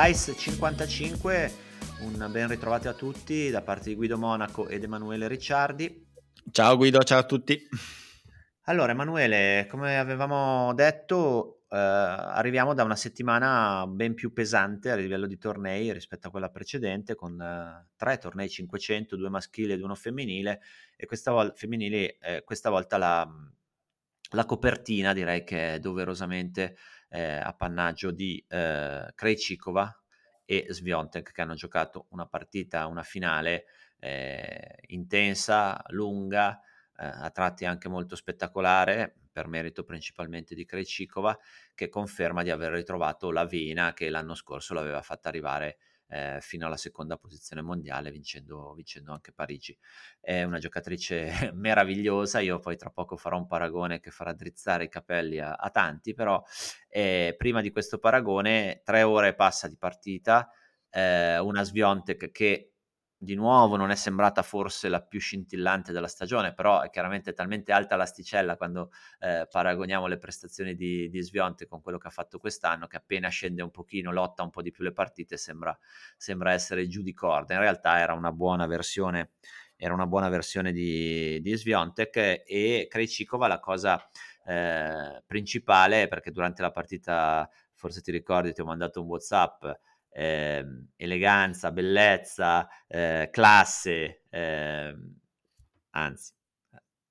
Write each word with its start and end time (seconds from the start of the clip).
Slice 0.00 0.36
55, 0.36 1.52
un 2.02 2.28
ben 2.30 2.46
ritrovati 2.46 2.86
a 2.86 2.92
tutti 2.92 3.50
da 3.50 3.62
parte 3.62 3.88
di 3.88 3.96
Guido 3.96 4.16
Monaco 4.16 4.68
ed 4.68 4.84
Emanuele 4.84 5.26
Ricciardi. 5.26 6.06
Ciao 6.52 6.76
Guido, 6.76 7.02
ciao 7.02 7.18
a 7.18 7.24
tutti. 7.24 7.58
Allora 8.66 8.92
Emanuele, 8.92 9.66
come 9.68 9.98
avevamo 9.98 10.72
detto, 10.74 11.62
eh, 11.68 11.76
arriviamo 11.76 12.74
da 12.74 12.84
una 12.84 12.94
settimana 12.94 13.88
ben 13.88 14.14
più 14.14 14.32
pesante 14.32 14.92
a 14.92 14.94
livello 14.94 15.26
di 15.26 15.36
tornei 15.36 15.92
rispetto 15.92 16.28
a 16.28 16.30
quella 16.30 16.50
precedente, 16.50 17.16
con 17.16 17.40
eh, 17.40 17.88
tre 17.96 18.18
tornei 18.18 18.48
500, 18.48 19.16
due 19.16 19.30
maschili 19.30 19.72
ed 19.72 19.82
uno 19.82 19.96
femminile, 19.96 20.60
e 20.96 21.06
questa, 21.06 21.32
vol- 21.32 21.54
femminile, 21.56 22.18
eh, 22.18 22.44
questa 22.44 22.70
volta 22.70 22.98
la, 22.98 23.28
la 24.30 24.44
copertina 24.44 25.12
direi 25.12 25.42
che 25.42 25.74
è 25.74 25.78
doverosamente 25.80 26.76
eh, 27.08 27.22
appannaggio 27.22 28.10
di 28.10 28.44
eh, 28.48 29.12
Krejcikova 29.14 30.02
e 30.44 30.66
Sviontek 30.68 31.32
che 31.32 31.40
hanno 31.42 31.54
giocato 31.54 32.06
una 32.10 32.26
partita, 32.26 32.86
una 32.86 33.02
finale 33.02 33.66
eh, 33.98 34.78
intensa, 34.88 35.82
lunga, 35.88 36.60
eh, 36.96 37.06
a 37.06 37.30
tratti 37.30 37.64
anche 37.64 37.88
molto 37.88 38.16
spettacolare, 38.16 39.14
per 39.30 39.46
merito 39.46 39.84
principalmente 39.84 40.54
di 40.54 40.64
Krejcikova, 40.64 41.38
che 41.74 41.88
conferma 41.88 42.42
di 42.42 42.50
aver 42.50 42.72
ritrovato 42.72 43.30
la 43.30 43.44
vena 43.44 43.92
che 43.92 44.08
l'anno 44.08 44.34
scorso 44.34 44.74
l'aveva 44.74 45.02
fatta 45.02 45.28
arrivare 45.28 45.78
eh, 46.08 46.38
fino 46.40 46.66
alla 46.66 46.76
seconda 46.76 47.16
posizione 47.16 47.62
mondiale, 47.62 48.10
vincendo, 48.10 48.72
vincendo, 48.74 49.12
anche 49.12 49.32
Parigi. 49.32 49.76
È 50.20 50.42
una 50.42 50.58
giocatrice 50.58 51.50
meravigliosa. 51.54 52.40
Io 52.40 52.58
poi 52.58 52.76
tra 52.76 52.90
poco 52.90 53.16
farò 53.16 53.36
un 53.36 53.46
paragone 53.46 54.00
che 54.00 54.10
farà 54.10 54.32
drizzare 54.32 54.84
i 54.84 54.88
capelli 54.88 55.38
a, 55.38 55.52
a 55.52 55.70
tanti, 55.70 56.14
però 56.14 56.42
eh, 56.88 57.34
prima 57.36 57.60
di 57.60 57.70
questo 57.70 57.98
paragone, 57.98 58.80
tre 58.84 59.02
ore 59.02 59.34
passa 59.34 59.68
di 59.68 59.76
partita. 59.76 60.50
Eh, 60.90 61.38
una 61.38 61.62
Sviontek 61.62 62.30
che 62.30 62.72
di 63.20 63.34
nuovo 63.34 63.74
non 63.74 63.90
è 63.90 63.96
sembrata 63.96 64.42
forse 64.42 64.88
la 64.88 65.02
più 65.02 65.18
scintillante 65.18 65.90
della 65.90 66.06
stagione, 66.06 66.54
però 66.54 66.82
è 66.82 66.88
chiaramente 66.88 67.32
talmente 67.32 67.72
alta 67.72 67.96
l'asticella 67.96 68.56
quando 68.56 68.92
eh, 69.18 69.48
paragoniamo 69.50 70.06
le 70.06 70.18
prestazioni 70.18 70.76
di, 70.76 71.10
di 71.10 71.20
Svionte 71.20 71.66
con 71.66 71.82
quello 71.82 71.98
che 71.98 72.06
ha 72.06 72.12
fatto 72.12 72.38
quest'anno, 72.38 72.86
che 72.86 72.96
appena 72.96 73.28
scende 73.28 73.60
un 73.62 73.72
pochino, 73.72 74.12
lotta 74.12 74.44
un 74.44 74.50
po' 74.50 74.62
di 74.62 74.70
più 74.70 74.84
le 74.84 74.92
partite, 74.92 75.36
sembra, 75.36 75.76
sembra 76.16 76.52
essere 76.52 76.86
giù 76.86 77.02
di 77.02 77.12
corda. 77.12 77.54
In 77.54 77.60
realtà 77.60 77.98
era 77.98 78.12
una 78.12 78.30
buona 78.30 78.66
versione, 78.66 79.32
una 79.78 80.06
buona 80.06 80.28
versione 80.28 80.70
di, 80.70 81.40
di 81.40 81.56
Sviontek 81.56 82.44
e 82.46 82.86
Krejcikova 82.88 83.48
la 83.48 83.58
cosa 83.58 84.00
eh, 84.46 85.22
principale, 85.26 86.06
perché 86.06 86.30
durante 86.30 86.62
la 86.62 86.70
partita, 86.70 87.50
forse 87.74 88.00
ti 88.00 88.12
ricordi, 88.12 88.52
ti 88.52 88.60
ho 88.60 88.64
mandato 88.64 89.00
un 89.00 89.08
WhatsApp, 89.08 89.64
eh, 90.10 90.64
eleganza, 90.96 91.70
bellezza, 91.72 92.68
eh, 92.86 93.28
classe, 93.30 94.22
eh, 94.30 94.94
anzi, 95.90 96.32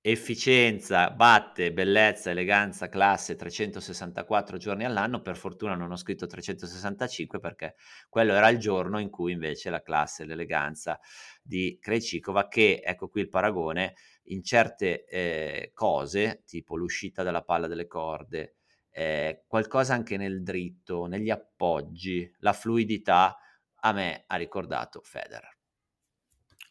efficienza, 0.10 1.10
batte, 1.12 1.74
bellezza, 1.74 2.30
eleganza, 2.30 2.88
classe 2.88 3.36
364 3.36 4.58
giorni 4.58 4.86
all'anno. 4.86 5.22
Per 5.22 5.36
fortuna 5.36 5.76
non 5.76 5.92
ho 5.92 5.98
scritto 5.98 6.26
365 6.28 7.40
perché 7.40 7.76
quello 8.08 8.34
era 8.34 8.48
il 8.50 8.58
giorno 8.58 9.00
in 9.00 9.10
cui 9.10 9.34
invece 9.34 9.70
la 9.70 9.82
classe 9.82 10.24
l'eleganza 10.26 10.98
di 11.42 11.78
Krejcikova, 11.82 12.48
che 12.48 12.82
ecco 12.84 13.10
qui 13.10 13.22
il 13.22 13.30
paragone, 13.30 13.96
in 14.30 14.44
certe 14.44 15.06
eh, 15.06 15.72
cose, 15.74 16.44
tipo 16.46 16.78
l'uscita 16.78 17.24
della 17.24 17.44
palla 17.44 17.68
delle 17.68 17.88
corde, 17.88 18.57
eh, 18.98 19.44
qualcosa 19.46 19.94
anche 19.94 20.18
nel 20.18 20.42
dritto, 20.42 21.06
negli 21.06 21.30
appoggi, 21.30 22.28
la 22.40 22.52
fluidità, 22.52 23.38
a 23.82 23.92
me 23.92 24.24
ha 24.26 24.36
ricordato 24.38 25.02
Federer. 25.04 25.56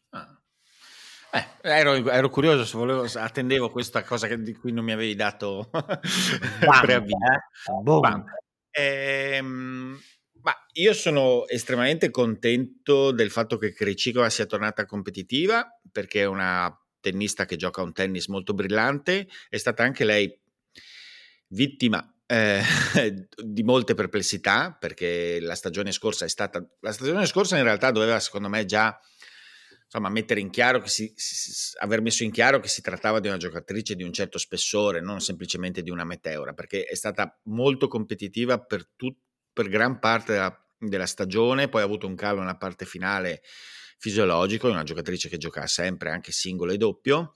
Ah. 0.09 0.43
Eh, 1.31 1.47
ero, 1.61 1.95
ero, 2.11 2.29
curioso 2.29 2.65
se 2.65 2.77
volevo, 2.77 3.05
attendevo 3.05 3.71
questa 3.71 4.03
cosa 4.03 4.27
che, 4.27 4.43
di 4.43 4.55
cui 4.55 4.73
non 4.73 4.85
mi 4.85 4.91
avevi 4.91 5.15
dato 5.15 5.71
preavviso. 6.81 7.17
Eh? 8.73 8.83
Ehm, 8.83 9.97
ma 10.43 10.53
io 10.73 10.95
sono 10.95 11.47
estremamente 11.47 12.11
contento 12.11 13.13
del 13.13 13.31
fatto 13.31 13.57
che 13.57 13.73
Krejcikova 13.73 14.31
sia 14.31 14.47
tornata 14.47 14.85
competitiva 14.85 15.65
perché 15.93 16.23
è 16.23 16.27
una 16.27 16.77
tennista 16.99 17.45
che 17.45 17.55
gioca 17.55 17.83
un 17.83 17.93
tennis 17.93 18.27
molto 18.27 18.53
brillante, 18.53 19.29
è 19.49 19.57
stata 19.59 19.85
anche 19.85 20.05
lei 20.05 20.37
vittima 21.49 22.05
eh, 22.27 22.63
di 23.45 23.63
molte 23.63 23.95
perplessità 23.95 24.77
perché 24.79 25.39
la 25.41 25.55
stagione 25.55 25.93
scorsa 25.93 26.25
è 26.25 26.29
stata 26.29 26.65
la 26.81 26.93
stagione 26.93 27.27
scorsa 27.27 27.57
in 27.57 27.63
realtà 27.63 27.91
doveva 27.91 28.19
secondo 28.19 28.49
me 28.49 28.65
già 28.65 28.99
insomma 29.85 30.09
mettere 30.09 30.41
in 30.41 30.51
chiaro 30.51 30.81
che 30.81 30.89
si, 30.89 31.13
si, 31.15 31.77
aver 31.79 32.01
messo 32.01 32.25
in 32.25 32.33
chiaro 32.33 32.59
che 32.59 32.69
si 32.69 32.83
trattava 32.83 33.21
di 33.21 33.29
una 33.29 33.37
giocatrice 33.37 33.95
di 33.95 34.03
un 34.03 34.13
certo 34.13 34.39
spessore 34.39 35.01
non 35.01 35.21
semplicemente 35.21 35.83
di 35.83 35.91
una 35.91 36.05
meteora 36.05 36.53
perché 36.53 36.85
è 36.85 36.95
stata 36.97 37.39
molto 37.45 37.87
competitiva 37.87 38.59
per, 38.59 38.89
tut, 38.97 39.17
per 39.53 39.69
gran 39.69 40.01
parte 40.01 40.33
della, 40.33 40.67
della 40.79 41.07
stagione 41.07 41.69
poi 41.69 41.83
ha 41.83 41.85
avuto 41.85 42.09
un 42.09 42.17
calo 42.17 42.41
nella 42.41 42.57
parte 42.57 42.85
finale 42.85 43.43
fisiologico 43.99 44.69
è 44.69 44.73
una 44.73 44.83
giocatrice 44.83 45.29
che 45.29 45.39
gioca 45.39 45.65
sempre 45.69 46.11
anche 46.11 46.33
singolo 46.33 46.73
e 46.73 46.77
doppio 46.77 47.35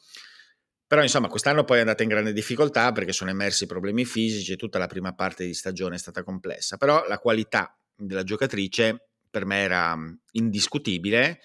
però 0.91 1.03
insomma 1.03 1.29
quest'anno 1.29 1.63
poi 1.63 1.77
è 1.77 1.81
andata 1.83 2.03
in 2.03 2.09
grande 2.09 2.33
difficoltà 2.33 2.91
perché 2.91 3.13
sono 3.13 3.31
emersi 3.31 3.67
problemi 3.67 4.05
fisici 4.05 4.55
e 4.55 4.57
tutta 4.57 4.77
la 4.77 4.89
prima 4.89 5.15
parte 5.15 5.47
di 5.47 5.55
stagione 5.55 5.95
è 5.95 5.99
stata 5.99 6.25
complessa. 6.25 6.79
Però 6.79 7.07
la 7.07 7.21
qualità 7.21 7.79
della 7.95 8.25
giocatrice 8.25 9.11
per 9.31 9.45
me 9.45 9.59
era 9.59 9.97
indiscutibile 10.33 11.43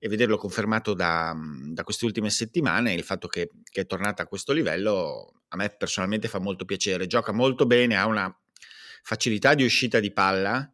e 0.00 0.08
vederlo 0.08 0.36
confermato 0.36 0.94
da, 0.94 1.32
da 1.66 1.84
queste 1.84 2.06
ultime 2.06 2.28
settimane, 2.28 2.92
il 2.92 3.04
fatto 3.04 3.28
che, 3.28 3.52
che, 3.70 3.82
è 3.82 3.86
tornata 3.86 4.24
a 4.24 4.26
questo 4.26 4.52
livello, 4.52 5.42
a 5.46 5.56
me 5.56 5.68
personalmente 5.68 6.26
fa 6.26 6.40
molto 6.40 6.64
piacere. 6.64 7.06
Gioca 7.06 7.30
molto 7.30 7.66
bene, 7.66 7.96
ha 7.96 8.04
una 8.04 8.36
facilità 9.04 9.54
di 9.54 9.62
uscita 9.62 10.00
di 10.00 10.12
palla 10.12 10.68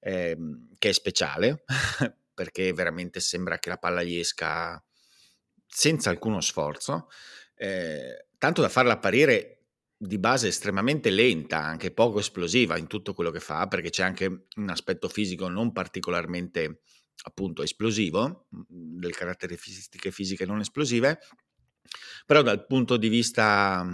eh, 0.00 0.38
che 0.78 0.88
è 0.88 0.92
speciale 0.92 1.64
perché 2.32 2.72
veramente 2.72 3.20
sembra 3.20 3.58
che 3.58 3.68
la 3.68 3.76
palla 3.76 4.02
gli 4.02 4.16
esca 4.16 4.82
senza 5.66 6.08
alcuno 6.08 6.40
sforzo 6.40 7.08
eh, 7.58 8.28
tanto 8.38 8.62
da 8.62 8.68
farla 8.68 8.94
apparire 8.94 9.54
di 9.96 10.18
base 10.18 10.46
estremamente 10.46 11.10
lenta, 11.10 11.58
anche 11.58 11.90
poco 11.90 12.20
esplosiva 12.20 12.78
in 12.78 12.86
tutto 12.86 13.14
quello 13.14 13.30
che 13.30 13.40
fa, 13.40 13.66
perché 13.66 13.90
c'è 13.90 14.04
anche 14.04 14.46
un 14.54 14.68
aspetto 14.68 15.08
fisico 15.08 15.48
non 15.48 15.72
particolarmente 15.72 16.82
appunto 17.24 17.62
esplosivo, 17.62 18.46
mm, 18.54 19.00
delle 19.00 19.12
caratteristiche 19.12 20.12
fisiche 20.12 20.46
non 20.46 20.60
esplosive, 20.60 21.18
però 22.26 22.42
dal 22.42 22.64
punto 22.66 22.96
di 22.96 23.08
vista 23.08 23.84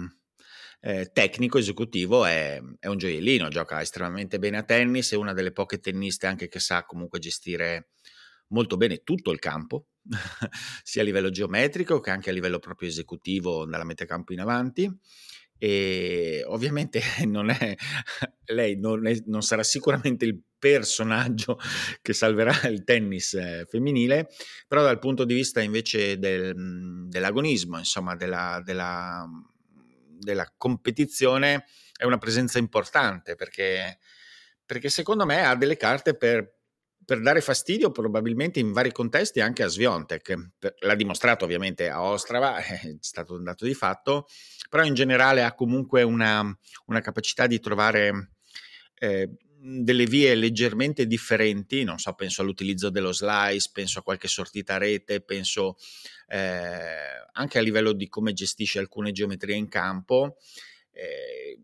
eh, 0.81 1.09
tecnico, 1.11 1.57
esecutivo 1.57 2.25
è, 2.25 2.61
è, 2.79 2.87
un 2.87 2.97
gioiellino, 2.97 3.47
gioca 3.47 3.81
estremamente 3.81 4.37
bene 4.37 4.57
a 4.57 4.63
tennis, 4.63 5.11
è 5.13 5.15
una 5.15 5.33
delle 5.33 5.51
poche 5.51 5.79
tenniste 5.79 6.27
anche 6.27 6.47
che 6.47 6.59
sa 6.59 6.85
comunque 6.85 7.17
gestire 7.17 7.89
molto 8.49 8.77
bene 8.77 9.01
tutto 9.03 9.31
il 9.31 9.39
campo, 9.39 9.87
sia 10.83 11.01
a 11.01 11.05
livello 11.05 11.29
geometrico 11.29 11.99
che 11.99 12.11
anche 12.11 12.29
a 12.29 12.33
livello 12.33 12.59
proprio 12.59 12.89
esecutivo 12.89 13.65
dalla 13.65 13.83
metà 13.83 14.05
campo 14.05 14.33
in 14.33 14.39
avanti. 14.39 14.91
E 15.57 16.43
ovviamente 16.47 17.01
non 17.25 17.49
è, 17.49 17.75
lei 18.47 18.77
non, 18.77 19.07
è, 19.07 19.15
non, 19.25 19.41
sarà 19.41 19.63
sicuramente 19.63 20.25
il 20.25 20.39
personaggio 20.59 21.59
che 22.01 22.13
salverà 22.13 22.67
il 22.67 22.83
tennis 22.83 23.33
eh, 23.35 23.65
femminile, 23.69 24.29
però 24.67 24.83
dal 24.83 24.99
punto 24.99 25.23
di 25.23 25.33
vista 25.33 25.61
invece 25.61 26.19
del, 26.19 27.07
dell'agonismo, 27.07 27.77
insomma 27.77 28.15
della, 28.15 28.61
della, 28.63 29.25
della, 30.19 30.51
competizione, 30.57 31.65
è 31.95 32.03
una 32.03 32.17
presenza 32.17 32.59
importante 32.59 33.35
perché, 33.35 33.99
perché 34.65 34.89
secondo 34.89 35.25
me 35.25 35.45
ha 35.45 35.55
delle 35.55 35.77
carte 35.77 36.17
per 36.17 36.54
per 37.05 37.21
dare 37.21 37.41
fastidio 37.41 37.91
probabilmente 37.91 38.59
in 38.59 38.71
vari 38.71 38.91
contesti 38.91 39.39
anche 39.39 39.63
a 39.63 39.67
Sviontek. 39.67 40.49
L'ha 40.79 40.95
dimostrato 40.95 41.45
ovviamente 41.45 41.89
a 41.89 42.01
Ostrava, 42.01 42.57
è 42.57 42.97
stato 42.99 43.35
un 43.35 43.43
dato 43.43 43.65
di 43.65 43.73
fatto, 43.73 44.27
però 44.69 44.83
in 44.83 44.93
generale 44.93 45.43
ha 45.43 45.53
comunque 45.53 46.01
una, 46.03 46.43
una 46.87 47.01
capacità 47.01 47.47
di 47.47 47.59
trovare 47.59 48.31
eh, 48.95 49.29
delle 49.67 50.05
vie 50.05 50.35
leggermente 50.35 51.07
differenti, 51.07 51.83
non 51.83 51.97
so, 51.97 52.13
penso 52.13 52.41
all'utilizzo 52.41 52.89
dello 52.89 53.11
slice, 53.11 53.69
penso 53.73 53.99
a 53.99 54.03
qualche 54.03 54.27
sortita 54.27 54.75
a 54.75 54.77
rete, 54.77 55.21
penso 55.21 55.77
eh, 56.27 57.27
anche 57.31 57.57
a 57.57 57.61
livello 57.61 57.93
di 57.93 58.07
come 58.07 58.33
gestisce 58.33 58.79
alcune 58.79 59.11
geometrie 59.11 59.55
in 59.55 59.67
campo, 59.67 60.37
eh, 60.91 61.59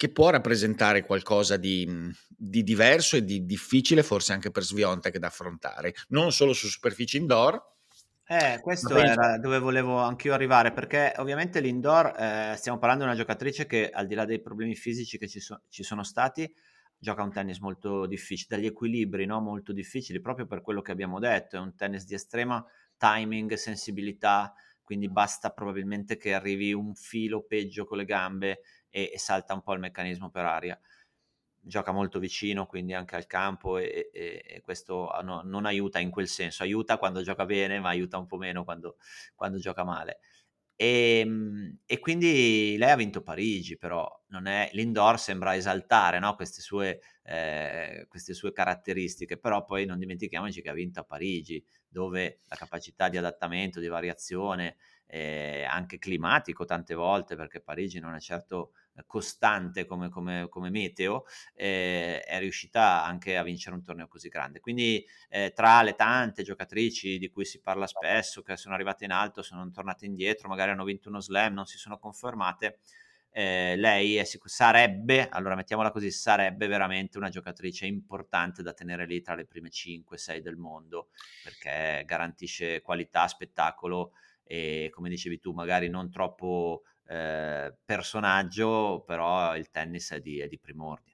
che 0.00 0.08
può 0.08 0.30
rappresentare 0.30 1.04
qualcosa 1.04 1.58
di, 1.58 1.86
di, 2.26 2.62
diverso 2.62 3.16
e 3.16 3.22
di 3.22 3.44
difficile 3.44 4.02
forse 4.02 4.32
anche 4.32 4.50
per 4.50 4.62
Sviontek 4.62 5.18
da 5.18 5.26
affrontare, 5.26 5.92
non 6.08 6.32
solo 6.32 6.54
su 6.54 6.68
superfici 6.68 7.18
indoor, 7.18 7.62
eh, 8.26 8.60
questo 8.62 8.96
era 8.96 9.36
dove 9.36 9.58
volevo 9.58 9.98
anch'io 9.98 10.32
arrivare, 10.32 10.72
perché 10.72 11.12
ovviamente 11.18 11.60
l'indoor, 11.60 12.14
eh, 12.18 12.54
stiamo 12.56 12.78
parlando 12.78 13.04
di 13.04 13.10
una 13.10 13.18
giocatrice 13.18 13.66
che 13.66 13.90
al 13.90 14.06
di 14.06 14.14
là 14.14 14.24
dei 14.24 14.40
problemi 14.40 14.74
fisici 14.74 15.18
che 15.18 15.28
ci, 15.28 15.38
so- 15.38 15.64
ci 15.68 15.82
sono 15.82 16.02
stati, 16.02 16.50
gioca 16.96 17.22
un 17.22 17.30
tennis 17.30 17.58
molto 17.58 18.06
difficile, 18.06 18.56
dagli 18.56 18.66
equilibri 18.68 19.26
no? 19.26 19.38
molto 19.40 19.74
difficili, 19.74 20.18
proprio 20.22 20.46
per 20.46 20.62
quello 20.62 20.80
che 20.80 20.92
abbiamo 20.92 21.18
detto, 21.18 21.56
è 21.56 21.58
un 21.58 21.74
tennis 21.74 22.06
di 22.06 22.14
estrema 22.14 22.64
timing, 22.96 23.52
sensibilità, 23.52 24.54
quindi 24.90 25.08
basta 25.08 25.50
probabilmente 25.50 26.16
che 26.16 26.34
arrivi 26.34 26.72
un 26.72 26.96
filo 26.96 27.44
peggio 27.44 27.84
con 27.84 27.96
le 27.98 28.04
gambe 28.04 28.62
e, 28.88 29.12
e 29.14 29.18
salta 29.20 29.54
un 29.54 29.62
po' 29.62 29.72
il 29.72 29.78
meccanismo 29.78 30.30
per 30.30 30.44
aria 30.46 30.80
gioca 31.62 31.92
molto 31.92 32.18
vicino 32.18 32.66
quindi 32.66 32.92
anche 32.92 33.14
al 33.14 33.26
campo 33.26 33.78
e, 33.78 34.10
e, 34.12 34.42
e 34.44 34.60
questo 34.62 35.08
no, 35.22 35.42
non 35.44 35.64
aiuta 35.64 36.00
in 36.00 36.10
quel 36.10 36.26
senso, 36.26 36.64
aiuta 36.64 36.98
quando 36.98 37.22
gioca 37.22 37.44
bene 37.44 37.78
ma 37.78 37.90
aiuta 37.90 38.18
un 38.18 38.26
po' 38.26 38.36
meno 38.36 38.64
quando, 38.64 38.96
quando 39.36 39.58
gioca 39.58 39.84
male. 39.84 40.18
E, 40.76 41.20
ehm, 41.20 41.78
e, 41.86 41.98
quindi 41.98 42.76
lei 42.78 42.90
ha 42.90 42.96
vinto 42.96 43.22
Parigi, 43.22 43.76
però 43.76 44.08
è, 44.44 44.70
l'indoor 44.72 45.18
sembra 45.20 45.54
esaltare 45.54 46.18
no? 46.18 46.34
queste, 46.34 46.62
sue, 46.62 47.00
eh, 47.24 48.06
queste, 48.08 48.32
sue, 48.34 48.52
caratteristiche, 48.52 49.36
però 49.38 49.64
poi 49.64 49.84
non 49.84 49.98
dimentichiamoci 49.98 50.62
che 50.62 50.70
ha 50.70 50.72
vinto 50.72 51.00
a 51.00 51.04
Parigi, 51.04 51.62
dove 51.90 52.40
la 52.46 52.56
capacità 52.56 53.08
di 53.08 53.16
adattamento, 53.16 53.80
di 53.80 53.88
variazione, 53.88 54.76
eh, 55.06 55.64
anche 55.64 55.98
climatico 55.98 56.64
tante 56.64 56.94
volte, 56.94 57.36
perché 57.36 57.60
Parigi 57.60 57.98
non 57.98 58.14
è 58.14 58.20
certo 58.20 58.72
costante 59.06 59.84
come, 59.86 60.08
come, 60.08 60.48
come 60.48 60.70
meteo, 60.70 61.24
eh, 61.54 62.20
è 62.20 62.38
riuscita 62.38 63.04
anche 63.04 63.36
a 63.36 63.42
vincere 63.42 63.74
un 63.74 63.82
torneo 63.82 64.08
così 64.08 64.28
grande. 64.28 64.60
Quindi 64.60 65.04
eh, 65.28 65.52
tra 65.54 65.82
le 65.82 65.94
tante 65.94 66.42
giocatrici 66.42 67.18
di 67.18 67.28
cui 67.30 67.44
si 67.44 67.60
parla 67.60 67.86
spesso, 67.86 68.42
che 68.42 68.56
sono 68.56 68.74
arrivate 68.74 69.04
in 69.04 69.12
alto, 69.12 69.42
sono 69.42 69.68
tornate 69.70 70.06
indietro, 70.06 70.48
magari 70.48 70.70
hanno 70.70 70.84
vinto 70.84 71.08
uno 71.08 71.20
slam, 71.20 71.54
non 71.54 71.66
si 71.66 71.78
sono 71.78 71.98
confermate, 71.98 72.78
eh, 73.32 73.74
lei 73.76 74.16
è 74.16 74.24
sarebbe, 74.24 75.28
allora 75.28 75.54
mettiamola 75.54 75.90
così, 75.90 76.10
sarebbe 76.10 76.66
veramente 76.66 77.18
una 77.18 77.28
giocatrice 77.28 77.86
importante 77.86 78.62
da 78.62 78.72
tenere 78.72 79.06
lì 79.06 79.20
tra 79.22 79.34
le 79.34 79.46
prime 79.46 79.68
5-6 79.68 80.38
del 80.38 80.56
mondo, 80.56 81.08
perché 81.44 82.04
garantisce 82.06 82.80
qualità, 82.80 83.28
spettacolo 83.28 84.12
e 84.42 84.88
come 84.92 85.08
dicevi 85.08 85.38
tu, 85.38 85.52
magari 85.52 85.88
non 85.88 86.10
troppo 86.10 86.82
eh, 87.06 87.74
personaggio, 87.84 89.02
però 89.06 89.56
il 89.56 89.70
tennis 89.70 90.12
è 90.12 90.20
di, 90.20 90.38
è 90.40 90.48
di 90.48 90.58
primo 90.58 90.88
ordine. 90.88 91.09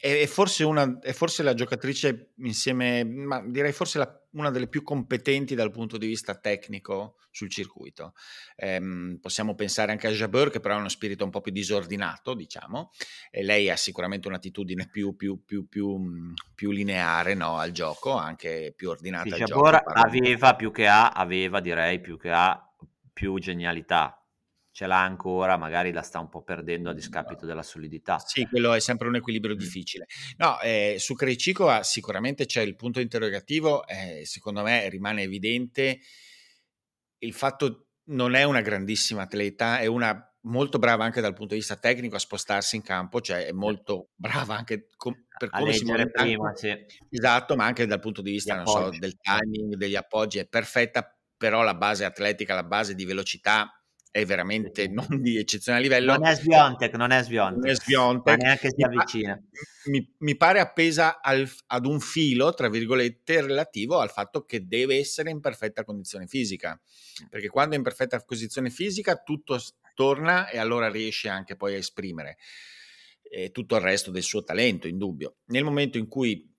È 0.00 0.26
forse, 0.26 0.62
una, 0.62 0.98
è 1.00 1.12
forse 1.12 1.42
la 1.42 1.54
giocatrice 1.54 2.30
insieme, 2.38 3.02
ma 3.04 3.42
direi 3.44 3.72
forse 3.72 3.98
la, 3.98 4.28
una 4.32 4.50
delle 4.50 4.68
più 4.68 4.84
competenti 4.84 5.56
dal 5.56 5.72
punto 5.72 5.98
di 5.98 6.06
vista 6.06 6.36
tecnico 6.36 7.16
sul 7.30 7.50
circuito. 7.50 8.12
Ehm, 8.56 9.18
possiamo 9.20 9.56
pensare 9.56 9.90
anche 9.90 10.06
a 10.06 10.10
Jabeur, 10.10 10.50
che 10.50 10.60
però 10.60 10.74
ha 10.74 10.78
uno 10.78 10.88
spirito 10.88 11.24
un 11.24 11.30
po' 11.30 11.40
più 11.40 11.50
disordinato, 11.50 12.34
diciamo, 12.34 12.92
e 13.30 13.42
lei 13.42 13.70
ha 13.70 13.76
sicuramente 13.76 14.28
un'attitudine 14.28 14.88
più, 14.88 15.16
più, 15.16 15.42
più, 15.44 15.66
più 16.54 16.70
lineare 16.70 17.34
no, 17.34 17.58
al 17.58 17.72
gioco, 17.72 18.12
anche 18.12 18.72
più 18.76 18.90
ordinata 18.90 19.36
Jabeur 19.36 19.82
aveva 19.84 20.54
più 20.54 20.70
che 20.70 20.86
ha, 20.86 21.10
aveva 21.10 21.60
direi 21.60 22.00
più 22.00 22.16
che 22.16 22.30
ha 22.30 22.62
più 23.12 23.36
genialità, 23.40 24.24
ce 24.78 24.86
l'ha 24.86 25.02
ancora, 25.02 25.56
magari 25.56 25.90
la 25.90 26.02
sta 26.02 26.20
un 26.20 26.28
po' 26.28 26.44
perdendo 26.44 26.90
a 26.90 26.94
discapito 26.94 27.46
della 27.46 27.64
solidità. 27.64 28.20
Sì, 28.20 28.46
quello 28.46 28.74
è 28.74 28.78
sempre 28.78 29.08
un 29.08 29.16
equilibrio 29.16 29.56
difficile. 29.56 30.06
No, 30.36 30.60
eh, 30.60 30.98
su 31.00 31.16
Krejcikova 31.16 31.82
sicuramente 31.82 32.46
c'è 32.46 32.62
il 32.62 32.76
punto 32.76 33.00
interrogativo, 33.00 33.84
eh, 33.88 34.22
secondo 34.24 34.62
me 34.62 34.88
rimane 34.88 35.22
evidente 35.22 35.98
il 37.18 37.32
fatto 37.32 37.88
non 38.10 38.36
è 38.36 38.44
una 38.44 38.60
grandissima 38.60 39.22
atleta, 39.22 39.80
è 39.80 39.86
una 39.86 40.16
molto 40.42 40.78
brava 40.78 41.02
anche 41.02 41.20
dal 41.20 41.34
punto 41.34 41.54
di 41.54 41.58
vista 41.58 41.74
tecnico 41.74 42.14
a 42.14 42.20
spostarsi 42.20 42.76
in 42.76 42.82
campo, 42.82 43.20
cioè 43.20 43.46
è 43.46 43.52
molto 43.52 44.10
brava 44.14 44.56
anche 44.56 44.86
com- 44.96 45.26
per 45.36 45.50
come 45.50 45.72
si 45.72 45.86
muove 45.86 46.08
prima, 46.08 46.54
sì. 46.54 46.72
Esatto, 47.10 47.56
ma 47.56 47.64
anche 47.64 47.84
dal 47.84 47.98
punto 47.98 48.22
di 48.22 48.30
vista 48.30 48.64
so, 48.64 48.90
del 48.96 49.16
timing, 49.16 49.74
degli 49.74 49.96
appoggi, 49.96 50.38
è 50.38 50.46
perfetta, 50.46 51.18
però 51.36 51.64
la 51.64 51.74
base 51.74 52.04
atletica, 52.04 52.54
la 52.54 52.62
base 52.62 52.94
di 52.94 53.04
velocità 53.04 53.72
è 54.10 54.24
veramente 54.24 54.88
non 54.88 55.20
di 55.20 55.36
eccezionale 55.36 55.84
livello. 55.84 56.14
Non 56.14 56.26
è 56.26 56.34
Sviontek, 56.34 56.94
non 56.94 57.10
è 57.10 57.22
Sviontek. 57.22 57.62
Non 57.62 57.70
è 57.70 57.74
Sviontek. 57.74 58.36
Ma 58.38 58.44
neanche 58.44 58.70
si 58.74 58.82
avvicina. 58.82 59.42
Mi, 59.86 60.14
mi 60.18 60.36
pare 60.36 60.60
appesa 60.60 61.20
al, 61.20 61.48
ad 61.66 61.86
un 61.86 62.00
filo, 62.00 62.52
tra 62.54 62.68
virgolette, 62.68 63.42
relativo 63.42 63.98
al 63.98 64.10
fatto 64.10 64.44
che 64.44 64.66
deve 64.66 64.96
essere 64.96 65.30
in 65.30 65.40
perfetta 65.40 65.84
condizione 65.84 66.26
fisica. 66.26 66.80
Perché 67.28 67.48
quando 67.48 67.74
è 67.74 67.78
in 67.78 67.84
perfetta 67.84 68.22
condizione 68.24 68.70
fisica 68.70 69.16
tutto 69.16 69.58
torna 69.94 70.48
e 70.48 70.58
allora 70.58 70.88
riesce 70.88 71.28
anche 71.28 71.56
poi 71.56 71.74
a 71.74 71.78
esprimere 71.78 72.38
eh, 73.30 73.50
tutto 73.50 73.76
il 73.76 73.82
resto 73.82 74.10
del 74.10 74.22
suo 74.22 74.42
talento, 74.42 74.88
in 74.88 74.98
dubbio. 74.98 75.36
Nel 75.46 75.64
momento 75.64 75.98
in 75.98 76.08
cui 76.08 76.54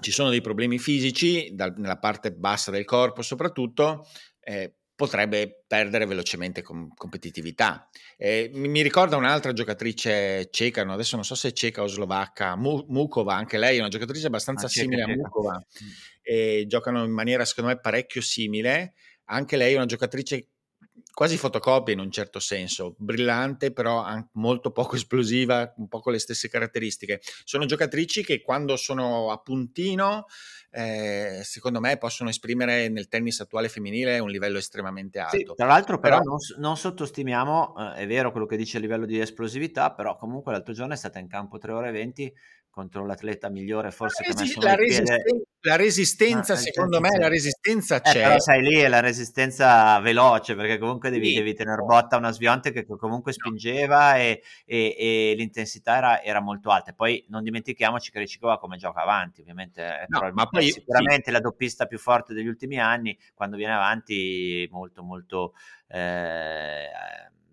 ci 0.00 0.10
sono 0.10 0.30
dei 0.30 0.40
problemi 0.40 0.78
fisici, 0.78 1.50
dal, 1.54 1.74
nella 1.76 1.98
parte 1.98 2.32
bassa 2.32 2.70
del 2.70 2.84
corpo 2.84 3.22
soprattutto, 3.22 4.06
eh, 4.40 4.76
potrebbe 4.96 5.64
perdere 5.66 6.06
velocemente 6.06 6.62
com- 6.62 6.92
competitività. 6.94 7.88
Eh, 8.16 8.50
mi, 8.54 8.68
mi, 8.68 8.82
ricorda 8.82 9.16
un'altra 9.16 9.52
giocatrice 9.52 10.48
ceca, 10.50 10.84
no? 10.84 10.92
adesso 10.92 11.16
non 11.16 11.24
so 11.24 11.34
se 11.34 11.48
è 11.48 11.52
ceca 11.52 11.82
o 11.82 11.86
slovacca, 11.86 12.56
Mu- 12.56 12.84
Mukova, 12.88 13.34
anche 13.34 13.58
lei 13.58 13.76
è 13.76 13.80
una 13.80 13.88
giocatrice 13.88 14.26
abbastanza 14.26 14.66
ah, 14.66 14.68
simile 14.68 15.02
a 15.02 15.08
Mukova, 15.08 15.56
mm. 15.56 16.66
giocano 16.66 17.04
in 17.04 17.12
maniera 17.12 17.44
secondo 17.44 17.70
me 17.70 17.80
parecchio 17.80 18.20
simile, 18.20 18.94
anche 19.26 19.56
lei 19.56 19.72
è 19.72 19.76
una 19.76 19.86
giocatrice 19.86 20.48
quasi 21.14 21.38
fotocopia 21.38 21.94
in 21.94 22.00
un 22.00 22.10
certo 22.10 22.40
senso, 22.40 22.96
brillante 22.98 23.72
però 23.72 24.04
molto 24.32 24.72
poco 24.72 24.96
esplosiva, 24.96 25.72
un 25.76 25.88
po' 25.88 26.00
con 26.00 26.12
le 26.12 26.18
stesse 26.18 26.48
caratteristiche. 26.48 27.20
Sono 27.44 27.64
giocatrici 27.64 28.24
che 28.24 28.42
quando 28.42 28.76
sono 28.76 29.30
a 29.30 29.38
puntino, 29.38 30.26
eh, 30.70 31.40
secondo 31.44 31.78
me, 31.80 31.96
possono 31.96 32.28
esprimere 32.28 32.88
nel 32.88 33.08
tennis 33.08 33.40
attuale 33.40 33.68
femminile 33.68 34.18
un 34.18 34.28
livello 34.28 34.58
estremamente 34.58 35.20
alto. 35.20 35.36
Sì, 35.36 35.44
tra 35.54 35.66
l'altro 35.66 35.98
però, 36.00 36.18
però 36.18 36.28
non, 36.28 36.38
non, 36.58 36.76
sottostimiamo, 36.76 37.94
eh, 37.94 38.02
è 38.02 38.06
vero 38.08 38.32
quello 38.32 38.46
che 38.46 38.56
dice 38.56 38.78
a 38.78 38.80
livello 38.80 39.06
di 39.06 39.20
esplosività, 39.20 39.92
però 39.92 40.16
comunque 40.16 40.50
l'altro 40.50 40.74
giorno 40.74 40.94
è 40.94 40.96
stata 40.96 41.20
in 41.20 41.28
campo 41.28 41.58
3 41.58 41.72
ore 41.72 41.88
e 41.90 41.92
20 41.92 42.34
contro 42.74 43.06
l'atleta 43.06 43.48
migliore 43.48 43.92
forse 43.92 44.24
la, 44.26 44.34
resi- 44.34 44.60
la, 44.60 44.74
resisten- 44.74 45.42
la 45.60 45.76
resistenza, 45.76 46.54
ah, 46.54 46.56
secondo 46.56 46.98
me, 46.98 47.16
la 47.16 47.28
resistenza 47.28 48.00
c'è. 48.00 48.18
Eh, 48.18 48.22
però 48.24 48.40
sai 48.40 48.62
lì 48.62 48.74
è 48.80 48.88
la 48.88 48.98
resistenza 48.98 50.00
veloce 50.00 50.56
perché 50.56 50.76
comunque 50.78 51.08
devi, 51.08 51.28
sì. 51.28 51.34
devi 51.36 51.54
tenere 51.54 51.82
botta 51.82 52.16
una 52.16 52.32
svionte 52.32 52.72
che 52.72 52.84
comunque 52.84 53.32
spingeva 53.32 54.16
e, 54.16 54.42
e, 54.66 54.96
e 54.98 55.34
l'intensità 55.36 55.96
era, 55.96 56.22
era, 56.22 56.40
molto 56.40 56.70
alta. 56.70 56.92
Poi 56.92 57.24
non 57.28 57.44
dimentichiamoci 57.44 58.10
che 58.10 58.18
Ricicova 58.18 58.58
come 58.58 58.76
gioca 58.76 59.02
avanti, 59.02 59.40
ovviamente 59.42 59.82
è 59.82 60.06
no, 60.08 60.28
ma 60.32 60.46
poi, 60.46 60.72
sicuramente 60.72 61.26
sì. 61.26 61.30
la 61.30 61.40
doppista 61.40 61.86
più 61.86 61.98
forte 62.00 62.34
degli 62.34 62.48
ultimi 62.48 62.80
anni, 62.80 63.16
quando 63.34 63.56
viene 63.56 63.74
avanti 63.74 64.68
molto 64.72 65.04
molto... 65.04 65.54
Eh, 65.86 66.88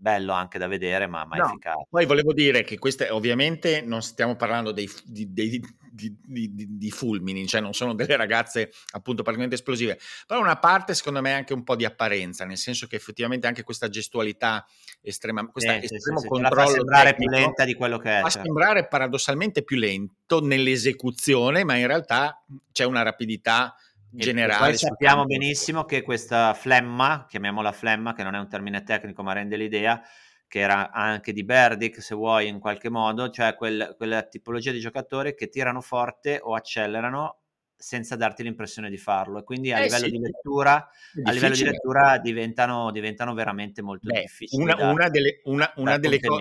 bello 0.01 0.33
anche 0.33 0.57
da 0.57 0.65
vedere, 0.65 1.05
ma, 1.05 1.25
ma 1.25 1.35
no, 1.35 1.45
efficace. 1.45 1.85
Poi 1.87 2.05
volevo 2.07 2.33
dire 2.33 2.63
che 2.63 2.79
queste 2.79 3.09
ovviamente 3.09 3.81
non 3.81 4.01
stiamo 4.01 4.35
parlando 4.35 4.71
dei, 4.71 4.89
di, 5.05 5.31
dei, 5.31 5.61
di, 5.91 6.17
di, 6.25 6.51
di, 6.55 6.89
fulmini, 6.89 7.45
cioè 7.45 7.61
non 7.61 7.73
sono 7.73 7.93
delle 7.93 8.15
ragazze 8.15 8.71
appunto 8.93 9.21
particolarmente 9.21 9.55
esplosive, 9.55 9.99
però 10.25 10.39
una 10.41 10.57
parte 10.57 10.95
secondo 10.95 11.21
me 11.21 11.29
è 11.29 11.33
anche 11.33 11.53
un 11.53 11.63
po' 11.63 11.75
di 11.75 11.85
apparenza, 11.85 12.45
nel 12.45 12.57
senso 12.57 12.87
che 12.87 12.95
effettivamente 12.95 13.45
anche 13.45 13.61
questa 13.61 13.89
gestualità 13.89 14.65
estrema, 15.01 15.45
questo 15.45 15.71
sì, 15.71 15.93
estremo 15.93 16.19
sì, 16.19 16.27
controllo 16.27 16.61
fa 16.61 16.73
sembrare 16.73 17.13
più 17.13 17.29
lenta 17.29 17.63
di 17.63 17.75
quello 17.75 17.99
che 17.99 18.17
è. 18.17 18.21
Fa 18.21 18.29
cioè. 18.29 18.43
sembrare 18.43 18.87
paradossalmente 18.87 19.63
più 19.63 19.77
lento 19.77 20.41
nell'esecuzione, 20.41 21.63
ma 21.63 21.75
in 21.75 21.85
realtà 21.85 22.43
c'è 22.71 22.85
una 22.85 23.03
rapidità 23.03 23.75
generale. 24.11 24.65
poi 24.65 24.77
sappiamo 24.77 25.25
benissimo 25.25 25.85
che 25.85 26.01
questa 26.01 26.53
flemma, 26.53 27.25
chiamiamola 27.27 27.71
flemma, 27.71 28.13
che 28.13 28.23
non 28.23 28.35
è 28.35 28.39
un 28.39 28.47
termine 28.47 28.83
tecnico 28.83 29.23
ma 29.23 29.33
rende 29.33 29.57
l'idea, 29.57 30.01
che 30.47 30.59
era 30.59 30.91
anche 30.91 31.31
di 31.31 31.43
Berdic 31.43 32.01
se 32.01 32.13
vuoi 32.13 32.47
in 32.47 32.59
qualche 32.59 32.89
modo, 32.89 33.29
cioè 33.29 33.55
quel, 33.55 33.93
quella 33.95 34.23
tipologia 34.23 34.71
di 34.71 34.79
giocatori 34.79 35.33
che 35.33 35.47
tirano 35.47 35.81
forte 35.81 36.39
o 36.41 36.55
accelerano 36.55 37.39
senza 37.81 38.15
darti 38.15 38.43
l'impressione 38.43 38.89
di 38.89 38.97
farlo. 38.97 39.39
E 39.39 39.43
quindi 39.43 39.71
a 39.71 39.79
eh 39.79 39.83
livello 39.83 40.05
sì, 40.05 40.11
di 40.11 40.19
lettura 40.19 40.89
a 41.23 41.31
livello 41.31 41.55
di 41.55 41.63
lettura 41.63 42.17
diventano, 42.19 42.91
diventano 42.91 43.33
veramente 43.33 43.81
molto 43.81 44.07
Beh, 44.07 44.21
difficili 44.21 44.61
una, 44.61 44.75
da, 44.75 44.89
una, 44.89 45.09
delle, 45.09 45.41
una, 45.45 45.71
una, 45.77 45.97
delle 45.97 46.19
co- 46.19 46.37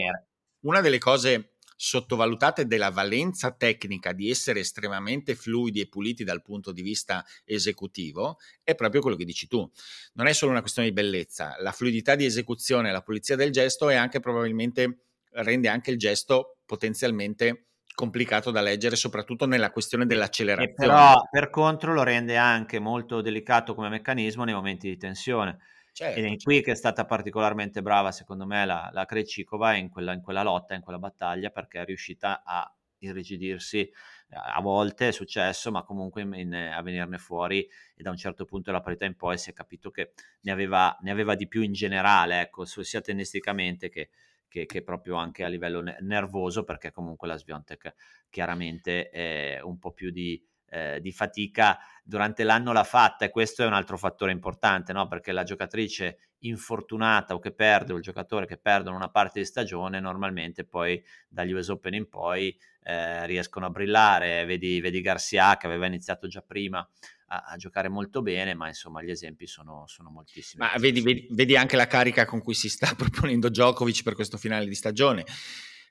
una, 0.60 0.80
delle, 0.80 0.98
cose 0.98 1.49
sottovalutate 1.82 2.66
della 2.66 2.90
valenza 2.90 3.52
tecnica 3.52 4.12
di 4.12 4.28
essere 4.28 4.60
estremamente 4.60 5.34
fluidi 5.34 5.80
e 5.80 5.88
puliti 5.88 6.24
dal 6.24 6.42
punto 6.42 6.72
di 6.72 6.82
vista 6.82 7.24
esecutivo 7.42 8.36
è 8.62 8.74
proprio 8.74 9.00
quello 9.00 9.16
che 9.16 9.24
dici 9.24 9.46
tu. 9.46 9.66
Non 10.12 10.26
è 10.26 10.34
solo 10.34 10.50
una 10.50 10.60
questione 10.60 10.88
di 10.88 10.94
bellezza, 10.94 11.56
la 11.60 11.72
fluidità 11.72 12.16
di 12.16 12.26
esecuzione, 12.26 12.92
la 12.92 13.00
pulizia 13.00 13.34
del 13.34 13.50
gesto 13.50 13.88
è 13.88 13.94
anche 13.94 14.20
probabilmente 14.20 15.04
rende 15.32 15.68
anche 15.68 15.90
il 15.90 15.96
gesto 15.96 16.58
potenzialmente 16.66 17.68
complicato 17.94 18.50
da 18.50 18.60
leggere, 18.60 18.94
soprattutto 18.94 19.46
nella 19.46 19.70
questione 19.70 20.04
dell'accelerazione. 20.04 20.72
E 20.72 20.86
però 20.86 21.14
per 21.30 21.48
contro 21.48 21.94
lo 21.94 22.02
rende 22.02 22.36
anche 22.36 22.78
molto 22.78 23.22
delicato 23.22 23.74
come 23.74 23.88
meccanismo 23.88 24.44
nei 24.44 24.54
momenti 24.54 24.86
di 24.86 24.98
tensione. 24.98 25.56
Certo, 26.00 26.18
Ed 26.18 26.24
è 26.24 26.28
certo. 26.28 26.44
qui 26.44 26.62
che 26.62 26.72
è 26.72 26.74
stata 26.74 27.04
particolarmente 27.04 27.82
brava, 27.82 28.10
secondo 28.10 28.46
me, 28.46 28.64
la, 28.64 28.88
la 28.92 29.04
Krejcikova 29.04 29.74
in 29.74 29.90
quella, 29.90 30.14
in 30.14 30.22
quella 30.22 30.42
lotta, 30.42 30.74
in 30.74 30.80
quella 30.80 30.98
battaglia, 30.98 31.50
perché 31.50 31.80
è 31.80 31.84
riuscita 31.84 32.42
a 32.42 32.74
irrigidirsi. 33.00 33.90
A 34.30 34.60
volte 34.62 35.08
è 35.08 35.12
successo, 35.12 35.70
ma 35.70 35.82
comunque 35.82 36.22
in, 36.22 36.54
a 36.54 36.80
venirne 36.80 37.18
fuori 37.18 37.68
e 37.94 38.02
da 38.02 38.10
un 38.10 38.16
certo 38.16 38.46
punto 38.46 38.70
della 38.70 38.82
parità 38.82 39.04
in 39.04 39.16
poi 39.16 39.36
si 39.36 39.50
è 39.50 39.52
capito 39.52 39.90
che 39.90 40.12
ne 40.42 40.52
aveva, 40.52 40.96
ne 41.02 41.10
aveva 41.10 41.34
di 41.34 41.48
più 41.48 41.60
in 41.62 41.72
generale, 41.72 42.40
ecco, 42.40 42.64
sia 42.64 43.00
tennisticamente 43.02 43.90
che, 43.90 44.08
che, 44.48 44.64
che, 44.66 44.82
proprio 44.82 45.16
anche 45.16 45.44
a 45.44 45.48
livello 45.48 45.82
nervoso, 46.00 46.64
perché 46.64 46.92
comunque 46.92 47.28
la 47.28 47.36
Sviontek 47.36 47.94
chiaramente 48.30 49.10
è 49.10 49.60
un 49.62 49.78
po' 49.78 49.92
più 49.92 50.10
di, 50.10 50.42
eh, 50.70 51.00
di 51.00 51.12
fatica 51.12 51.78
durante 52.02 52.44
l'anno 52.44 52.72
l'ha 52.72 52.84
fatta 52.84 53.24
e 53.24 53.30
questo 53.30 53.62
è 53.62 53.66
un 53.66 53.72
altro 53.72 53.98
fattore 53.98 54.32
importante, 54.32 54.92
no? 54.92 55.06
perché 55.08 55.32
la 55.32 55.42
giocatrice 55.42 56.18
infortunata 56.40 57.34
o 57.34 57.38
che 57.38 57.52
perde 57.52 57.92
o 57.92 57.96
il 57.96 58.02
giocatore 58.02 58.46
che 58.46 58.56
perdono 58.56 58.96
una 58.96 59.10
parte 59.10 59.40
di 59.40 59.44
stagione 59.44 60.00
normalmente 60.00 60.64
poi 60.64 61.02
dagli 61.28 61.52
US 61.52 61.68
Open 61.68 61.94
in 61.94 62.08
poi 62.08 62.56
eh, 62.82 63.26
riescono 63.26 63.66
a 63.66 63.70
brillare, 63.70 64.44
vedi, 64.46 64.80
vedi 64.80 65.00
Garcia 65.02 65.56
che 65.56 65.66
aveva 65.66 65.86
iniziato 65.86 66.26
già 66.28 66.40
prima 66.40 66.88
a, 67.26 67.44
a, 67.48 67.56
giocare 67.56 67.88
molto 67.88 68.22
bene, 68.22 68.54
ma 68.54 68.68
insomma 68.68 69.02
gli 69.02 69.10
esempi 69.10 69.46
sono, 69.46 69.84
sono 69.86 70.10
moltissimi. 70.10 70.64
Ma 70.64 70.76
vedi, 70.78 71.00
vedi, 71.00 71.28
vedi, 71.30 71.56
anche 71.56 71.76
la 71.76 71.86
carica 71.86 72.24
con 72.24 72.42
cui 72.42 72.54
si 72.54 72.68
sta 72.68 72.94
proponendo 72.96 73.48
Djokovic 73.48 74.02
per 74.02 74.14
questo 74.14 74.36
finale 74.36 74.66
di 74.66 74.74
stagione. 74.74 75.24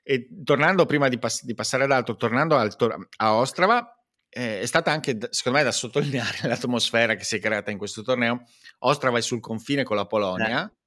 E 0.02 0.28
tornando 0.44 0.86
prima 0.86 1.08
di, 1.08 1.18
pass- 1.18 1.44
di 1.44 1.54
passare 1.54 1.84
ad 1.84 1.92
altro, 1.92 2.16
tornando 2.16 2.56
al, 2.56 2.74
a 3.16 3.34
Ostrava, 3.34 3.99
eh, 4.30 4.60
è 4.60 4.66
stata 4.66 4.90
anche, 4.90 5.18
secondo 5.30 5.58
me, 5.58 5.64
da 5.64 5.72
sottolineare 5.72 6.38
l'atmosfera 6.48 7.14
che 7.16 7.24
si 7.24 7.36
è 7.36 7.40
creata 7.40 7.70
in 7.70 7.78
questo 7.78 8.02
torneo. 8.02 8.44
Ostrava 8.78 9.18
è 9.18 9.22
sul 9.22 9.40
confine 9.40 9.82
con 9.82 9.96
la 9.96 10.06
Polonia. 10.06 10.66
Eh 10.66 10.78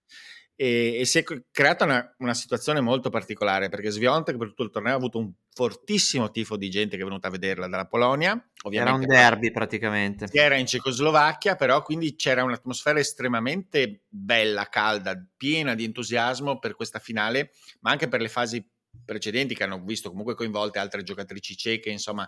e, 0.56 1.00
e 1.00 1.06
si 1.06 1.18
è 1.18 1.24
creata 1.52 1.84
una, 1.84 2.16
una, 2.20 2.34
situazione 2.36 2.80
molto 2.80 3.10
particolare 3.10 3.70
perché 3.70 3.90
Sviontek 3.90 4.38
per 4.38 4.50
tutto 4.50 4.64
il 4.64 4.70
torneo 4.70 4.94
ha 4.94 4.98
avuto 4.98 5.18
un 5.18 5.32
fortissimo 5.52 6.30
tifo 6.30 6.58
di 6.58 6.70
gente 6.70 6.96
che 6.96 7.02
è 7.02 7.06
venuta 7.06 7.28
a 7.28 7.32
vederla 7.32 7.68
dalla 7.68 7.88
Polonia. 7.88 8.34
Ovviamente 8.64 9.06
era 9.06 9.24
un 9.24 9.30
derby 9.30 9.52
praticamente. 9.52 10.28
Era 10.32 10.56
in 10.56 10.68
Cecoslovacchia, 10.68 11.56
però 11.56 11.82
quindi 11.82 12.16
c'era 12.16 12.44
un'atmosfera 12.44 13.00
estremamente 13.00 14.04
bella, 14.08 14.70
calda, 14.70 15.22
piena 15.36 15.74
di 15.74 15.86
entusiasmo 15.86 16.60
per 16.60 16.76
questa 16.76 17.00
finale, 17.00 17.52
ma 17.80 17.92
anche 17.92 18.08
per 18.08 18.22
le 18.22 18.30
fasi 18.30 18.64
precedenti 19.06 19.56
che 19.56 19.64
hanno 19.64 19.84
visto 19.84 20.10
comunque 20.10 20.36
coinvolte 20.36 20.80
altre 20.80 21.04
giocatrici 21.04 21.56
ceche, 21.56 21.90
insomma 21.90 22.28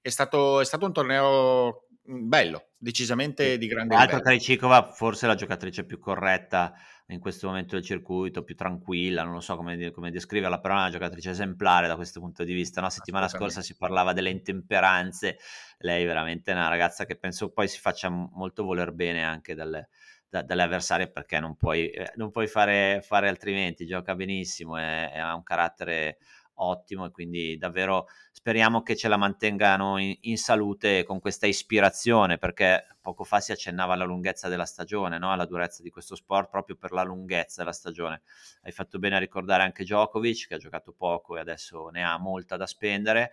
è 0.00 0.08
stato, 0.08 0.60
è 0.60 0.64
stato 0.64 0.86
un 0.86 0.92
torneo 0.92 1.86
bello, 2.06 2.68
decisamente 2.76 3.58
di 3.58 3.66
grande 3.66 3.94
livello. 3.94 4.14
Altra 4.14 4.30
Krejcikova 4.30 4.92
forse 4.92 5.26
la 5.26 5.34
giocatrice 5.34 5.84
più 5.84 5.98
corretta 5.98 6.74
in 7.08 7.20
questo 7.20 7.46
momento 7.46 7.76
del 7.76 7.84
circuito, 7.84 8.42
più 8.42 8.56
tranquilla, 8.56 9.22
non 9.22 9.34
lo 9.34 9.40
so 9.40 9.56
come, 9.56 9.90
come 9.92 10.10
descriverla, 10.10 10.58
però 10.60 10.74
è 10.74 10.78
una 10.78 10.90
giocatrice 10.90 11.30
esemplare 11.30 11.86
da 11.86 11.94
questo 11.94 12.20
punto 12.20 12.42
di 12.42 12.52
vista. 12.52 12.80
La 12.80 12.86
no? 12.86 12.92
settimana 12.92 13.28
scorsa 13.28 13.62
si 13.62 13.76
parlava 13.76 14.12
delle 14.12 14.30
intemperanze, 14.30 15.38
lei 15.78 16.02
è 16.02 16.06
veramente 16.06 16.50
una 16.52 16.68
ragazza 16.68 17.04
che 17.04 17.16
penso 17.16 17.50
poi 17.50 17.68
si 17.68 17.78
faccia 17.78 18.08
molto 18.08 18.64
voler 18.64 18.92
bene 18.92 19.22
anche 19.22 19.54
dalle, 19.54 19.88
da, 20.28 20.42
dalle 20.42 20.62
avversarie 20.62 21.08
perché 21.08 21.38
non 21.40 21.56
puoi, 21.56 21.90
eh, 21.90 22.12
non 22.16 22.30
puoi 22.30 22.46
fare, 22.46 23.00
fare, 23.02 23.28
altrimenti, 23.28 23.86
gioca 23.86 24.14
benissimo 24.14 24.78
e, 24.78 25.10
e 25.12 25.18
ha 25.18 25.34
un 25.34 25.42
carattere 25.42 26.18
ottimo 26.58 27.06
e 27.06 27.10
quindi 27.10 27.56
davvero 27.56 28.06
speriamo 28.32 28.82
che 28.82 28.96
ce 28.96 29.08
la 29.08 29.16
mantengano 29.16 29.98
in, 29.98 30.16
in, 30.22 30.38
salute 30.38 31.04
con 31.04 31.20
questa 31.20 31.46
ispirazione 31.46 32.38
perché 32.38 32.96
poco 33.00 33.24
fa 33.24 33.40
si 33.40 33.52
accennava 33.52 33.94
alla 33.94 34.04
lunghezza 34.04 34.48
della 34.48 34.64
stagione, 34.64 35.18
no? 35.18 35.32
alla 35.32 35.46
durezza 35.46 35.82
di 35.82 35.90
questo 35.90 36.14
sport 36.14 36.48
proprio 36.50 36.76
per 36.76 36.92
la 36.92 37.02
lunghezza 37.02 37.60
della 37.60 37.72
stagione. 37.72 38.22
Hai 38.62 38.72
fatto 38.72 38.98
bene 38.98 39.16
a 39.16 39.18
ricordare 39.18 39.62
anche 39.62 39.84
Djokovic 39.84 40.48
che 40.48 40.54
ha 40.54 40.58
giocato 40.58 40.92
poco 40.92 41.36
e 41.36 41.40
adesso 41.40 41.88
ne 41.88 42.04
ha 42.04 42.18
molta 42.18 42.56
da 42.56 42.66
spendere 42.66 43.32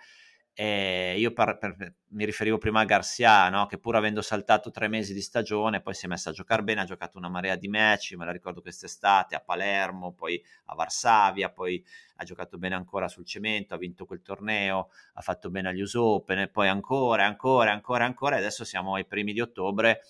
e 0.55 1.15
io 1.17 1.33
per, 1.33 1.57
per, 1.57 1.95
mi 2.09 2.25
riferivo 2.25 2.59
prima 2.59 2.81
a 2.81 2.85
Garcia, 2.85 3.49
no? 3.49 3.65
che 3.65 3.79
pur 3.79 3.95
avendo 3.95 4.21
saltato 4.21 4.69
tre 4.69 4.87
mesi 4.87 5.11
di 5.11 5.21
stagione, 5.21 5.81
poi 5.81 5.95
si 5.95 6.05
è 6.05 6.07
messo 6.07 6.29
a 6.29 6.31
giocare 6.31 6.61
bene, 6.61 6.81
ha 6.81 6.85
giocato 6.85 7.17
una 7.17 7.27
marea 7.27 7.55
di 7.55 7.67
match, 7.67 8.13
me 8.13 8.25
la 8.25 8.31
ricordo 8.31 8.61
quest'estate 8.61 9.33
a 9.33 9.39
Palermo, 9.39 10.13
poi 10.13 10.43
a 10.65 10.75
Varsavia, 10.75 11.49
poi 11.49 11.83
ha 12.17 12.23
giocato 12.23 12.59
bene 12.59 12.75
ancora 12.75 13.07
sul 13.07 13.25
cemento, 13.25 13.73
ha 13.73 13.77
vinto 13.77 14.05
quel 14.05 14.21
torneo, 14.21 14.89
ha 15.13 15.21
fatto 15.21 15.49
bene 15.49 15.69
agli 15.69 15.81
US 15.81 15.95
Open, 15.95 16.37
e 16.39 16.47
poi 16.47 16.67
ancora, 16.67 17.25
ancora, 17.25 17.71
ancora, 17.71 18.05
ancora, 18.05 18.35
adesso 18.35 18.63
siamo 18.63 18.93
ai 18.93 19.05
primi 19.05 19.33
di 19.33 19.41
ottobre 19.41 20.01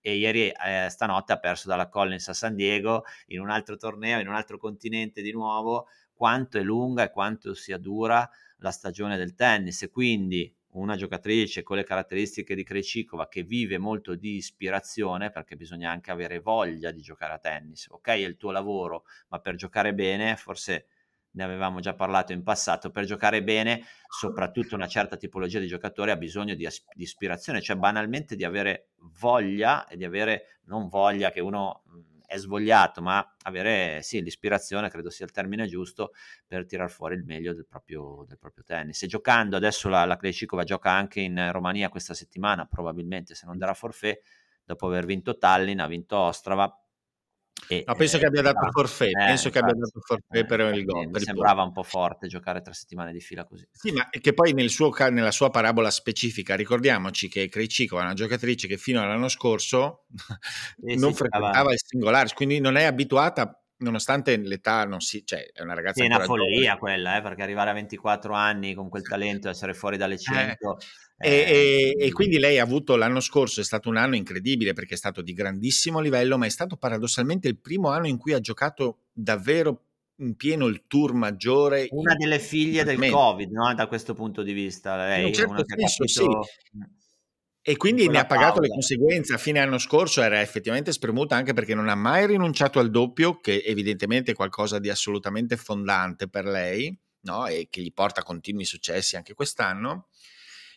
e 0.00 0.16
ieri 0.16 0.48
eh, 0.48 0.88
stanotte 0.90 1.32
ha 1.32 1.38
perso 1.38 1.68
dalla 1.68 1.88
Collins 1.88 2.28
a 2.28 2.34
San 2.34 2.56
Diego 2.56 3.04
in 3.28 3.38
un 3.38 3.50
altro 3.50 3.76
torneo, 3.76 4.18
in 4.18 4.26
un 4.26 4.34
altro 4.34 4.58
continente 4.58 5.22
di 5.22 5.30
nuovo, 5.30 5.86
quanto 6.12 6.58
è 6.58 6.62
lunga 6.62 7.04
e 7.04 7.10
quanto 7.10 7.54
sia 7.54 7.78
dura 7.78 8.28
la 8.62 8.70
stagione 8.70 9.16
del 9.16 9.34
tennis 9.34 9.82
e 9.82 9.90
quindi 9.90 10.54
una 10.72 10.96
giocatrice 10.96 11.62
con 11.62 11.76
le 11.76 11.84
caratteristiche 11.84 12.54
di 12.54 12.64
Krejcikova 12.64 13.28
che 13.28 13.42
vive 13.42 13.76
molto 13.76 14.14
di 14.14 14.36
ispirazione 14.36 15.30
perché 15.30 15.56
bisogna 15.56 15.90
anche 15.90 16.10
avere 16.10 16.40
voglia 16.40 16.90
di 16.90 17.02
giocare 17.02 17.34
a 17.34 17.38
tennis. 17.38 17.88
Ok, 17.90 18.08
è 18.08 18.12
il 18.12 18.36
tuo 18.36 18.50
lavoro, 18.52 19.04
ma 19.28 19.38
per 19.40 19.56
giocare 19.56 19.92
bene, 19.92 20.36
forse 20.36 20.86
ne 21.32 21.44
avevamo 21.44 21.80
già 21.80 21.94
parlato 21.94 22.32
in 22.32 22.42
passato, 22.42 22.90
per 22.90 23.04
giocare 23.04 23.42
bene, 23.42 23.84
soprattutto 24.08 24.74
una 24.74 24.86
certa 24.86 25.16
tipologia 25.16 25.58
di 25.58 25.66
giocatore 25.66 26.10
ha 26.10 26.16
bisogno 26.16 26.54
di, 26.54 26.66
di 26.94 27.02
ispirazione, 27.02 27.60
cioè 27.60 27.76
banalmente 27.76 28.36
di 28.36 28.44
avere 28.44 28.90
voglia 29.18 29.86
e 29.86 29.96
di 29.96 30.04
avere 30.04 30.60
non 30.64 30.88
voglia 30.88 31.30
che 31.30 31.40
uno 31.40 31.82
è 32.32 32.38
svogliato, 32.38 33.02
ma 33.02 33.36
avere 33.42 34.00
sì, 34.02 34.22
l'ispirazione, 34.22 34.88
credo 34.88 35.10
sia 35.10 35.26
il 35.26 35.32
termine 35.32 35.66
giusto, 35.66 36.12
per 36.46 36.64
tirar 36.64 36.90
fuori 36.90 37.14
il 37.14 37.24
meglio 37.24 37.52
del 37.52 37.66
proprio, 37.66 38.24
del 38.26 38.38
proprio 38.38 38.64
tennis. 38.64 39.02
E 39.02 39.06
giocando, 39.06 39.54
adesso 39.56 39.90
la, 39.90 40.06
la 40.06 40.16
Krejcikova 40.16 40.64
gioca 40.64 40.90
anche 40.90 41.20
in 41.20 41.50
Romania 41.52 41.90
questa 41.90 42.14
settimana, 42.14 42.64
probabilmente 42.64 43.34
se 43.34 43.44
non 43.44 43.58
darà 43.58 43.74
forfait, 43.74 44.18
dopo 44.64 44.86
aver 44.86 45.04
vinto 45.04 45.36
Tallinn, 45.36 45.80
ha 45.80 45.86
vinto 45.86 46.16
Ostrava, 46.16 46.81
e, 47.68 47.84
no, 47.86 47.94
penso 47.94 48.16
eh, 48.16 48.20
che 48.20 48.26
abbia 48.26 48.42
dato 48.42 48.68
forfait, 48.70 49.16
eh, 49.16 49.24
penso 49.26 49.50
che 49.50 49.58
abbia 49.58 49.74
dato 49.74 50.00
forfait 50.00 50.46
per 50.46 50.60
il 50.74 50.84
gol. 50.84 51.08
Mi 51.08 51.20
sembrava 51.20 51.62
un 51.62 51.72
po' 51.72 51.82
forte 51.82 52.26
giocare 52.26 52.60
tre 52.60 52.74
settimane 52.74 53.12
di 53.12 53.20
fila 53.20 53.44
così. 53.44 53.66
Sì, 53.70 53.92
ma 53.92 54.08
che 54.08 54.32
poi 54.34 54.52
nel 54.52 54.70
suo, 54.70 54.92
nella 55.10 55.30
sua 55.30 55.50
parabola 55.50 55.90
specifica 55.90 56.54
ricordiamoci 56.54 57.28
che 57.28 57.48
Krejcikova 57.48 58.02
è 58.02 58.04
una 58.04 58.14
giocatrice 58.14 58.66
che 58.66 58.76
fino 58.76 59.00
all'anno 59.02 59.28
scorso 59.28 60.06
eh, 60.84 60.96
non 60.96 61.14
frequentava 61.14 61.52
stava... 61.52 61.72
il 61.72 61.80
singolare, 61.82 62.28
quindi 62.34 62.60
non 62.60 62.76
è 62.76 62.84
abituata 62.84 63.61
nonostante 63.82 64.36
l'età 64.36 64.84
non 64.84 65.00
si, 65.00 65.22
cioè 65.24 65.44
è 65.52 65.62
una 65.62 65.74
ragazza 65.74 66.02
sì, 66.02 66.08
è 66.08 66.14
una 66.14 66.24
follia 66.24 66.76
quella, 66.76 67.18
eh, 67.18 67.22
perché 67.22 67.42
arrivare 67.42 67.70
a 67.70 67.74
24 67.74 68.32
anni 68.32 68.74
con 68.74 68.88
quel 68.88 69.02
talento, 69.02 69.48
essere 69.48 69.74
fuori 69.74 69.96
dalle 69.96 70.18
100 70.18 70.78
eh, 71.18 71.28
e, 71.28 71.94
e, 71.98 72.06
e, 72.06 72.12
quindi 72.12 72.38
lei 72.38 72.58
ha 72.58 72.64
avuto 72.64 72.96
l'anno 72.96 73.20
scorso, 73.20 73.60
è 73.60 73.64
stato 73.64 73.88
un 73.88 73.96
anno 73.96 74.16
incredibile 74.16 74.72
perché 74.72 74.94
è 74.94 74.96
stato 74.96 75.22
di 75.22 75.32
grandissimo 75.32 76.00
livello, 76.00 76.36
ma 76.36 76.46
è 76.46 76.50
stato 76.50 76.76
paradossalmente 76.76 77.46
il 77.46 77.58
primo 77.58 77.90
anno 77.90 78.08
in 78.08 78.18
cui 78.18 78.32
ha 78.32 78.40
giocato 78.40 79.02
davvero 79.12 79.84
in 80.16 80.34
pieno 80.34 80.66
il 80.66 80.82
tour 80.88 81.12
maggiore. 81.14 81.86
Una 81.90 82.14
delle 82.14 82.40
figlie 82.40 82.82
del 82.82 83.08
Covid, 83.08 83.52
no? 83.52 83.72
da 83.74 83.86
questo 83.86 84.14
punto 84.14 84.42
di 84.42 84.52
vista. 84.52 84.96
Lei, 84.96 85.20
in 85.20 85.26
un 85.26 85.32
certo 85.32 85.64
senso, 85.64 86.06
sì. 86.08 86.26
E 87.62 87.76
quindi 87.76 88.08
ne 88.08 88.18
ha 88.18 88.26
pagato 88.26 88.54
pausa. 88.54 88.62
le 88.62 88.68
conseguenze. 88.68 89.34
A 89.34 89.38
fine 89.38 89.60
anno 89.60 89.78
scorso 89.78 90.20
era 90.20 90.40
effettivamente 90.40 90.92
spremuta 90.92 91.36
anche 91.36 91.52
perché 91.52 91.74
non 91.74 91.88
ha 91.88 91.94
mai 91.94 92.26
rinunciato 92.26 92.80
al 92.80 92.90
doppio, 92.90 93.40
che 93.40 93.62
evidentemente 93.64 94.32
è 94.32 94.34
qualcosa 94.34 94.78
di 94.78 94.90
assolutamente 94.90 95.56
fondante 95.56 96.28
per 96.28 96.44
lei, 96.44 96.96
no? 97.20 97.46
e 97.46 97.68
che 97.70 97.80
gli 97.80 97.92
porta 97.92 98.22
continui 98.22 98.64
successi 98.64 99.16
anche 99.16 99.34
quest'anno 99.34 100.08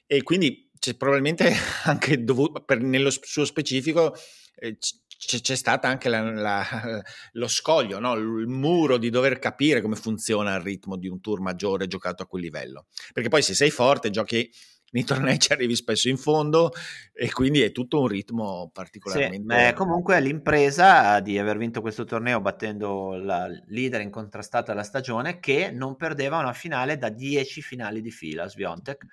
e 0.07 0.23
quindi 0.23 0.69
c'è 0.77 0.95
probabilmente 0.95 1.51
anche 1.85 2.23
dovuto, 2.23 2.63
per, 2.63 2.81
nello 2.81 3.09
suo 3.09 3.45
specifico, 3.45 4.15
eh, 4.55 4.77
c'è, 4.77 5.39
c'è 5.39 5.55
stato 5.55 5.87
anche 5.87 6.09
la, 6.09 6.21
la, 6.31 7.03
lo 7.33 7.47
scoglio, 7.47 7.99
no? 7.99 8.13
il 8.13 8.47
muro 8.47 8.97
di 8.97 9.09
dover 9.09 9.39
capire 9.39 9.81
come 9.81 9.95
funziona 9.95 10.55
il 10.55 10.61
ritmo 10.61 10.97
di 10.97 11.07
un 11.07 11.21
tour 11.21 11.41
maggiore 11.41 11.87
giocato 11.87 12.23
a 12.23 12.27
quel 12.27 12.43
livello. 12.43 12.85
Perché 13.13 13.29
poi 13.29 13.41
se 13.41 13.55
sei 13.55 13.71
forte 13.71 14.09
giochi 14.09 14.51
nei 14.95 15.03
tornei 15.03 15.37
ci 15.39 15.51
arrivi 15.51 15.75
spesso 15.75 16.07
in 16.07 16.15
fondo 16.15 16.71
e 17.13 17.29
quindi 17.29 17.61
è 17.61 17.73
tutto 17.73 17.99
un 17.99 18.07
ritmo 18.07 18.69
particolarmente... 18.71 19.67
Sì, 19.67 19.73
comunque 19.73 20.21
l'impresa 20.21 21.19
di 21.19 21.37
aver 21.37 21.57
vinto 21.57 21.81
questo 21.81 22.05
torneo 22.05 22.39
battendo 22.39 23.15
la 23.17 23.45
leader 23.67 23.99
incontrastata 23.99 24.71
della 24.71 24.85
stagione 24.85 25.39
che 25.39 25.69
non 25.69 25.97
perdeva 25.97 26.37
una 26.37 26.53
finale 26.53 26.97
da 26.97 27.09
10 27.09 27.61
finali 27.61 28.01
di 28.01 28.09
fila, 28.09 28.47
Sviontek, 28.47 29.05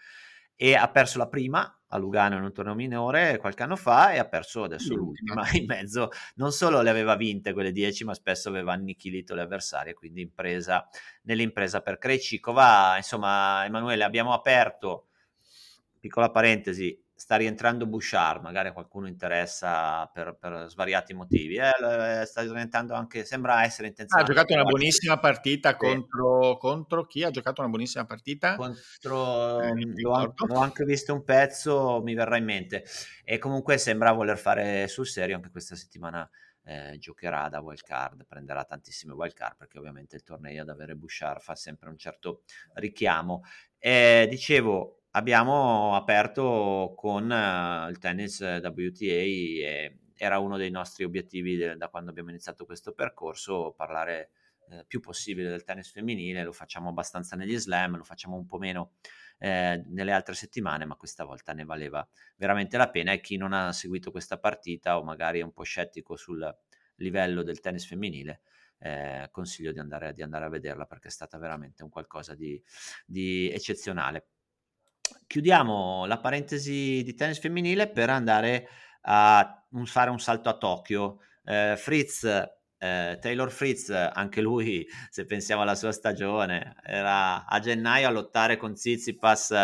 e 0.54 0.76
ha 0.76 0.88
perso 0.88 1.18
la 1.18 1.26
prima 1.26 1.76
a 1.88 1.98
Lugano 1.98 2.36
in 2.36 2.44
un 2.44 2.52
torneo 2.52 2.76
minore 2.76 3.36
qualche 3.38 3.64
anno 3.64 3.74
fa 3.74 4.12
e 4.12 4.18
ha 4.18 4.24
perso 4.24 4.62
adesso 4.62 4.94
l'ultima 4.94 5.42
in 5.58 5.64
mezzo. 5.66 6.10
Non 6.36 6.52
solo 6.52 6.80
le 6.80 6.90
aveva 6.90 7.16
vinte 7.16 7.52
quelle 7.52 7.72
10, 7.72 8.04
ma 8.04 8.14
spesso 8.14 8.48
aveva 8.48 8.72
annichilito 8.72 9.34
le 9.34 9.42
avversarie, 9.42 9.94
quindi 9.94 10.20
impresa, 10.20 10.86
nell'impresa 11.22 11.80
per 11.80 11.98
Krejcikova. 11.98 12.94
Insomma, 12.98 13.64
Emanuele, 13.64 14.04
abbiamo 14.04 14.32
aperto, 14.32 15.08
piccola 16.02 16.32
parentesi, 16.32 17.00
sta 17.14 17.37
rientrando 17.37 17.87
Bouchard, 17.87 18.42
magari 18.42 18.66
a 18.66 18.73
qualcuno 18.73 19.06
interessa 19.06 20.04
per, 20.12 20.37
per 20.37 20.64
svariati 20.68 21.14
motivi. 21.14 21.54
Eh, 21.54 21.68
eh 21.68 22.26
sta 22.26 22.42
diventando 22.42 22.94
anche, 22.94 23.25
sembra 23.25 23.62
essere 23.62 23.87
intenzionato. 23.87 24.28
Ha 24.28 24.35
giocato 24.35 24.52
una 24.52 24.64
buonissima 24.64 25.21
partita 25.21 25.71
sì. 25.71 25.76
contro, 25.76 26.56
contro, 26.56 27.06
chi? 27.06 27.23
Ha 27.23 27.30
giocato 27.30 27.61
una 27.61 27.71
buonissima 27.71 28.04
partita? 28.04 28.56
Contro, 28.56 29.61
eh, 29.61 29.73
l'ho, 29.94 30.12
anche, 30.12 30.44
l'ho, 30.44 30.59
anche 30.59 30.85
visto 30.85 31.14
un 31.14 31.23
pezzo, 31.23 32.02
mi 32.02 32.14
verrà 32.14 32.37
in 32.37 32.44
mente. 32.47 32.85
E 33.23 33.38
comunque 33.38 33.78
sembra 33.78 34.11
voler 34.11 34.37
fare 34.37 34.88
sul 34.88 35.06
serio 35.06 35.37
anche 35.37 35.50
questa 35.50 35.76
settimana. 35.76 36.28
Eh, 36.64 36.97
giocherà 36.99 37.49
da 37.49 37.61
wild 37.61 37.82
card, 37.82 38.25
prenderà 38.25 38.62
tantissime 38.62 39.14
wild 39.14 39.32
card 39.32 39.56
perché 39.56 39.78
ovviamente 39.78 40.14
il 40.14 40.23
torneo 40.23 40.62
ad 40.62 40.68
avere 40.68 40.94
Bouchard 40.94 41.40
fa 41.40 41.54
sempre 41.54 41.88
un 41.88 41.99
certo 41.99 42.42
richiamo. 42.75 43.42
Eh, 43.78 44.28
dicevo, 44.30 45.01
abbiamo 45.12 45.95
aperto 45.95 46.92
con 46.97 47.31
uh, 47.31 47.88
il 47.88 47.99
tennis 47.99 48.40
WTA 48.40 49.04
e 49.04 49.99
era 50.16 50.38
uno 50.38 50.57
dei 50.57 50.71
nostri 50.71 51.04
obiettivi 51.04 51.57
de- 51.57 51.76
da 51.76 51.88
quando 51.88 52.11
abbiamo 52.11 52.31
iniziato 52.31 52.64
questo 52.64 52.92
percorso, 52.92 53.73
parlare 53.76 54.31
eh, 54.71 54.85
più 54.87 55.00
possibile 55.00 55.49
del 55.49 55.64
tennis 55.64 55.90
femminile, 55.90 56.45
lo 56.45 56.52
facciamo 56.52 56.88
abbastanza 56.88 57.35
negli 57.37 57.59
slam, 57.59 57.97
lo 57.97 58.04
facciamo 58.04 58.37
un 58.37 58.47
po' 58.47 58.59
meno 58.59 58.92
eh, 59.38 59.83
nelle 59.88 60.12
altre 60.12 60.35
settimane, 60.35 60.85
ma 60.85 60.95
questa 60.95 61.25
volta 61.25 61.52
ne 61.52 61.64
valeva 61.64 62.07
veramente 62.37 62.76
la 62.76 62.88
pena. 62.88 63.12
E 63.12 63.21
chi 63.21 63.37
non 63.37 63.52
ha 63.52 63.73
seguito 63.73 64.11
questa 64.11 64.38
partita 64.38 64.99
o 64.99 65.02
magari 65.02 65.40
è 65.40 65.42
un 65.42 65.52
po' 65.52 65.64
scettico 65.64 66.16
sul 66.16 66.57
livello 66.97 67.42
del 67.42 67.61
tennis 67.61 67.87
femminile, 67.87 68.42
eh, 68.78 69.28
consiglio 69.31 69.73
di 69.73 69.81
andare, 69.81 70.12
di 70.12 70.23
andare, 70.23 70.45
a 70.45 70.49
vederla 70.49 70.87
perché 70.87 71.09
è 71.09 71.11
stata 71.11 71.37
veramente 71.38 71.83
un 71.83 71.88
qualcosa 71.90 72.35
di, 72.35 72.62
di 73.04 73.50
eccezionale 73.50 74.26
chiudiamo 75.32 76.04
la 76.04 76.18
parentesi 76.18 77.02
di 77.02 77.14
tennis 77.14 77.38
femminile 77.38 77.88
per 77.88 78.10
andare 78.10 78.68
a 79.04 79.64
fare 79.84 80.10
un 80.10 80.20
salto 80.20 80.50
a 80.50 80.58
Tokyo. 80.58 81.20
Eh, 81.42 81.74
Fritz, 81.78 82.24
eh, 82.24 83.16
Taylor 83.18 83.50
Fritz, 83.50 83.88
anche 83.88 84.42
lui, 84.42 84.86
se 85.08 85.24
pensiamo 85.24 85.62
alla 85.62 85.74
sua 85.74 85.90
stagione, 85.90 86.74
era 86.84 87.46
a 87.46 87.60
gennaio 87.60 88.08
a 88.08 88.10
lottare 88.10 88.58
con 88.58 88.74
Tsitsipas 88.74 89.54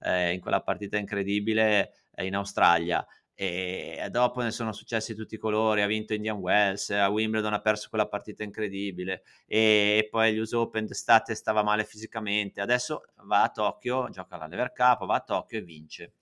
eh, 0.00 0.32
in 0.34 0.40
quella 0.40 0.60
partita 0.60 0.98
incredibile 0.98 1.94
eh, 2.14 2.26
in 2.26 2.34
Australia 2.34 3.02
e 3.36 4.06
dopo 4.10 4.40
ne 4.42 4.52
sono 4.52 4.72
successi 4.72 5.14
tutti 5.14 5.34
i 5.34 5.38
colori, 5.38 5.82
ha 5.82 5.86
vinto 5.86 6.14
Indian 6.14 6.38
Wells, 6.38 6.90
a 6.90 7.08
Wimbledon 7.08 7.52
ha 7.52 7.60
perso 7.60 7.88
quella 7.88 8.06
partita 8.06 8.44
incredibile 8.44 9.22
e, 9.46 10.06
poi 10.10 10.28
agli 10.28 10.38
US 10.38 10.52
Open 10.52 10.86
d'estate 10.86 11.34
stava 11.34 11.62
male 11.62 11.84
fisicamente, 11.84 12.60
adesso 12.60 13.02
va 13.24 13.42
a 13.42 13.48
Tokyo, 13.48 14.08
gioca 14.10 14.36
alla 14.36 14.46
Lever 14.46 14.72
Cup, 14.72 15.04
va 15.04 15.16
a 15.16 15.20
Tokyo 15.20 15.58
e 15.58 15.62
vince 15.62 16.12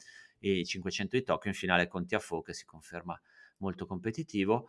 i 0.40 0.64
500 0.64 1.16
di 1.16 1.22
Tokyo 1.22 1.50
in 1.50 1.56
finale 1.56 1.86
con 1.86 2.06
Tiafoe 2.06 2.42
che 2.42 2.54
si 2.54 2.64
conferma 2.64 3.20
molto 3.58 3.86
competitivo 3.86 4.68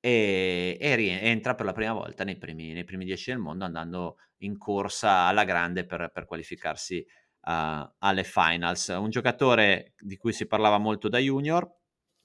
e, 0.00 0.76
e 0.80 0.94
rientra 0.94 1.54
per 1.54 1.66
la 1.66 1.72
prima 1.72 1.92
volta 1.92 2.24
nei 2.24 2.36
primi, 2.36 2.72
nei 2.72 2.84
primi 2.84 3.04
dieci 3.04 3.30
del 3.30 3.38
mondo 3.38 3.64
andando 3.64 4.16
in 4.38 4.58
corsa 4.58 5.26
alla 5.26 5.44
grande 5.44 5.84
per, 5.84 6.10
per 6.12 6.24
qualificarsi 6.24 7.06
alle 7.44 8.24
finals. 8.24 8.88
Un 8.88 9.10
giocatore 9.10 9.94
di 9.98 10.16
cui 10.16 10.32
si 10.32 10.46
parlava 10.46 10.78
molto 10.78 11.08
da 11.08 11.18
junior, 11.18 11.68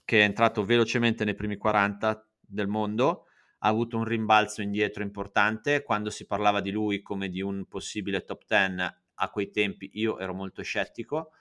che 0.05 0.21
è 0.21 0.23
entrato 0.23 0.63
velocemente 0.63 1.25
nei 1.25 1.35
primi 1.35 1.57
40 1.57 2.27
del 2.39 2.67
mondo, 2.67 3.25
ha 3.59 3.67
avuto 3.67 3.97
un 3.97 4.03
rimbalzo 4.03 4.61
indietro 4.61 5.03
importante. 5.03 5.83
Quando 5.83 6.09
si 6.09 6.25
parlava 6.25 6.61
di 6.61 6.71
lui 6.71 7.01
come 7.01 7.29
di 7.29 7.41
un 7.41 7.65
possibile 7.65 8.23
top 8.23 8.43
10 8.47 8.95
a 9.19 9.29
quei 9.29 9.49
tempi, 9.49 9.89
io 9.93 10.19
ero 10.19 10.33
molto 10.33 10.61
scettico 10.61 11.31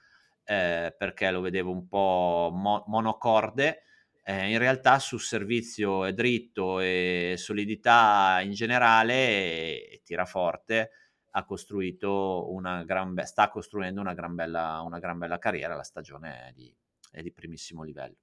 eh, 0.45 0.95
perché 0.97 1.31
lo 1.31 1.41
vedevo 1.41 1.73
un 1.73 1.87
po' 1.89 2.51
mo- 2.53 2.85
monocorde. 2.87 3.83
Eh, 4.25 4.51
in 4.51 4.59
realtà 4.59 4.99
sul 4.99 5.21
servizio 5.21 6.05
è 6.05 6.13
dritto 6.13 6.81
e 6.81 7.35
solidità 7.37 8.41
in 8.43 8.53
generale 8.53 9.15
e 9.89 10.01
tira 10.05 10.25
forte 10.25 10.91
ha 11.37 11.45
costruito 11.45 12.51
una 12.51 12.83
gran 12.85 13.13
be- 13.13 13.27
sta 13.27 13.51
costruendo 13.51 14.01
una 14.01 14.15
gran, 14.15 14.35
bella, 14.35 14.81
una 14.81 14.99
gran 14.99 15.19
bella 15.19 15.39
carriera, 15.39 15.77
la 15.77 15.83
stagione 15.83 16.49
è 16.49 16.53
di, 16.53 16.75
è 17.11 17.21
di 17.21 17.31
primissimo 17.31 17.83
livello. 17.83 18.17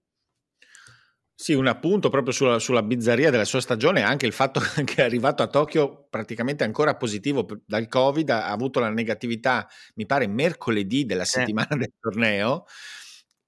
Sì, 1.36 1.54
un 1.54 1.68
appunto 1.68 2.10
proprio 2.10 2.34
sulla, 2.34 2.58
sulla, 2.58 2.82
bizzarria 2.82 3.30
della 3.30 3.46
sua 3.46 3.62
stagione, 3.62 4.02
anche 4.02 4.26
il 4.26 4.34
fatto 4.34 4.60
che 4.86 4.96
è 4.96 5.02
arrivato 5.04 5.44
a 5.44 5.48
Tokyo 5.48 6.08
praticamente 6.10 6.64
ancora 6.64 6.96
positivo 6.96 7.46
dal 7.66 7.88
Covid, 7.88 8.30
ha 8.32 8.50
avuto 8.50 8.80
la 8.80 8.90
negatività, 8.90 9.68
mi 9.96 10.08
pare, 10.08 10.26
mercoledì 10.26 11.06
della 11.06 11.26
settimana 11.26 11.76
eh. 11.76 11.78
del 11.78 11.94
torneo, 12.00 12.66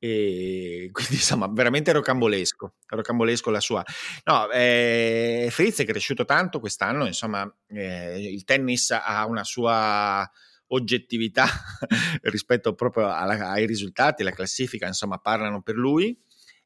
e 0.08 0.90
quindi 0.92 1.16
insomma 1.16 1.48
veramente 1.52 1.92
rocambolesco, 1.92 2.76
rocambolesco 2.86 3.50
la 3.50 3.60
sua. 3.60 3.84
No, 4.26 4.52
eh, 4.52 5.48
Fritz 5.50 5.80
è 5.80 5.86
cresciuto 5.86 6.26
tanto 6.26 6.60
quest'anno, 6.60 7.08
insomma 7.08 7.52
eh, 7.70 8.20
il 8.20 8.44
tennis 8.44 8.92
ha 8.92 9.26
una 9.26 9.44
sua 9.44 10.30
oggettività 10.68 11.48
rispetto 12.22 12.76
proprio 12.76 13.12
alla, 13.12 13.50
ai 13.50 13.66
risultati, 13.66 14.22
la 14.22 14.32
classifica 14.32 14.86
insomma 14.86 15.18
parlano 15.18 15.64
per 15.64 15.76
lui. 15.76 16.16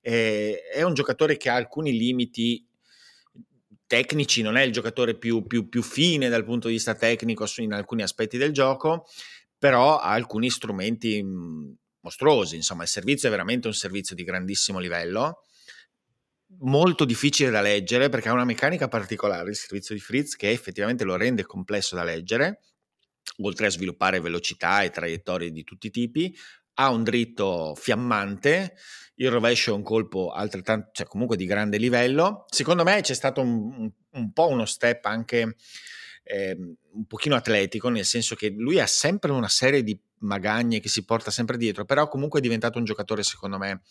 Eh, 0.02 0.62
è 0.73 0.82
un 0.82 0.93
giocatore 0.93 1.38
che 1.38 1.49
ha 1.49 1.56
alcuni 1.56 1.97
limiti 1.97 2.67
tecnici, 3.88 4.41
non 4.41 4.58
è 4.58 4.63
il 4.63 4.73
giocatore 4.73 5.15
più, 5.15 5.47
più, 5.47 5.69
più 5.69 5.82
fine 5.82 6.28
dal 6.28 6.43
punto 6.43 6.67
di 6.67 6.73
vista 6.73 6.93
tecnico 6.93 7.45
in 7.58 7.71
alcuni 7.71 8.02
aspetti 8.02 8.38
del 8.38 8.52
gioco, 8.52 9.06
però 9.58 9.97
ha 9.97 10.12
alcuni 10.12 10.49
strumenti 10.49 11.25
mostruosi, 12.10 12.56
insomma 12.56 12.84
il 12.84 12.89
servizio 12.89 13.28
è 13.28 13.32
veramente 13.32 13.67
un 13.67 13.74
servizio 13.74 14.15
di 14.15 14.24
grandissimo 14.24 14.80
livello, 14.80 15.43
molto 16.62 17.06
difficile 17.06 17.52
da 17.52 17.62
leggere 17.62 18.10
perché 18.10 18.28
ha 18.30 18.34
una 18.34 18.43
meccanica 18.43 18.88
particolare 18.88 19.52
il 19.52 19.56
servizio 19.56 19.93
di 19.93 20.02
Fritz 20.02 20.36
che 20.36 20.50
effettivamente 20.50 21.04
lo 21.04 21.15
rende 21.15 21.45
complesso 21.45 21.95
da 21.95 22.04
leggere, 22.04 22.62
oltre 23.41 23.67
a 23.67 23.69
sviluppare 23.69 24.19
velocità 24.19 24.82
e 24.82 24.89
traiettorie 24.89 25.52
di 25.52 25.63
tutti 25.63 25.88
i 25.88 25.91
tipi, 25.91 26.36
ha 26.76 26.89
un 26.89 27.04
dritto 27.04 27.76
fiammante, 27.76 28.76
il 29.15 29.30
rovescio 29.30 29.72
è 29.72 29.76
un 29.76 29.84
colpo 29.84 30.32
altrettanto, 30.32 30.89
cioè 30.93 31.06
comunque 31.06 31.36
di 31.36 31.45
grande 31.45 31.78
livello. 31.78 32.45
Secondo 32.48 32.84
me 32.84 33.02
c'è 33.02 33.13
stato 33.13 33.41
un, 33.41 33.91
un, 34.12 34.32
po' 34.32 34.48
uno 34.48 34.65
step 34.65 35.06
anche 35.06 35.58
eh, 36.24 36.58
un 36.93 37.06
pochino 37.06 37.36
atletico, 37.36 37.89
nel 37.89 38.06
senso 38.06 38.36
che 38.36 38.50
lui 38.50 38.80
ha 38.80 38.88
sempre 38.88 39.32
una 39.32 39.50
serie 39.50 39.84
di 39.84 40.00
magagne 40.19 40.79
che 40.79 40.89
si 40.89 41.05
porta 41.05 41.32
sempre 41.32 41.58
dietro, 41.58 41.86
però 41.86 42.08
comunque 42.08 42.39
è 42.39 42.41
diventato 42.41 42.77
un 42.77 42.86
giocatore 42.86 43.23
secondo 43.23 43.58
me 43.58 43.82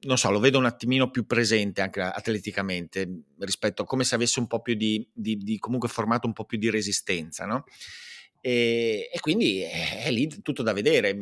non 0.00 0.18
so, 0.18 0.30
lo 0.30 0.40
vedo 0.40 0.58
un 0.58 0.66
attimino 0.66 1.10
più 1.10 1.24
presente 1.26 1.80
anche 1.80 2.00
atleticamente 2.00 3.08
rispetto 3.38 3.82
a 3.82 3.86
come 3.86 4.04
se 4.04 4.14
avesse 4.14 4.38
un 4.38 4.46
po' 4.46 4.60
più 4.60 4.74
di, 4.74 5.08
di, 5.12 5.36
di 5.38 5.58
comunque 5.58 5.88
formato 5.88 6.26
un 6.26 6.32
po' 6.32 6.44
più 6.44 6.58
di 6.58 6.70
resistenza, 6.70 7.46
no? 7.46 7.64
E, 8.40 9.08
e, 9.10 9.20
quindi 9.20 9.62
è, 9.62 10.10
lì 10.10 10.28
tutto 10.42 10.62
da 10.62 10.72
vedere. 10.72 11.16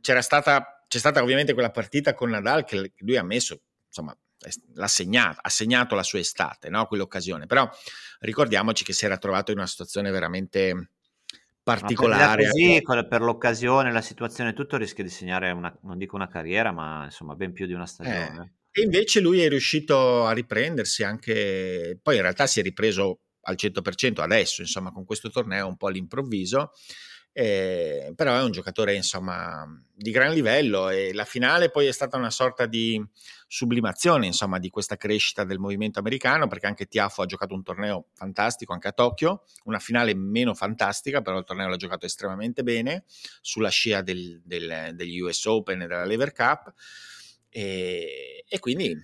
C'era 0.00 0.22
stata, 0.22 0.84
c'è 0.88 0.98
stata 0.98 1.22
ovviamente 1.22 1.54
quella 1.54 1.70
partita 1.70 2.14
con 2.14 2.30
Nadal 2.30 2.64
che 2.64 2.92
lui 2.98 3.16
ha 3.16 3.22
messo, 3.22 3.62
insomma, 3.86 4.16
l'ha 4.74 4.88
segnato, 4.88 5.38
ha 5.40 5.48
segnato 5.48 5.94
la 5.94 6.02
sua 6.02 6.18
estate, 6.18 6.68
no? 6.68 6.86
quell'occasione, 6.86 7.46
però 7.46 7.68
ricordiamoci 8.20 8.84
che 8.84 8.92
si 8.92 9.04
era 9.04 9.16
trovato 9.16 9.52
in 9.52 9.58
una 9.58 9.66
situazione 9.66 10.10
veramente 10.10 10.90
particolare. 11.66 12.48
Così, 12.48 12.80
per 13.08 13.20
l'occasione, 13.22 13.90
la 13.90 14.00
situazione, 14.00 14.52
tutto 14.52 14.76
rischia 14.76 15.02
di 15.02 15.10
segnare 15.10 15.50
una, 15.50 15.76
non 15.82 15.98
dico 15.98 16.14
una 16.14 16.28
carriera, 16.28 16.70
ma 16.70 17.04
insomma 17.04 17.34
ben 17.34 17.52
più 17.52 17.66
di 17.66 17.72
una 17.72 17.86
stagione. 17.86 18.54
Eh, 18.72 18.80
e 18.80 18.84
invece 18.84 19.20
lui 19.20 19.42
è 19.42 19.48
riuscito 19.48 20.26
a 20.26 20.32
riprendersi 20.32 21.02
anche, 21.02 21.98
poi 22.00 22.16
in 22.16 22.22
realtà 22.22 22.46
si 22.46 22.60
è 22.60 22.62
ripreso 22.62 23.22
al 23.42 23.56
100% 23.58 24.20
adesso, 24.20 24.60
insomma, 24.60 24.92
con 24.92 25.04
questo 25.04 25.28
torneo 25.28 25.66
un 25.66 25.76
po' 25.76 25.88
all'improvviso. 25.88 26.70
Eh, 27.38 28.14
però 28.16 28.34
è 28.34 28.42
un 28.42 28.50
giocatore 28.50 28.94
insomma 28.94 29.62
di 29.94 30.10
gran 30.10 30.32
livello 30.32 30.88
e 30.88 31.12
la 31.12 31.26
finale 31.26 31.70
poi 31.70 31.84
è 31.84 31.92
stata 31.92 32.16
una 32.16 32.30
sorta 32.30 32.64
di 32.64 32.98
sublimazione 33.46 34.24
insomma 34.24 34.58
di 34.58 34.70
questa 34.70 34.96
crescita 34.96 35.44
del 35.44 35.58
movimento 35.58 35.98
americano 35.98 36.46
perché 36.46 36.66
anche 36.66 36.86
Tiafo 36.86 37.20
ha 37.20 37.26
giocato 37.26 37.52
un 37.52 37.62
torneo 37.62 38.06
fantastico 38.14 38.72
anche 38.72 38.88
a 38.88 38.92
Tokyo, 38.92 39.44
una 39.64 39.78
finale 39.78 40.14
meno 40.14 40.54
fantastica 40.54 41.20
però 41.20 41.36
il 41.36 41.44
torneo 41.44 41.68
l'ha 41.68 41.76
giocato 41.76 42.06
estremamente 42.06 42.62
bene 42.62 43.04
sulla 43.42 43.68
scia 43.68 44.00
del, 44.00 44.40
del, 44.42 44.92
degli 44.94 45.20
US 45.20 45.44
Open 45.44 45.82
e 45.82 45.86
della 45.88 46.06
Lever 46.06 46.32
Cup 46.32 46.72
e, 47.50 48.46
e 48.48 48.58
quindi 48.60 48.96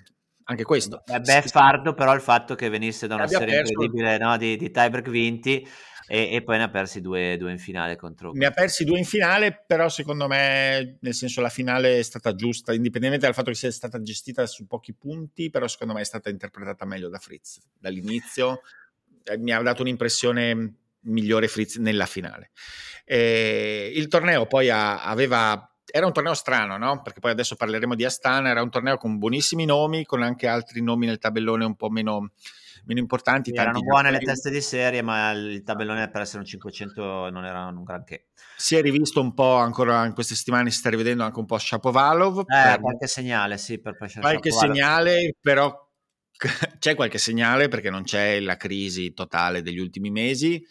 anche 0.45 0.65
questo. 0.65 1.03
È 1.05 1.21
beffardo 1.21 1.93
però 1.93 2.15
il 2.15 2.23
fatto 2.23 2.55
che 2.55 2.71
venisse 2.71 3.07
da 3.07 3.17
una 3.17 3.27
serie 3.27 3.57
perso. 3.57 3.73
incredibile 3.73 4.17
no, 4.17 4.39
di, 4.39 4.57
di 4.57 4.71
tiebreak 4.71 5.11
vinti 5.11 5.69
e, 6.07 6.35
e, 6.35 6.43
poi 6.43 6.59
ne 6.59 6.65
ha 6.65 6.71
persi 6.71 7.01
due, 7.01 7.37
due, 7.39 7.51
in 7.51 7.59
finale 7.59 7.97
contro... 7.97 8.33
Ne 8.33 8.47
ha 8.47 8.51
persi 8.51 8.85
due 8.85 8.99
in 8.99 9.05
finale, 9.05 9.65
però 9.67 9.89
secondo 9.89 10.27
me, 10.27 10.99
nel 11.01 11.15
senso 11.15 11.41
la 11.41 11.49
finale 11.49 11.99
è 11.99 12.03
stata 12.03 12.35
giusta, 12.35 12.73
indipendentemente 12.73 13.27
dal 13.27 13.35
fatto 13.35 13.51
che 13.51 13.57
sia 13.57 13.71
stata 13.71 14.01
gestita 14.01 14.47
su 14.47 14.67
pochi 14.67 14.95
punti, 14.95 15.51
però 15.51 15.67
secondo 15.69 15.95
me 15.95 16.01
è 16.01 16.05
stata 16.05 16.31
interpretata 16.31 16.85
meglio 16.85 17.09
da 17.09 17.19
Fritz 17.19 17.61
dall'inizio. 17.79 18.63
Eh, 19.25 19.39
mi 19.39 19.53
ha 19.53 19.61
dato 19.63 19.83
un'impressione 19.83 20.75
migliore 21.03 21.49
Fritz 21.49 21.77
nella 21.77 22.07
finale. 22.07 22.51
Eh, 23.05 23.93
il 23.95 24.09
torneo 24.09 24.47
poi 24.47 24.71
aveva 24.71 25.73
era 25.95 26.07
un 26.07 26.13
torneo 26.13 26.33
strano, 26.33 26.79
no? 26.79 27.03
Perché 27.03 27.21
poi 27.21 27.33
adesso 27.33 27.55
parleremo 27.55 27.95
di 27.95 28.05
Astana, 28.05 28.49
era 28.49 28.63
un 28.63 28.71
torneo 28.71 28.97
con 28.97 29.19
buonissimi 29.19 29.67
nomi, 29.67 30.07
con 30.07 30.23
anche 30.23 30.47
altri 30.47 30.81
nomi 30.81 31.05
nel 31.05 31.19
tabellone 31.19 31.67
un 31.67 31.77
po' 31.77 31.91
meno, 31.91 32.33
meno 32.85 33.01
importanti. 33.01 33.51
Sì, 33.51 33.57
erano 33.57 33.81
buone 33.81 34.11
le 34.11 34.19
teste 34.19 34.51
di 34.51 34.61
serie, 34.61 35.03
ma 35.03 35.31
il 35.31 35.63
tabellone 35.63 36.11
per 36.11 36.23
essere 36.23 36.39
un 36.39 36.45
500 36.45 37.31
non 37.31 37.45
era 37.45 37.67
un 37.67 37.83
granché. 37.83 38.29
Si 38.57 38.77
è 38.77 38.83
rivisto 38.83 39.21
un 39.21 39.35
po' 39.35 39.57
ancora 39.57 40.05
in 40.07 40.15
queste 40.15 40.35
settimane, 40.35 40.71
si 40.71 40.79
sta 40.79 40.91
rivedendo 40.91 41.23
anche 41.25 41.39
un 41.39 41.47
po' 41.47 41.59
Shapovalov. 41.59 42.41
Eh, 42.41 42.45
per... 42.47 42.81
qualche 42.81 43.07
segnale, 43.07 43.59
sì, 43.59 43.81
per 43.81 43.97
Qualche 43.97 44.51
Shapovalov. 44.51 44.59
segnale, 44.61 45.35
però 45.41 45.91
c'è 46.79 46.95
qualche 46.95 47.19
segnale 47.19 47.69
perché 47.69 47.91
non 47.91 48.03
c'è 48.03 48.41
la 48.41 48.57
crisi 48.57 49.13
totale 49.13 49.63
degli 49.63 49.79
ultimi 49.79 50.11
mesi 50.11 50.65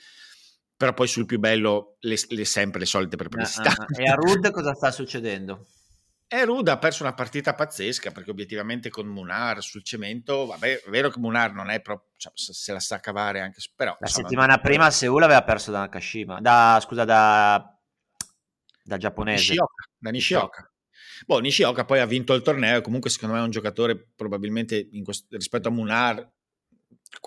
però 0.82 0.96
poi 0.96 1.08
sul 1.08 1.28
più 1.28 1.38
bello 1.38 1.98
le, 2.00 2.18
le 2.30 2.44
sempre 2.44 2.80
le 2.80 2.88
solite 2.88 3.16
perplessità. 3.16 3.70
Uh, 3.70 3.84
uh, 3.84 4.02
e 4.02 4.10
a 4.10 4.16
Rud 4.16 4.50
cosa 4.50 4.74
sta 4.74 4.90
succedendo? 4.90 5.68
E 6.34 6.46
Rud 6.46 6.70
ha 6.70 6.78
perso 6.78 7.04
una 7.04 7.14
partita 7.14 7.54
pazzesca 7.54 8.12
perché 8.12 8.32
obiettivamente 8.32 8.90
con 8.90 9.06
Munar 9.06 9.62
sul 9.62 9.84
cemento, 9.84 10.46
vabbè, 10.46 10.84
è 10.84 10.90
vero 10.90 11.10
che 11.10 11.20
Munar 11.20 11.52
non 11.52 11.70
è 11.70 11.82
proprio, 11.82 12.12
cioè, 12.16 12.32
se 12.34 12.72
la 12.72 12.80
sa 12.80 13.02
cavare 13.02 13.42
anche, 13.42 13.60
però... 13.76 13.92
La 14.00 14.08
insomma, 14.08 14.28
settimana 14.30 14.58
prima 14.60 14.86
a 14.86 14.92
Seul 14.92 15.24
aveva 15.24 15.44
perso 15.44 15.72
da 15.72 15.80
Nakashima, 15.80 16.40
da, 16.40 16.80
scusa, 16.82 17.04
da, 17.04 17.78
da 18.82 18.96
giapponese. 18.96 19.50
Nishioka, 19.50 19.90
da 19.98 20.10
Nishioka. 20.10 20.74
Boh, 21.26 21.40
Nishioka 21.40 21.84
poi 21.84 22.00
ha 22.00 22.06
vinto 22.06 22.34
il 22.34 22.42
torneo 22.42 22.80
comunque 22.80 23.10
secondo 23.10 23.36
me 23.36 23.42
è 23.42 23.44
un 23.44 23.52
giocatore 23.52 24.12
probabilmente 24.16 24.88
questo, 25.04 25.36
rispetto 25.36 25.68
a 25.68 25.72
Munar 25.72 26.32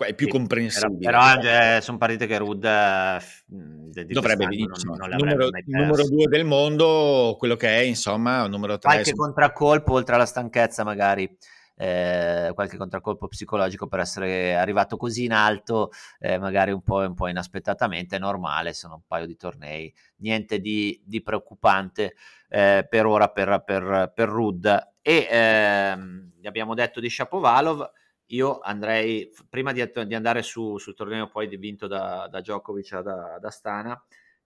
è 0.05 0.13
più 0.13 0.25
sì, 0.25 0.31
comprensibile. 0.31 0.99
Però, 0.99 1.35
però 1.35 1.77
eh, 1.77 1.81
sono 1.81 1.97
partite 1.97 2.25
che 2.25 2.37
Rud 2.37 2.63
eh, 2.65 4.05
dovrebbe 4.05 4.47
vincere. 4.47 4.97
Non, 4.97 5.09
non 5.09 5.17
numero, 5.17 5.49
numero, 5.65 6.07
due 6.07 6.27
del 6.27 6.45
mondo, 6.45 7.35
quello 7.37 7.55
che 7.55 7.67
è, 7.67 7.81
insomma, 7.81 8.47
numero 8.47 8.77
tre. 8.77 8.89
Qualche 8.91 9.09
insomma. 9.09 9.25
contraccolpo, 9.27 9.93
oltre 9.93 10.15
alla 10.15 10.25
stanchezza, 10.25 10.83
magari. 10.83 11.37
Eh, 11.77 12.51
qualche 12.53 12.77
contraccolpo 12.77 13.27
psicologico 13.27 13.87
per 13.87 13.99
essere 13.99 14.55
arrivato 14.55 14.95
così 14.95 15.25
in 15.25 15.33
alto, 15.33 15.91
eh, 16.19 16.37
magari 16.37 16.71
un 16.71 16.81
po', 16.81 16.99
un 16.99 17.13
po', 17.13 17.27
inaspettatamente, 17.27 18.15
è 18.15 18.19
normale, 18.19 18.71
sono 18.71 18.93
un 18.93 19.01
paio 19.05 19.25
di 19.25 19.35
tornei, 19.35 19.93
niente 20.19 20.59
di, 20.59 21.01
di 21.03 21.21
preoccupante 21.21 22.15
eh, 22.47 22.87
per 22.89 23.05
ora 23.05 23.27
per, 23.27 23.61
per, 23.65 24.13
per 24.15 24.29
Rud. 24.29 24.93
E 25.01 25.27
ehm, 25.29 26.31
abbiamo 26.45 26.73
detto 26.75 27.01
di 27.01 27.09
Shapovalov, 27.09 27.91
io 28.27 28.59
andrei, 28.59 29.31
prima 29.49 29.71
di, 29.71 29.83
di 30.05 30.15
andare 30.15 30.41
su, 30.41 30.77
sul 30.77 30.95
torneo 30.95 31.29
poi 31.29 31.47
vinto 31.57 31.87
da, 31.87 32.27
da 32.29 32.41
Djokovic 32.41 32.99
da, 33.01 33.37
da 33.39 33.49
Stana, 33.49 34.03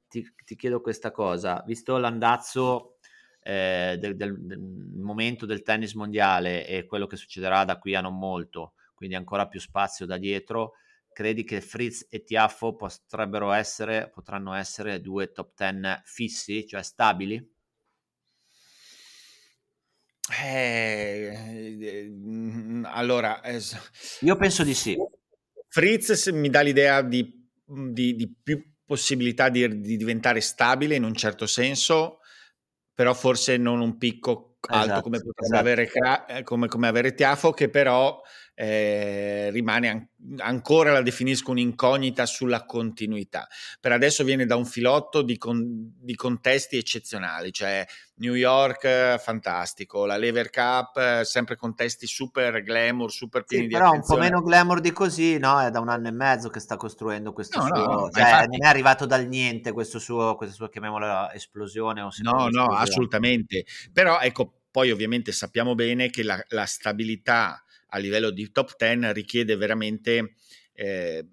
ti, 0.08 0.28
ti, 0.44 0.56
chiedo 0.56 0.82
questa 0.82 1.12
cosa, 1.12 1.64
visto 1.66 1.98
l'andazzo 1.98 2.98
eh, 3.42 3.98
del, 4.00 4.16
del, 4.16 4.38
del, 4.40 4.60
momento 4.60 5.46
del 5.46 5.62
tennis 5.62 5.94
mondiale 5.94 6.68
e 6.68 6.86
quello 6.86 7.08
che 7.08 7.16
succederà 7.16 7.64
da 7.64 7.78
qui 7.78 7.96
a 7.96 8.02
non 8.02 8.18
molto, 8.18 8.74
quindi 8.96 9.16
ancora 9.16 9.48
più 9.48 9.60
spazio 9.60 10.06
da 10.06 10.18
dietro, 10.18 10.74
credi 11.14 11.44
che 11.44 11.62
Fritz 11.62 12.08
e 12.10 12.24
Tiafo 12.24 12.76
potrebbero 12.76 13.52
essere, 13.52 14.10
potranno 14.10 14.54
essere 14.54 15.00
due 15.00 15.32
top 15.32 15.54
ten 15.54 16.02
fissi, 16.04 16.66
cioè 16.68 16.82
stabili? 16.82 17.58
Eh, 20.44 21.78
eh, 21.82 22.82
allora, 22.84 23.42
io 24.22 24.36
penso 24.36 24.64
di 24.64 24.74
sì. 24.74 24.98
Fritz 25.68 26.28
mi 26.28 26.50
dà 26.50 26.62
l'idea 26.62 27.02
di, 27.02 27.32
di, 27.66 28.16
di 28.16 28.34
più 28.42 28.64
possibilità 28.86 29.50
di, 29.50 29.82
di, 29.82 29.98
diventare 29.98 30.42
stabile 30.42 30.96
in 30.96 31.04
un 31.04 31.14
certo 31.14 31.46
senso, 31.46 32.20
però 32.94 33.14
forse 33.14 33.58
non 33.58 33.82
un 33.82 33.98
picco 33.98 34.58
alto 34.62 34.86
esatto, 34.86 35.02
come 35.02 35.18
potrebbe 35.18 35.42
esatto. 35.42 35.60
avere, 35.60 35.92
eh, 36.28 36.44
come, 36.44 36.68
come 36.68 36.88
avere 36.88 37.14
Tiafo, 37.14 37.52
che 37.52 37.70
però 37.70 38.20
eh, 38.62 39.50
rimane 39.52 39.88
an- 39.88 40.08
ancora, 40.40 40.92
la 40.92 41.02
definisco 41.02 41.52
un'incognita 41.52 42.26
sulla 42.26 42.66
continuità. 42.66 43.48
Per 43.80 43.94
adesso 43.94 44.26
viene 44.26 44.46
da 44.46 44.58
un 44.58 44.66
filotto 44.66 45.22
di, 45.22 45.38
con- 45.38 45.94
di 45.98 46.14
contesti 46.14 46.76
eccezionali, 46.76 47.54
cioè 47.54 47.86
New 48.16 48.34
York 48.34 49.18
fantastico, 49.20 50.06
la 50.06 50.18
Lever 50.18 50.50
Cup 50.50 51.22
sempre 51.22 51.56
contesti 51.56 52.06
super 52.06 52.62
glamour, 52.62 53.10
super 53.10 53.46
pieni 53.46 53.64
sì, 53.64 53.70
di 53.70 53.76
però 53.76 53.92
attenzione. 53.92 54.20
un 54.20 54.28
po' 54.28 54.36
meno 54.36 54.46
glamour 54.46 54.82
di 54.82 54.92
così, 54.92 55.38
no? 55.38 55.62
È 55.62 55.70
da 55.70 55.80
un 55.80 55.88
anno 55.88 56.10
e 56.10 56.12
mezzo 56.12 56.50
che 56.50 56.60
sta 56.60 56.76
costruendo 56.76 57.32
questo 57.32 57.60
no, 57.60 57.66
suo... 57.66 57.76
No, 57.78 58.10
cioè, 58.12 58.24
infatti... 58.24 58.58
non 58.58 58.66
è 58.66 58.68
arrivato 58.68 59.06
dal 59.06 59.26
niente 59.26 59.72
questo 59.72 60.00
suo, 60.00 60.36
questa 60.36 60.56
sua, 60.56 60.70
chiamiamola, 60.70 61.34
esplosione 61.34 62.02
o 62.02 62.10
No, 62.24 62.50
no, 62.50 62.66
assolutamente. 62.66 63.64
Però 63.94 64.20
ecco, 64.20 64.64
poi 64.70 64.92
ovviamente 64.92 65.32
sappiamo 65.32 65.76
bene 65.76 66.10
che 66.10 66.24
la, 66.24 66.38
la 66.50 66.66
stabilità 66.66 67.64
a 67.90 67.98
livello 67.98 68.30
di 68.30 68.52
top 68.52 68.76
10 68.78 69.14
richiede 69.14 69.56
veramente... 69.56 70.36
Eh, 70.74 71.26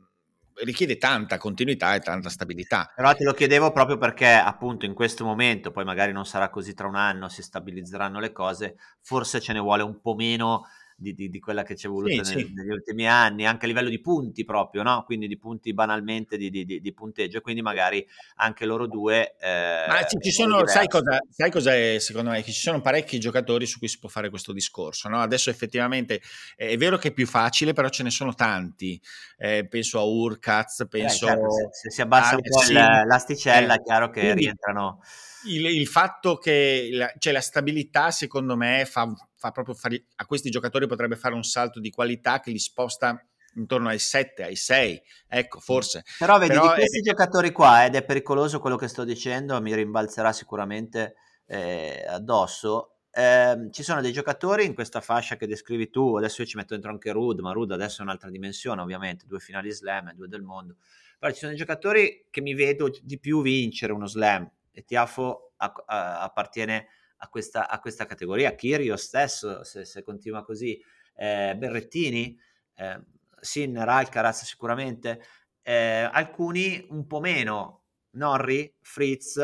richiede 0.65 0.97
tanta 0.97 1.37
continuità 1.39 1.95
e 1.95 2.01
tanta 2.01 2.31
stabilità. 2.31 2.91
Però 2.95 3.13
te 3.15 3.25
lo 3.25 3.33
chiedevo 3.33 3.73
proprio 3.73 3.99
perché 3.99 4.27
appunto 4.27 4.87
in 4.87 4.95
questo 4.95 5.25
momento, 5.25 5.71
poi 5.71 5.85
magari 5.85 6.13
non 6.13 6.25
sarà 6.25 6.49
così 6.49 6.73
tra 6.73 6.87
un 6.87 6.97
anno, 6.97 7.29
si 7.29 7.43
stabilizzeranno 7.43 8.21
le 8.21 8.33
cose, 8.33 8.77
forse 9.03 9.41
ce 9.41 9.53
ne 9.53 9.59
vuole 9.59 9.83
un 9.83 10.01
po' 10.01 10.15
meno 10.15 10.65
di, 10.99 11.15
di, 11.15 11.29
di 11.29 11.39
quella 11.39 11.63
che 11.63 11.77
ci 11.77 11.87
è 11.87 11.91
voluta 11.91 12.25
sì, 12.25 12.35
nel, 12.35 12.45
sì. 12.47 12.53
negli 12.55 12.71
ultimi 12.71 13.07
anni, 13.07 13.47
anche 13.47 13.67
a 13.67 13.69
livello 13.69 13.91
di 13.91 14.01
punti 14.01 14.45
proprio, 14.45 14.83
no? 14.83 15.05
quindi 15.05 15.29
di 15.29 15.37
punti 15.37 15.75
banalmente 15.75 16.39
di, 16.39 16.51
di 16.51 16.95
punteggio, 16.95 17.43
quindi 17.43 17.61
magari 17.61 18.07
anche 18.37 18.65
loro 18.65 18.87
due... 18.87 19.37
Eh, 19.39 19.85
Ma 19.89 20.05
ci, 20.05 20.17
ci 20.21 20.31
sono, 20.31 20.67
sai 20.67 20.89
cosa, 20.89 21.21
sai 21.31 21.51
cosa 21.51 21.75
è 21.75 21.99
secondo 21.99 22.31
me? 22.31 22.43
Che 22.43 22.51
ci 22.51 22.61
sono 22.61 22.81
parecchi 22.81 23.21
giocatori 23.21 23.67
su 23.67 23.79
cui 23.79 23.89
si 23.89 23.99
può 23.99 24.09
fare 24.09 24.31
questo 24.31 24.53
discorso, 24.53 25.09
no? 25.09 25.21
Adesso 25.21 25.51
effettivamente 25.51 26.23
è 26.57 26.77
vero 26.79 26.97
che 26.97 27.09
è 27.09 27.13
più 27.13 27.27
facile, 27.27 27.75
però 27.75 27.89
ce 27.91 28.03
ne 28.03 28.11
sono 28.11 28.35
tanti, 28.35 29.01
eh, 29.37 29.67
penso 29.69 29.99
a 29.99 30.05
Urkaz, 30.05 30.81
eh, 30.81 30.89
penso... 30.89 31.27
Eh, 31.27 31.29
certo, 31.29 31.51
se, 31.51 31.69
se, 31.73 31.91
si 31.91 32.01
abbassa 32.01 32.37
un 32.37 32.41
po' 32.41 32.73
l'asticella 33.07 33.75
è 33.75 33.83
chiaro 33.83 34.09
che 34.09 34.21
quindi, 34.21 34.41
rientrano... 34.41 35.01
Il, 35.47 35.67
il, 35.67 35.87
fatto 35.87 36.37
che 36.37 36.89
la, 36.93 37.13
cioè 37.19 37.33
la 37.33 37.41
stabilità, 37.41 38.11
secondo 38.11 38.57
me, 38.57 38.85
fa, 38.85 39.13
fa 39.35 39.51
proprio 39.51 39.75
fare, 39.75 40.07
a 40.17 40.27
questi 40.27 40.51
giocatori 40.51 40.87
potrebbe 40.87 41.17
fare 41.17 41.35
un 41.35 41.45
salto 41.45 41.81
di 41.81 41.91
qualità 41.91 42.41
che 42.41 42.51
li 42.51 42.59
sposta 42.59 43.21
intorno 43.57 43.89
ai 43.89 43.99
7, 43.99 44.43
ai 44.45 44.57
6, 44.57 45.03
ecco, 45.29 45.61
forse. 45.61 46.05
Però 46.19 46.39
vedi, 46.39 46.53
Però 46.53 46.69
di 46.69 46.75
questi 46.75 46.99
è... 47.01 47.03
giocatori 47.03 47.53
qua, 47.53 47.85
ed 47.85 47.95
è 47.95 48.05
pericoloso 48.05 48.61
quello 48.61 48.77
che 48.77 48.89
sto 48.89 49.05
dicendo, 49.05 49.61
mi 49.61 49.75
rimbalzerà 49.75 50.33
sicuramente 50.33 51.15
eh, 51.47 52.05
addosso, 52.07 52.97
eh, 53.19 53.69
ci 53.71 53.83
sono 53.83 54.03
dei 54.03 54.13
giocatori 54.13 54.67
in 54.67 54.75
questa 54.75 55.01
fascia 55.01 55.37
che 55.37 55.47
descrivi 55.47 55.89
tu, 55.89 56.17
adesso 56.17 56.43
io 56.43 56.49
ci 56.49 56.59
metto 56.59 56.75
dentro 56.75 56.91
anche 56.91 57.13
Rud, 57.13 57.41
ma 57.41 57.53
Rud 57.53 57.73
adesso 57.73 58.01
è 58.01 58.05
un'altra 58.05 58.29
dimensione 58.29 58.83
ovviamente, 58.83 59.25
due 59.27 59.39
finali 59.39 59.71
slam, 59.71 60.13
due 60.13 60.29
del 60.29 60.43
mondo, 60.43 60.77
però 61.19 61.33
ci 61.33 61.39
sono 61.39 61.53
dei 61.53 61.59
giocatori 61.59 62.27
che 62.31 62.43
mi 62.43 62.53
vedo 62.53 62.91
di 63.03 63.19
più 63.19 63.41
vincere 63.41 63.95
uno 63.95 64.07
slam, 64.07 64.47
e 64.77 64.85
Tiafo 64.85 65.53
appartiene 65.57 66.89
a 67.19 67.29
questa, 67.29 67.67
a 67.67 67.81
questa 67.81 68.05
categoria. 68.05 68.55
Kirio 68.55 68.97
stesso, 68.99 69.65
se, 69.65 69.87
se 69.87 70.03
continua 70.03 70.45
così, 70.45 70.79
eh, 71.15 71.55
Berrettini, 71.57 72.39
eh, 72.75 73.01
Sinner, 73.41 73.89
Alcaraz 73.89 74.45
sicuramente, 74.45 75.23
eh, 75.63 76.07
alcuni 76.13 76.87
un 76.91 77.07
po' 77.07 77.21
meno, 77.21 77.85
Norri, 78.11 78.77
Fritz, 78.83 79.39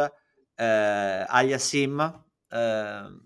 eh, 0.54 1.24
Aliasim, 1.26 2.24
eh, 2.48 3.20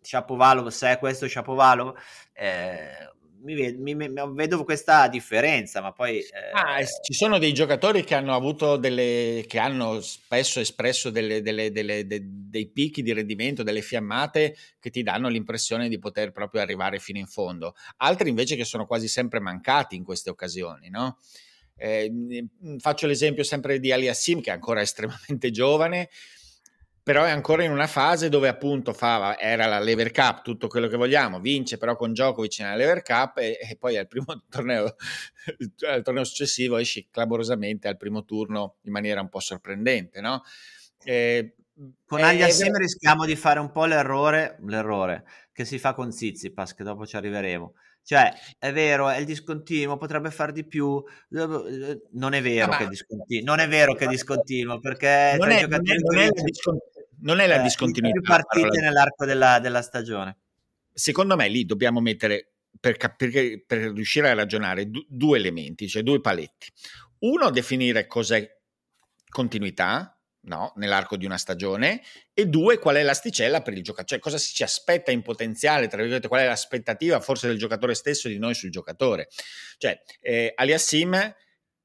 Shapovalov, 0.00 0.68
se 0.68 0.92
è 0.92 0.98
questo 0.98 1.28
Shapovalov, 1.28 1.94
eh, 2.32 3.11
mi, 3.42 3.72
mi, 3.74 3.94
mi, 3.94 4.08
vedo 4.34 4.64
questa 4.64 5.08
differenza, 5.08 5.80
ma 5.80 5.92
poi... 5.92 6.18
Eh... 6.18 6.50
Ah, 6.52 6.84
ci 6.84 7.12
sono 7.12 7.38
dei 7.38 7.52
giocatori 7.52 8.04
che 8.04 8.14
hanno 8.14 8.34
avuto 8.34 8.76
delle... 8.76 9.44
che 9.46 9.58
hanno 9.58 10.00
spesso 10.00 10.60
espresso 10.60 11.10
delle, 11.10 11.42
delle, 11.42 11.70
delle, 11.70 12.06
de, 12.06 12.20
dei 12.24 12.68
picchi 12.68 13.02
di 13.02 13.12
rendimento, 13.12 13.62
delle 13.62 13.82
fiammate 13.82 14.56
che 14.78 14.90
ti 14.90 15.02
danno 15.02 15.28
l'impressione 15.28 15.88
di 15.88 15.98
poter 15.98 16.32
proprio 16.32 16.60
arrivare 16.60 16.98
fino 16.98 17.18
in 17.18 17.26
fondo. 17.26 17.74
Altri 17.98 18.28
invece 18.28 18.56
che 18.56 18.64
sono 18.64 18.86
quasi 18.86 19.08
sempre 19.08 19.40
mancati 19.40 19.96
in 19.96 20.04
queste 20.04 20.30
occasioni, 20.30 20.88
no? 20.88 21.18
Eh, 21.76 22.10
faccio 22.78 23.06
l'esempio 23.06 23.42
sempre 23.42 23.80
di 23.80 23.90
Aliassim, 23.90 24.40
che 24.40 24.50
è 24.50 24.54
ancora 24.54 24.80
estremamente 24.82 25.50
giovane, 25.50 26.08
però 27.02 27.24
è 27.24 27.30
ancora 27.30 27.64
in 27.64 27.72
una 27.72 27.86
fase 27.86 28.28
dove 28.28 28.48
appunto 28.48 28.92
fa, 28.92 29.38
era 29.38 29.66
la 29.66 29.80
Lever 29.80 30.12
Cup, 30.12 30.42
tutto 30.42 30.68
quello 30.68 30.86
che 30.86 30.96
vogliamo, 30.96 31.40
vince 31.40 31.76
però 31.76 31.96
con 31.96 32.12
Djokovic 32.12 32.60
nella 32.60 32.76
Lever 32.76 33.02
Cup 33.02 33.38
e, 33.38 33.58
e 33.60 33.76
poi 33.76 33.96
al 33.96 34.06
primo 34.06 34.26
torneo, 34.48 34.94
al 35.88 36.02
torneo 36.02 36.24
successivo 36.24 36.76
esce 36.76 37.08
clamorosamente 37.10 37.88
al 37.88 37.96
primo 37.96 38.24
turno 38.24 38.76
in 38.82 38.92
maniera 38.92 39.20
un 39.20 39.28
po' 39.28 39.40
sorprendente, 39.40 40.20
no? 40.20 40.42
E, 41.02 41.54
con 42.04 42.20
eh, 42.20 42.22
Agli 42.22 42.42
assieme 42.42 42.78
rischiamo 42.78 43.24
di 43.24 43.34
fare 43.34 43.58
un 43.58 43.72
po' 43.72 43.86
l'errore, 43.86 44.58
l'errore 44.66 45.24
che 45.52 45.64
si 45.64 45.78
fa 45.78 45.94
con 45.94 46.12
Zizipas, 46.12 46.74
che 46.74 46.84
dopo 46.84 47.06
ci 47.06 47.16
arriveremo. 47.16 47.74
Cioè, 48.04 48.32
è 48.58 48.72
vero, 48.72 49.08
è 49.08 49.18
il 49.18 49.24
discontinuo, 49.24 49.96
potrebbe 49.96 50.30
fare 50.30 50.52
di 50.52 50.66
più. 50.66 51.02
Non 51.28 52.32
è 52.32 52.42
vero, 52.42 52.72
ah, 52.72 52.76
che, 52.76 52.84
è 52.84 52.88
discontinuo, 52.88 53.44
non 53.44 53.60
è 53.60 53.68
vero 53.68 53.94
che 53.94 54.06
è 54.06 54.08
discontinuo, 54.08 54.80
perché 54.80 55.36
non, 55.38 55.50
è, 55.50 55.66
non, 55.66 55.80
è, 55.88 55.94
non, 55.98 56.18
è 56.18 56.28
non 57.22 57.40
è, 57.40 57.46
la 57.46 57.60
eh, 57.60 57.62
discontinuità. 57.62 58.20
più 58.20 58.28
partite 58.28 58.66
allora. 58.66 58.80
nell'arco 58.80 59.24
della, 59.24 59.58
della, 59.58 59.82
stagione. 59.82 60.38
Secondo 60.92 61.36
me 61.36 61.48
lì 61.48 61.64
dobbiamo 61.64 62.00
mettere, 62.00 62.52
per, 62.78 62.96
per, 62.96 63.64
per 63.66 63.78
riuscire 63.92 64.30
a 64.30 64.34
ragionare, 64.34 64.88
due 65.08 65.38
elementi, 65.38 65.88
cioè 65.88 66.02
due 66.02 66.20
paletti. 66.20 66.68
Uno, 67.20 67.50
definire 67.50 68.06
cos'è 68.06 68.46
continuità, 69.28 70.18
no, 70.44 70.72
nell'arco 70.76 71.16
di 71.16 71.24
una 71.24 71.38
stagione, 71.38 72.02
e 72.34 72.46
due, 72.46 72.78
qual 72.78 72.96
è 72.96 73.02
l'asticella 73.02 73.62
per 73.62 73.74
il 73.74 73.82
giocatore, 73.82 74.08
cioè 74.08 74.18
cosa 74.18 74.38
si 74.38 74.52
ci 74.54 74.62
aspetta 74.62 75.10
in 75.10 75.22
potenziale, 75.22 75.88
tra 75.88 75.98
virgolette, 75.98 76.28
qual 76.28 76.42
è 76.42 76.46
l'aspettativa 76.46 77.20
forse 77.20 77.46
del 77.46 77.58
giocatore 77.58 77.94
stesso 77.94 78.28
e 78.28 78.32
di 78.32 78.38
noi 78.38 78.54
sul 78.54 78.70
giocatore. 78.70 79.28
Cioè, 79.78 80.00
eh, 80.20 80.52
Aliassim 80.54 81.34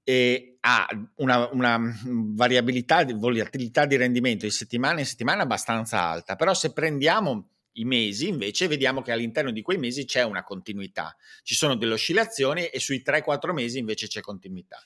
eh, 0.04 0.57
ha 0.70 0.86
una, 1.16 1.48
una, 1.54 1.80
variabilità, 2.04 3.06
volatilità 3.06 3.86
di 3.86 3.96
rendimento 3.96 4.46
di 4.46 4.52
settimana 4.52 5.00
in 5.00 5.06
settimana 5.06 5.44
abbastanza 5.44 6.02
alta, 6.02 6.36
però 6.36 6.54
se 6.54 6.74
prendiamo 6.74 7.52
i 7.74 7.86
mesi, 7.86 8.28
invece, 8.28 8.68
vediamo 8.68 9.02
che 9.02 9.14
all'interno 9.14 9.52
di 9.52 9.62
quei 9.62 9.78
mesi 9.78 10.04
c'è 10.04 10.24
una 10.24 10.44
continuità. 10.44 11.16
Ci 11.44 11.56
sono 11.56 11.76
delle 11.76 11.94
oscillazioni 11.94 12.66
e 12.66 12.80
sui 12.80 13.02
3-4 13.06 13.54
mesi 13.54 13.78
invece 13.78 14.08
c'è 14.08 14.20
continuità. 14.20 14.84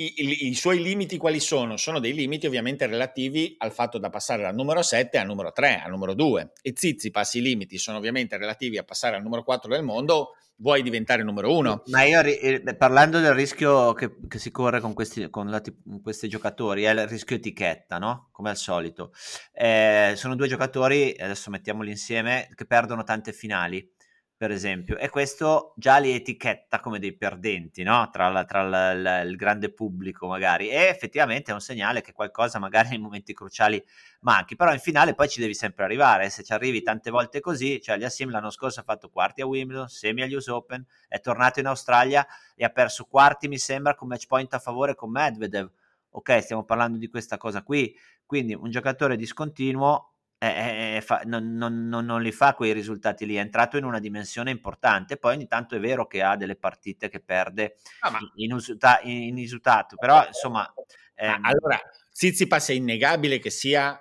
I, 0.00 0.14
i, 0.16 0.46
I, 0.46 0.54
suoi 0.54 0.80
limiti 0.80 1.16
quali 1.16 1.40
sono? 1.40 1.76
Sono 1.76 1.98
dei 1.98 2.14
limiti 2.14 2.46
ovviamente 2.46 2.86
relativi 2.86 3.56
al 3.58 3.72
fatto 3.72 3.98
da 3.98 4.10
passare 4.10 4.42
dal 4.42 4.54
numero 4.54 4.80
7 4.80 5.18
al 5.18 5.26
numero 5.26 5.50
3, 5.50 5.82
al 5.84 5.90
numero 5.90 6.14
2. 6.14 6.52
E 6.62 6.72
Zizipas 6.72 7.34
i 7.34 7.40
limiti 7.40 7.78
sono 7.78 7.98
ovviamente 7.98 8.36
relativi 8.36 8.78
a 8.78 8.84
passare 8.84 9.16
al 9.16 9.22
numero 9.22 9.42
4 9.42 9.68
del 9.68 9.82
mondo, 9.82 10.36
vuoi 10.58 10.82
diventare 10.82 11.24
numero 11.24 11.52
1. 11.52 11.82
Ma 11.86 12.04
io 12.04 12.20
eh, 12.20 12.62
parlando 12.76 13.18
del 13.18 13.34
rischio 13.34 13.92
che, 13.94 14.18
che 14.28 14.38
si 14.38 14.52
corre 14.52 14.78
con 14.78 14.94
questi, 14.94 15.30
con 15.30 15.50
la, 15.50 15.60
questi, 16.00 16.28
giocatori, 16.28 16.84
è 16.84 16.92
il 16.92 17.08
rischio 17.08 17.34
etichetta, 17.34 17.98
no? 17.98 18.28
Come 18.30 18.50
al 18.50 18.56
solito. 18.56 19.10
Eh, 19.52 20.12
sono 20.14 20.36
due 20.36 20.46
giocatori, 20.46 21.16
adesso 21.18 21.50
mettiamoli 21.50 21.90
insieme, 21.90 22.48
che 22.54 22.66
perdono 22.66 23.02
tante 23.02 23.32
finali 23.32 23.96
per 24.38 24.52
esempio, 24.52 24.96
e 24.98 25.08
questo 25.08 25.74
già 25.76 25.98
li 25.98 26.12
etichetta 26.12 26.78
come 26.78 27.00
dei 27.00 27.12
perdenti, 27.12 27.82
no? 27.82 28.08
Tra, 28.12 28.28
la, 28.28 28.44
tra 28.44 28.62
la, 28.62 28.94
la, 28.94 29.20
il 29.22 29.34
grande 29.34 29.72
pubblico 29.72 30.28
magari, 30.28 30.68
e 30.68 30.84
effettivamente 30.84 31.50
è 31.50 31.54
un 31.54 31.60
segnale 31.60 32.02
che 32.02 32.12
qualcosa 32.12 32.60
magari 32.60 32.90
nei 32.90 32.98
momenti 32.98 33.34
cruciali 33.34 33.84
manchi, 34.20 34.54
però 34.54 34.72
in 34.72 34.78
finale 34.78 35.14
poi 35.14 35.28
ci 35.28 35.40
devi 35.40 35.54
sempre 35.54 35.82
arrivare, 35.82 36.30
se 36.30 36.44
ci 36.44 36.52
arrivi 36.52 36.82
tante 36.82 37.10
volte 37.10 37.40
così, 37.40 37.80
cioè 37.80 37.96
Aliassim 37.96 38.30
l'anno 38.30 38.50
scorso 38.50 38.78
ha 38.78 38.84
fatto 38.84 39.08
quarti 39.08 39.40
a 39.40 39.46
Wimbledon, 39.46 39.88
semi 39.88 40.22
agli 40.22 40.34
US 40.34 40.46
Open, 40.46 40.86
è 41.08 41.18
tornato 41.18 41.58
in 41.58 41.66
Australia 41.66 42.24
e 42.54 42.64
ha 42.64 42.70
perso 42.70 43.06
quarti 43.06 43.48
mi 43.48 43.58
sembra 43.58 43.96
con 43.96 44.06
match 44.06 44.28
point 44.28 44.54
a 44.54 44.60
favore 44.60 44.94
con 44.94 45.10
Medvedev, 45.10 45.68
ok, 46.10 46.42
stiamo 46.42 46.62
parlando 46.62 46.96
di 46.96 47.08
questa 47.08 47.38
cosa 47.38 47.64
qui, 47.64 47.92
quindi 48.24 48.54
un 48.54 48.70
giocatore 48.70 49.16
discontinuo 49.16 50.12
eh, 50.38 50.96
eh, 50.96 51.00
fa, 51.00 51.22
non, 51.24 51.54
non, 51.54 51.88
non, 51.88 52.04
non, 52.04 52.22
li 52.22 52.30
fa 52.30 52.54
quei 52.54 52.72
risultati 52.72 53.26
lì, 53.26 53.34
è 53.34 53.40
entrato 53.40 53.76
in 53.76 53.84
una 53.84 53.98
dimensione 53.98 54.50
importante, 54.50 55.16
poi 55.16 55.34
ogni 55.34 55.48
tanto 55.48 55.74
è 55.74 55.80
vero 55.80 56.06
che 56.06 56.22
ha 56.22 56.36
delle 56.36 56.56
partite 56.56 57.08
che 57.08 57.20
perde 57.20 57.76
ah, 58.00 58.10
ma... 58.10 58.18
inusuta, 58.36 59.00
inusutato, 59.02 59.96
però 59.96 60.24
insomma... 60.26 60.72
Ehm... 61.14 61.44
Allora, 61.44 61.80
Zizipas 62.10 62.68
è 62.68 62.72
innegabile 62.72 63.38
che 63.38 63.50
sia 63.50 64.00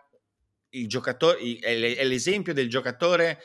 il 0.70 0.88
giocatore, 0.88 1.40
è 1.60 2.04
l'esempio 2.04 2.54
del 2.54 2.70
giocatore 2.70 3.40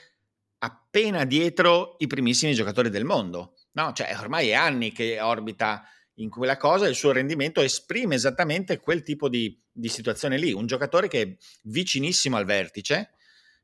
appena 0.58 1.24
dietro 1.24 1.96
i 1.98 2.06
primissimi 2.06 2.54
giocatori 2.54 2.90
del 2.90 3.04
mondo, 3.04 3.54
no? 3.72 3.92
Cioè 3.92 4.16
ormai 4.18 4.48
è 4.48 4.54
anni 4.54 4.92
che 4.92 5.20
orbita 5.20 5.84
in 6.16 6.28
quella 6.28 6.56
cosa, 6.56 6.86
il 6.86 6.94
suo 6.94 7.12
rendimento 7.12 7.60
esprime 7.60 8.14
esattamente 8.14 8.78
quel 8.78 9.02
tipo 9.02 9.28
di, 9.28 9.58
di 9.70 9.88
situazione 9.88 10.36
lì. 10.36 10.52
Un 10.52 10.66
giocatore 10.66 11.08
che 11.08 11.22
è 11.22 11.36
vicinissimo 11.62 12.36
al 12.36 12.44
vertice, 12.44 13.12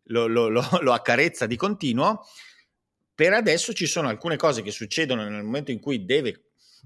lo, 0.05 0.27
lo, 0.27 0.49
lo, 0.49 0.63
lo, 0.81 0.93
accarezza 0.93 1.47
di 1.47 1.57
continuo. 1.57 2.27
Per 3.15 3.33
adesso 3.33 3.73
ci 3.73 3.87
sono 3.87 4.09
alcune 4.09 4.37
cose 4.37 4.63
che 4.63 4.71
succedono 4.71 5.29
nel 5.29 5.43
momento 5.43 5.71
in 5.71 5.81
cui 5.81 6.05
deve 6.05 6.45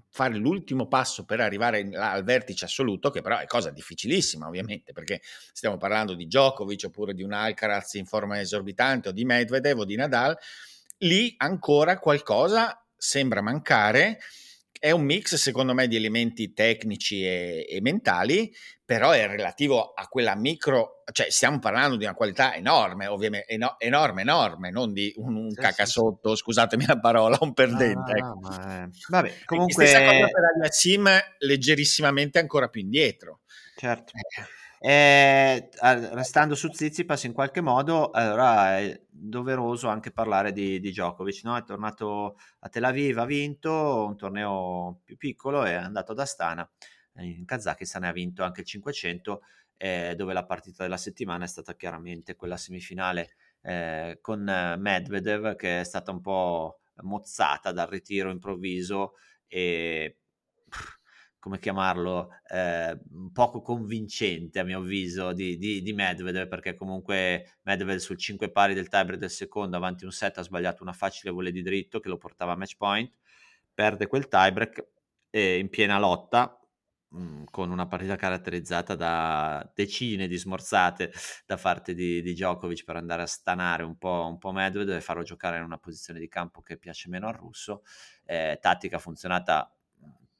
fare 0.08 0.36
l'ultimo 0.36 0.88
passo 0.88 1.24
per 1.24 1.40
arrivare 1.40 1.88
al 1.94 2.24
vertice 2.24 2.64
assoluto, 2.64 3.10
che 3.10 3.20
però 3.20 3.38
è 3.38 3.46
cosa 3.46 3.70
difficilissima 3.70 4.46
ovviamente, 4.46 4.92
perché 4.92 5.20
stiamo 5.52 5.76
parlando 5.76 6.14
di 6.14 6.26
Djokovic 6.26 6.84
oppure 6.86 7.14
di 7.14 7.22
un 7.22 7.32
Alcaraz 7.32 7.94
in 7.94 8.06
forma 8.06 8.40
esorbitante 8.40 9.10
o 9.10 9.12
di 9.12 9.24
Medvedev 9.24 9.80
o 9.80 9.84
di 9.84 9.96
Nadal, 9.96 10.36
lì 10.98 11.34
ancora 11.38 11.98
qualcosa 11.98 12.82
sembra 12.96 13.42
mancare 13.42 14.18
è 14.82 14.90
un 14.90 15.04
mix, 15.04 15.36
secondo 15.36 15.74
me, 15.74 15.86
di 15.86 15.94
elementi 15.94 16.52
tecnici 16.52 17.24
e, 17.24 17.64
e, 17.70 17.80
mentali, 17.80 18.52
però 18.84 19.12
è 19.12 19.28
relativo 19.28 19.92
a 19.92 20.08
quella 20.08 20.34
micro, 20.34 21.04
cioè 21.12 21.30
stiamo 21.30 21.60
parlando 21.60 21.94
di 21.94 22.02
una 22.02 22.14
qualità 22.14 22.56
enorme, 22.56 23.06
ovviamente, 23.06 23.46
eno, 23.46 23.76
enorme, 23.78 24.22
enorme, 24.22 24.72
non 24.72 24.92
di 24.92 25.14
un, 25.18 25.36
un 25.36 25.50
sì, 25.50 25.60
cacasotto, 25.60 26.30
sì. 26.30 26.42
scusatemi 26.42 26.84
la 26.84 26.98
parola, 26.98 27.38
un 27.42 27.52
perdente. 27.52 28.10
Ah, 28.10 28.16
ecco. 28.16 28.50
è... 28.50 28.88
Vabbè, 29.06 29.34
comunque... 29.46 29.86
Stessa 29.86 30.04
cosa 30.04 30.26
per 30.26 30.44
Aliassim, 30.56 31.08
leggerissimamente 31.38 32.40
ancora 32.40 32.66
più 32.66 32.80
indietro. 32.80 33.42
Certo. 33.76 34.10
Eh. 34.16 34.61
E, 34.84 35.68
restando 35.78 36.56
su 36.56 36.68
Zizipas 36.72 37.22
in 37.22 37.32
qualche 37.32 37.60
modo, 37.60 38.10
allora 38.10 38.78
è 38.78 39.00
doveroso 39.08 39.86
anche 39.86 40.10
parlare 40.10 40.50
di, 40.50 40.80
di 40.80 40.90
Djokovic, 40.90 41.44
no? 41.44 41.56
è 41.56 41.62
tornato 41.62 42.36
a 42.58 42.68
Tel 42.68 42.82
Aviv, 42.82 43.18
ha 43.18 43.24
vinto 43.24 44.04
un 44.04 44.16
torneo 44.16 44.98
più 45.04 45.16
piccolo, 45.16 45.62
è 45.62 45.74
andato 45.74 46.10
ad 46.10 46.18
Astana, 46.18 46.68
in 47.18 47.44
Kazakistan 47.44 48.02
e 48.02 48.08
ha 48.08 48.12
vinto 48.12 48.42
anche 48.42 48.62
il 48.62 48.66
500, 48.66 49.42
eh, 49.76 50.14
dove 50.16 50.32
la 50.32 50.44
partita 50.44 50.82
della 50.82 50.96
settimana 50.96 51.44
è 51.44 51.48
stata 51.48 51.76
chiaramente 51.76 52.34
quella 52.34 52.56
semifinale 52.56 53.36
eh, 53.62 54.18
con 54.20 54.42
Medvedev, 54.42 55.54
che 55.54 55.78
è 55.78 55.84
stata 55.84 56.10
un 56.10 56.20
po' 56.20 56.80
mozzata 57.02 57.70
dal 57.70 57.86
ritiro 57.86 58.30
improvviso 58.30 59.12
e 59.46 60.16
come 61.42 61.58
chiamarlo, 61.58 62.28
eh, 62.46 62.96
poco 63.32 63.62
convincente 63.62 64.60
a 64.60 64.62
mio 64.62 64.78
avviso 64.78 65.32
di, 65.32 65.58
di, 65.58 65.82
di, 65.82 65.92
Medvedev, 65.92 66.46
perché 66.46 66.76
comunque 66.76 67.56
Medvedev 67.62 67.98
sul 67.98 68.16
5 68.16 68.52
pari 68.52 68.74
del 68.74 68.88
tiebreak 68.88 69.18
del 69.18 69.28
secondo 69.28 69.76
avanti 69.76 70.04
un 70.04 70.12
set 70.12 70.38
ha 70.38 70.42
sbagliato 70.42 70.84
una 70.84 70.92
facile 70.92 71.32
volley 71.32 71.50
di 71.50 71.62
dritto 71.62 71.98
che 71.98 72.08
lo 72.08 72.16
portava 72.16 72.52
a 72.52 72.56
match 72.56 72.76
point, 72.76 73.12
perde 73.74 74.06
quel 74.06 74.28
tiebreak 74.28 74.86
e 75.30 75.58
in 75.58 75.68
piena 75.68 75.98
lotta 75.98 76.60
mh, 77.08 77.20
mm, 77.20 77.44
con 77.50 77.72
una 77.72 77.88
partita 77.88 78.14
caratterizzata 78.14 78.94
da 78.94 79.68
decine 79.74 80.28
di 80.28 80.36
smorzate 80.36 81.12
da 81.44 81.56
parte 81.56 81.92
di, 81.92 82.22
di 82.22 82.34
Djokovic 82.34 82.84
per 82.84 82.94
andare 82.94 83.22
a 83.22 83.26
stanare 83.26 83.82
un 83.82 83.98
po', 83.98 84.28
un 84.28 84.38
po' 84.38 84.52
Medvedev 84.52 84.94
e 84.94 85.00
farlo 85.00 85.24
giocare 85.24 85.56
in 85.56 85.64
una 85.64 85.78
posizione 85.78 86.20
di 86.20 86.28
campo 86.28 86.62
che 86.62 86.76
piace 86.76 87.08
meno 87.08 87.26
al 87.26 87.34
russo, 87.34 87.82
eh, 88.26 88.58
tattica 88.60 89.00
funzionata 89.00 89.74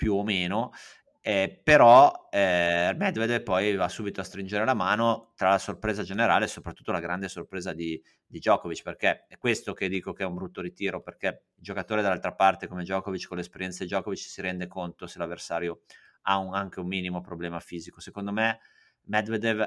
più 0.03 0.15
o 0.15 0.25
meno, 0.25 0.73
eh, 1.21 1.61
però 1.63 2.27
eh, 2.29 2.93
Medvedev 2.97 3.45
poi 3.45 3.77
va 3.77 3.89
subito 3.89 4.21
a 4.21 4.25
stringere 4.25 4.65
la 4.65 4.75
mano 4.75 5.33
tra 5.37 5.51
la 5.51 5.59
sorpresa 5.59 6.03
generale 6.03 6.47
e 6.47 6.49
soprattutto 6.49 6.91
la 6.91 6.99
grande 6.99 7.29
sorpresa 7.29 7.73
di, 7.73 8.03
di 8.27 8.41
Djokovic, 8.41 8.83
perché 8.83 9.27
è 9.29 9.39
questo 9.39 9.75
che 9.75 9.89
dico 9.89 10.13
che 10.13 10.25
è 10.25 10.27
un 10.27 10.35
brutto 10.35 10.61
ritiro, 10.61 11.01
perché 11.03 11.45
il 11.55 11.63
giocatore 11.63 12.03
dall'altra 12.03 12.35
parte 12.35 12.67
come 12.67 12.83
Djokovic, 12.83 13.29
con 13.29 13.37
l'esperienza 13.37 13.85
di 13.85 13.91
Djokovic, 13.91 14.19
si 14.19 14.41
rende 14.41 14.67
conto 14.67 15.07
se 15.07 15.21
l'avversario 15.21 15.83
ha 16.23 16.39
un, 16.39 16.53
anche 16.53 16.81
un 16.81 16.89
minimo 16.89 17.21
problema 17.21 17.61
fisico. 17.61 18.01
Secondo 18.01 18.33
me 18.33 18.59
Medvedev, 19.03 19.65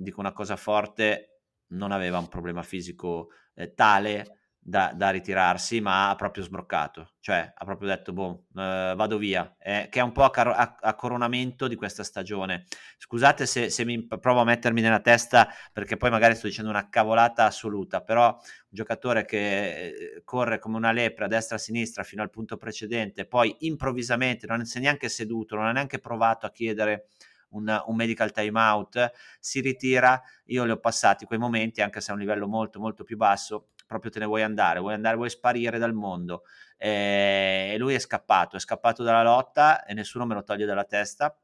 dico 0.00 0.20
una 0.20 0.32
cosa 0.32 0.56
forte, 0.56 1.40
non 1.68 1.92
aveva 1.92 2.18
un 2.18 2.28
problema 2.28 2.62
fisico 2.62 3.30
eh, 3.54 3.72
tale 3.72 4.41
da, 4.64 4.92
da, 4.94 5.10
ritirarsi, 5.10 5.80
ma 5.80 6.10
ha 6.10 6.14
proprio 6.14 6.44
sbroccato, 6.44 7.14
cioè 7.18 7.52
ha 7.52 7.64
proprio 7.64 7.88
detto, 7.88 8.12
boh, 8.12 8.44
eh, 8.56 8.94
vado 8.96 9.18
via, 9.18 9.56
eh, 9.58 9.88
che 9.90 9.98
è 9.98 10.02
un 10.02 10.12
po' 10.12 10.22
a, 10.22 10.30
car- 10.30 10.56
a, 10.56 10.76
a, 10.80 10.94
coronamento 10.94 11.66
di 11.66 11.74
questa 11.74 12.04
stagione. 12.04 12.66
Scusate 12.98 13.44
se, 13.44 13.70
se, 13.70 13.84
mi 13.84 14.06
provo 14.06 14.40
a 14.40 14.44
mettermi 14.44 14.80
nella 14.80 15.00
testa, 15.00 15.48
perché 15.72 15.96
poi 15.96 16.10
magari 16.10 16.36
sto 16.36 16.46
dicendo 16.46 16.70
una 16.70 16.88
cavolata 16.88 17.44
assoluta, 17.44 18.02
però 18.02 18.28
un 18.28 18.40
giocatore 18.68 19.24
che 19.24 19.86
eh, 19.88 20.22
corre 20.24 20.60
come 20.60 20.76
una 20.76 20.92
lepre 20.92 21.24
a 21.24 21.28
destra 21.28 21.56
e 21.56 21.58
a 21.58 21.62
sinistra 21.62 22.04
fino 22.04 22.22
al 22.22 22.30
punto 22.30 22.56
precedente, 22.56 23.26
poi 23.26 23.56
improvvisamente 23.60 24.46
non 24.46 24.64
si 24.64 24.78
è 24.78 24.80
neanche 24.80 25.08
seduto, 25.08 25.56
non 25.56 25.66
ha 25.66 25.72
neanche 25.72 25.98
provato 25.98 26.46
a 26.46 26.52
chiedere 26.52 27.06
un, 27.52 27.82
un 27.86 27.96
medical 27.96 28.32
timeout, 28.32 29.12
si 29.38 29.60
ritira, 29.60 30.20
io 30.46 30.64
li 30.64 30.70
ho 30.70 30.78
passati 30.78 31.24
quei 31.24 31.38
momenti, 31.38 31.80
anche 31.80 32.00
se 32.00 32.10
a 32.10 32.14
un 32.14 32.20
livello 32.20 32.46
molto 32.46 32.78
molto 32.78 33.04
più 33.04 33.16
basso, 33.16 33.68
proprio 33.92 34.10
te 34.10 34.18
ne 34.18 34.26
vuoi 34.26 34.42
andare, 34.42 34.80
vuoi 34.80 34.94
andare, 34.94 35.16
vuoi 35.16 35.30
sparire 35.30 35.78
dal 35.78 35.94
mondo. 35.94 36.42
Eh, 36.76 37.70
e 37.74 37.78
lui 37.78 37.94
è 37.94 37.98
scappato, 37.98 38.56
è 38.56 38.60
scappato 38.60 39.02
dalla 39.02 39.22
lotta 39.22 39.84
e 39.84 39.94
nessuno 39.94 40.26
me 40.26 40.34
lo 40.34 40.42
toglie 40.42 40.66
dalla 40.66 40.84
testa. 40.84 41.36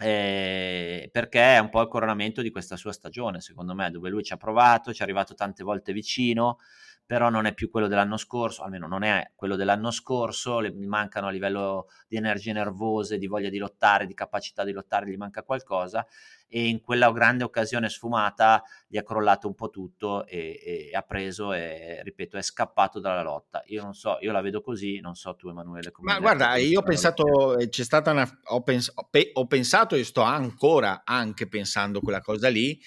Eh, 0.00 1.08
perché 1.12 1.56
è 1.56 1.58
un 1.58 1.68
po' 1.68 1.80
il 1.82 1.88
coronamento 1.88 2.42
di 2.42 2.50
questa 2.50 2.76
sua 2.76 2.92
stagione, 2.92 3.40
secondo 3.40 3.74
me, 3.74 3.90
dove 3.90 4.08
lui 4.10 4.24
ci 4.24 4.32
ha 4.32 4.36
provato, 4.36 4.92
ci 4.92 5.00
è 5.00 5.04
arrivato 5.04 5.34
tante 5.34 5.62
volte 5.62 5.92
vicino, 5.92 6.58
però 7.04 7.28
non 7.28 7.46
è 7.46 7.54
più 7.54 7.70
quello 7.70 7.88
dell'anno 7.88 8.16
scorso, 8.16 8.62
almeno 8.62 8.86
non 8.86 9.02
è 9.02 9.32
quello 9.34 9.56
dell'anno 9.56 9.90
scorso, 9.90 10.60
le, 10.60 10.72
gli 10.72 10.86
mancano 10.86 11.26
a 11.26 11.30
livello 11.30 11.88
di 12.08 12.16
energie 12.16 12.52
nervose, 12.52 13.18
di 13.18 13.26
voglia 13.26 13.50
di 13.50 13.58
lottare, 13.58 14.06
di 14.06 14.14
capacità 14.14 14.64
di 14.64 14.72
lottare, 14.72 15.10
gli 15.10 15.16
manca 15.16 15.42
qualcosa 15.42 16.06
e 16.54 16.68
in 16.68 16.82
quella 16.82 17.10
grande 17.12 17.44
occasione 17.44 17.88
sfumata 17.88 18.62
gli 18.86 18.98
è 18.98 19.02
crollato 19.02 19.46
un 19.46 19.54
po' 19.54 19.70
tutto 19.70 20.26
e, 20.26 20.60
e 20.62 20.90
ha 20.94 21.00
preso 21.00 21.54
e, 21.54 22.02
ripeto, 22.02 22.36
è 22.36 22.42
scappato 22.42 23.00
dalla 23.00 23.22
lotta. 23.22 23.62
Io 23.66 23.82
non 23.82 23.94
so, 23.94 24.18
io 24.20 24.32
la 24.32 24.42
vedo 24.42 24.60
così, 24.60 25.00
non 25.00 25.14
so 25.14 25.34
tu 25.34 25.48
Emanuele 25.48 25.90
come... 25.90 26.12
Ma 26.12 26.20
guarda, 26.20 26.56
io 26.56 26.80
ho 26.80 26.82
pensato, 26.82 27.56
eh, 27.56 27.70
c'è 27.70 27.84
stata 27.84 28.10
una... 28.10 28.28
Ho, 28.50 28.62
pens- 28.62 28.92
ho 28.94 29.46
pensato 29.46 29.94
e 29.94 30.04
sto 30.04 30.20
ancora 30.20 31.02
anche 31.04 31.48
pensando 31.48 32.00
quella 32.00 32.20
cosa 32.20 32.48
lì, 32.48 32.78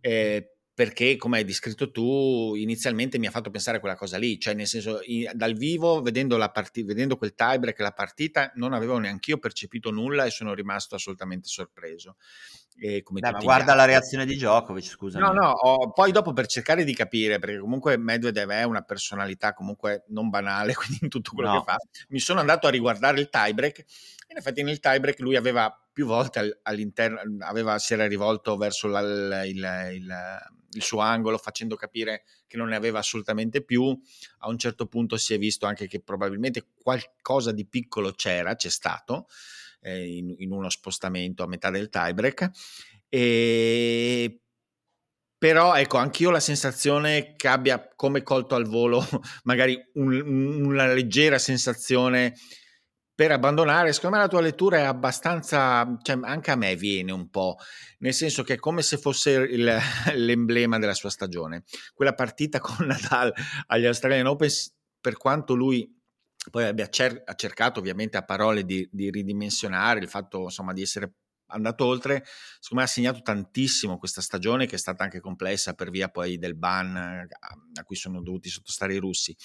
eh, 0.00 0.55
perché 0.76 1.16
come 1.16 1.38
hai 1.38 1.44
descritto 1.44 1.90
tu 1.90 2.52
inizialmente 2.54 3.18
mi 3.18 3.26
ha 3.26 3.30
fatto 3.30 3.50
pensare 3.50 3.78
a 3.78 3.80
quella 3.80 3.96
cosa 3.96 4.18
lì, 4.18 4.38
cioè 4.38 4.52
nel 4.52 4.66
senso 4.66 5.00
dal 5.32 5.54
vivo 5.54 6.02
vedendo, 6.02 6.36
la 6.36 6.50
parti- 6.50 6.82
vedendo 6.82 7.16
quel 7.16 7.34
tiebreak 7.34 7.78
la 7.78 7.92
partita 7.92 8.52
non 8.56 8.74
avevo 8.74 8.98
neanche 8.98 9.30
io 9.30 9.38
percepito 9.38 9.90
nulla 9.90 10.26
e 10.26 10.30
sono 10.30 10.52
rimasto 10.52 10.94
assolutamente 10.94 11.48
sorpreso. 11.48 12.16
Beh, 12.78 13.02
ma 13.10 13.30
guarda 13.38 13.74
la 13.74 13.86
reazione 13.86 14.26
di 14.26 14.34
Djokovic, 14.34 14.84
scusa. 14.84 15.18
No, 15.18 15.32
no, 15.32 15.50
ho, 15.50 15.90
poi 15.92 16.12
dopo 16.12 16.34
per 16.34 16.46
cercare 16.46 16.84
di 16.84 16.94
capire, 16.94 17.38
perché 17.38 17.58
comunque 17.58 17.96
Medvedev 17.96 18.50
è 18.50 18.64
una 18.64 18.82
personalità 18.82 19.54
comunque 19.54 20.04
non 20.08 20.28
banale, 20.28 20.74
quindi 20.76 20.98
in 21.00 21.08
tutto 21.08 21.30
quello 21.32 21.52
no. 21.52 21.58
che 21.58 21.72
fa, 21.72 21.76
mi 22.08 22.18
sono 22.18 22.40
andato 22.40 22.66
a 22.66 22.70
riguardare 22.70 23.18
il 23.18 23.30
tiebreak. 23.30 23.84
In 24.28 24.36
effetti 24.36 24.62
nel 24.62 24.80
tiebreak 24.80 25.20
lui 25.20 25.36
aveva 25.36 25.74
più 25.90 26.04
volte 26.04 26.60
all'interno, 26.64 27.20
aveva, 27.40 27.78
si 27.78 27.94
era 27.94 28.06
rivolto 28.06 28.56
verso 28.58 28.88
la, 28.88 29.00
il, 29.46 29.92
il, 29.94 30.14
il 30.72 30.82
suo 30.82 31.00
angolo 31.00 31.38
facendo 31.38 31.76
capire 31.76 32.24
che 32.46 32.58
non 32.58 32.68
ne 32.68 32.76
aveva 32.76 32.98
assolutamente 32.98 33.64
più. 33.64 33.98
A 34.40 34.48
un 34.48 34.58
certo 34.58 34.86
punto 34.86 35.16
si 35.16 35.32
è 35.32 35.38
visto 35.38 35.64
anche 35.64 35.86
che 35.86 36.00
probabilmente 36.00 36.66
qualcosa 36.82 37.52
di 37.52 37.66
piccolo 37.66 38.10
c'era, 38.12 38.54
c'è 38.54 38.68
stato 38.68 39.28
eh, 39.86 40.16
in, 40.16 40.34
in, 40.38 40.50
uno 40.50 40.68
spostamento 40.68 41.44
a 41.44 41.46
metà 41.46 41.70
del 41.70 41.88
tiebreak. 41.88 42.50
E 43.08 44.40
però 45.38 45.74
ecco, 45.74 45.98
anch'io 45.98 46.28
ho 46.28 46.32
la 46.32 46.40
sensazione 46.40 47.34
che 47.36 47.46
abbia 47.46 47.88
come 47.94 48.22
colto 48.22 48.54
al 48.54 48.66
volo 48.66 49.06
magari 49.44 49.78
un, 49.94 50.64
una 50.64 50.92
leggera 50.92 51.38
sensazione 51.38 52.34
per 53.14 53.30
abbandonare. 53.30 53.92
Secondo 53.92 54.16
me 54.16 54.22
la 54.22 54.28
tua 54.28 54.40
lettura 54.40 54.78
è 54.78 54.82
abbastanza, 54.82 55.98
cioè 56.02 56.18
anche 56.22 56.50
a 56.50 56.56
me 56.56 56.74
viene 56.74 57.12
un 57.12 57.30
po', 57.30 57.56
nel 57.98 58.12
senso 58.12 58.42
che 58.42 58.54
è 58.54 58.58
come 58.58 58.82
se 58.82 58.96
fosse 58.98 59.30
il, 59.30 59.78
l'emblema 60.14 60.78
della 60.78 60.94
sua 60.94 61.10
stagione. 61.10 61.64
Quella 61.94 62.14
partita 62.14 62.58
con 62.58 62.86
Nadal 62.86 63.32
agli 63.66 63.86
Australian 63.86 64.26
Open, 64.26 64.50
per 65.00 65.16
quanto 65.16 65.54
lui 65.54 65.95
poi 66.50 66.64
abbia 66.64 66.88
cer- 66.88 67.22
ha 67.24 67.34
cercato 67.34 67.80
ovviamente 67.80 68.16
a 68.16 68.24
parole 68.24 68.64
di, 68.64 68.88
di 68.90 69.10
ridimensionare 69.10 70.00
il 70.00 70.08
fatto 70.08 70.42
insomma 70.42 70.72
di 70.72 70.82
essere 70.82 71.12
andato 71.48 71.84
oltre, 71.84 72.24
secondo 72.58 72.82
me 72.82 72.82
ha 72.82 72.92
segnato 72.92 73.22
tantissimo 73.22 73.98
questa 73.98 74.20
stagione 74.20 74.66
che 74.66 74.76
è 74.76 74.78
stata 74.78 75.04
anche 75.04 75.20
complessa 75.20 75.74
per 75.74 75.90
via 75.90 76.08
poi 76.08 76.38
del 76.38 76.56
ban 76.56 76.96
a 76.96 77.84
cui 77.84 77.96
sono 77.96 78.22
dovuti 78.22 78.48
sottostare 78.48 78.94
i 78.94 78.98
russi. 78.98 79.36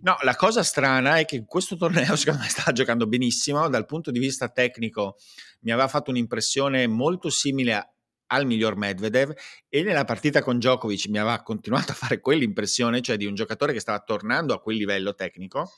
No, 0.00 0.16
la 0.22 0.34
cosa 0.34 0.62
strana 0.62 1.18
è 1.18 1.24
che 1.24 1.44
questo 1.44 1.76
torneo 1.76 2.16
secondo 2.16 2.42
me 2.42 2.48
stava 2.48 2.72
giocando 2.72 3.06
benissimo, 3.06 3.68
dal 3.68 3.86
punto 3.86 4.10
di 4.10 4.18
vista 4.18 4.48
tecnico 4.48 5.16
mi 5.60 5.72
aveva 5.72 5.88
fatto 5.88 6.10
un'impressione 6.10 6.86
molto 6.86 7.30
simile 7.30 7.74
a, 7.74 7.92
al 8.32 8.46
miglior 8.46 8.76
Medvedev 8.76 9.32
e 9.68 9.82
nella 9.82 10.04
partita 10.04 10.42
con 10.42 10.58
Djokovic 10.58 11.08
mi 11.08 11.18
aveva 11.18 11.42
continuato 11.42 11.92
a 11.92 11.94
fare 11.94 12.20
quell'impressione, 12.20 13.00
cioè 13.00 13.16
di 13.16 13.26
un 13.26 13.34
giocatore 13.34 13.72
che 13.72 13.80
stava 13.80 14.00
tornando 14.00 14.54
a 14.54 14.60
quel 14.60 14.76
livello 14.76 15.14
tecnico 15.14 15.72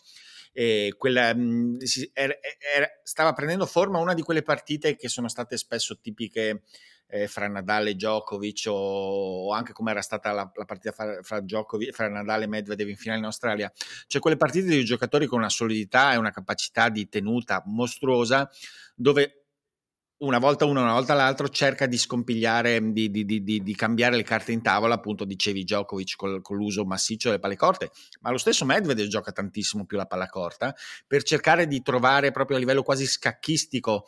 eh, 0.52 0.94
quella, 0.96 1.34
mh, 1.34 1.78
era, 2.12 2.34
era, 2.74 2.88
stava 3.02 3.32
prendendo 3.32 3.66
forma 3.66 3.98
una 3.98 4.14
di 4.14 4.22
quelle 4.22 4.42
partite 4.42 4.96
che 4.96 5.08
sono 5.08 5.28
state 5.28 5.56
spesso 5.56 5.98
tipiche 5.98 6.62
eh, 7.08 7.28
fra 7.28 7.46
Nadal 7.46 7.88
e 7.88 7.94
Djokovic 7.94 8.64
o, 8.68 9.46
o 9.46 9.52
anche 9.52 9.72
come 9.72 9.90
era 9.90 10.00
stata 10.00 10.32
la, 10.32 10.50
la 10.54 10.64
partita 10.64 10.92
fra, 10.92 11.22
fra, 11.22 11.40
Djokovic, 11.40 11.92
fra 11.92 12.08
Nadal 12.08 12.42
e 12.42 12.46
Medvedev 12.46 12.88
in 12.88 12.96
finale 12.96 13.20
in 13.20 13.26
Australia, 13.26 13.70
cioè 14.06 14.20
quelle 14.20 14.36
partite 14.36 14.68
di 14.68 14.84
giocatori 14.84 15.26
con 15.26 15.38
una 15.38 15.50
solidità 15.50 16.12
e 16.12 16.16
una 16.16 16.30
capacità 16.30 16.88
di 16.88 17.08
tenuta 17.08 17.62
mostruosa 17.66 18.48
dove 18.94 19.41
una 20.22 20.38
volta 20.38 20.64
uno, 20.64 20.82
una 20.82 20.92
volta 20.92 21.14
l'altro, 21.14 21.48
cerca 21.48 21.86
di 21.86 21.98
scompigliare, 21.98 22.92
di, 22.92 23.10
di, 23.10 23.24
di, 23.24 23.42
di, 23.42 23.74
cambiare 23.74 24.16
le 24.16 24.22
carte 24.22 24.52
in 24.52 24.62
tavola, 24.62 24.94
appunto 24.94 25.24
dicevi 25.24 25.64
Djokovic 25.64 26.16
col, 26.16 26.42
con 26.42 26.56
l'uso 26.56 26.84
massiccio 26.84 27.28
delle 27.28 27.40
palle 27.40 27.56
corte, 27.56 27.90
ma 28.20 28.30
lo 28.30 28.38
stesso 28.38 28.64
Medvedev 28.64 29.08
gioca 29.08 29.32
tantissimo 29.32 29.84
più 29.84 29.96
la 29.96 30.06
palla 30.06 30.28
corta 30.28 30.74
per 31.06 31.22
cercare 31.22 31.66
di 31.66 31.82
trovare 31.82 32.30
proprio 32.30 32.56
a 32.56 32.60
livello 32.60 32.82
quasi 32.82 33.06
scacchistico 33.06 34.06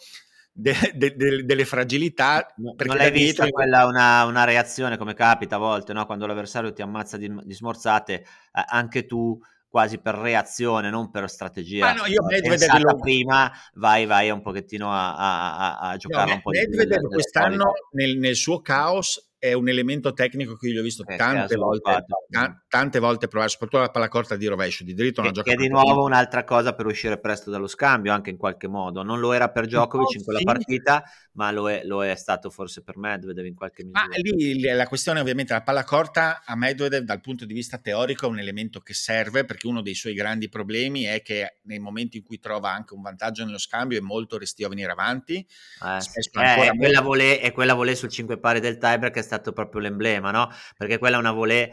de, 0.53 0.75
de, 0.95 1.15
de, 1.17 1.45
delle 1.45 1.65
fragilità. 1.65 2.47
No, 2.57 2.75
non 2.79 2.97
l'hai 2.97 3.11
vista 3.11 3.49
quella 3.49 3.87
una, 3.87 4.25
una, 4.25 4.45
reazione 4.45 4.97
come 4.97 5.15
capita 5.15 5.57
a 5.57 5.59
volte, 5.59 5.93
no? 5.93 6.07
quando 6.07 6.27
l'avversario 6.27 6.73
ti 6.73 6.83
ammazza 6.83 7.17
di, 7.17 7.33
di 7.43 7.55
smorzate, 7.55 8.15
eh, 8.15 8.25
anche 8.69 9.05
tu 9.05 9.39
quasi 9.75 9.99
per 9.99 10.15
reazione, 10.15 10.89
non 10.89 11.11
per 11.11 11.29
strategia. 11.29 11.87
Ma 11.87 11.95
no, 11.95 12.07
io 12.07 12.23
Medvedev 12.23 12.81
lo... 12.81 12.97
prima, 13.01 13.51
vai, 13.75 14.07
vai 14.07 14.31
un 14.31 14.41
pochettino 14.41 14.89
a, 14.93 15.17
a, 15.17 15.57
a, 15.57 15.91
a 15.91 15.97
giocare 15.97 16.29
no, 16.29 16.35
un 16.37 16.43
po' 16.43 16.51
Medvedev 16.51 16.93
di 16.93 16.99
più. 17.01 17.09
quest'anno 17.09 17.73
nel, 17.91 18.17
nel, 18.19 18.37
suo 18.37 18.61
caos 18.61 19.33
è 19.45 19.53
un 19.53 19.69
elemento 19.69 20.15
tecnico 20.15 20.57
che 20.57 20.69
io 20.69 20.81
ho 20.81 20.83
visto 20.83 21.05
eh, 21.07 21.17
tante, 21.17 21.57
volte, 21.57 22.05
t- 22.31 22.57
tante 22.67 22.99
volte 22.99 23.29
provare, 23.29 23.51
soprattutto 23.51 23.83
la 23.83 23.91
palla 23.91 24.09
corta 24.09 24.37
di 24.37 24.47
rovescio, 24.47 24.85
di 24.85 24.95
dritto. 24.95 25.21
Che, 25.21 25.43
che 25.43 25.53
è 25.53 25.55
di 25.55 25.69
nuovo 25.69 26.03
un'altra 26.05 26.45
cosa 26.45 26.75
per 26.75 26.87
uscire 26.87 27.21
presto 27.21 27.51
dallo 27.51 27.67
scambio, 27.67 28.15
anche 28.15 28.31
in 28.31 28.39
qualche 28.39 28.69
modo. 28.69 29.03
Non 29.03 29.21
lo 29.21 29.35
era 29.35 29.51
per 29.51 29.67
Djokovic 29.67 30.15
in 30.15 30.25
quella 30.25 30.39
sì. 30.39 30.45
partita, 30.45 31.05
ma 31.33 31.51
lo 31.51 31.71
è, 31.71 31.83
lo 31.85 32.03
è, 32.03 32.15
stato 32.15 32.49
forse 32.49 32.83
per 32.83 32.97
Medvedev 32.97 33.45
in 33.45 33.55
qualche 33.55 33.85
misura. 33.85 34.07
Ma 34.07 34.17
lì 34.17 34.63
la 34.63 34.87
questione 34.87 35.21
ovviamente 35.21 35.53
la 35.53 35.63
palla 35.63 35.85
corta 35.85 36.43
a 36.43 36.57
Medvedev 36.57 37.05
dal 37.05 37.21
punto 37.21 37.45
di 37.45 37.53
vista 37.53 37.77
teorico 37.77 38.25
è 38.25 38.29
un 38.31 38.39
elemento 38.39 38.81
che 38.81 38.95
serve 38.95 39.45
perché 39.45 39.67
uno 39.67 39.83
dei 39.83 39.95
suoi 39.95 40.15
grandi 40.15 40.49
problemi 40.49 41.03
è 41.03 41.21
che 41.21 41.59
nei 41.65 41.81
momenti 41.81 42.17
in 42.17 42.23
cui 42.23 42.39
trova 42.39 42.73
anche 42.73 42.95
un 42.95 43.03
vantaggio 43.03 43.45
nello 43.45 43.59
scambio 43.59 43.99
è 43.99 44.01
molto 44.01 44.39
restio 44.39 44.65
a 44.67 44.71
venire 44.71 44.91
avanti. 44.91 45.35
Eh, 45.83 45.97
eh, 45.97 46.71
è, 46.71 46.77
quella 46.77 47.03
volée, 47.03 47.41
è 47.41 47.53
quella 47.53 47.75
volée 47.75 47.95
sul 47.95 48.09
5 48.09 48.39
pari 48.39 48.61
del 48.61 48.79
tiebreak 48.79 49.13
che 49.13 49.21
è 49.21 49.23
stato 49.35 49.53
proprio 49.53 49.81
l'emblema, 49.81 50.31
no? 50.31 50.51
Perché 50.77 50.99
quella 50.99 51.17
è 51.17 51.21
una 51.21 51.33
volée 51.33 51.73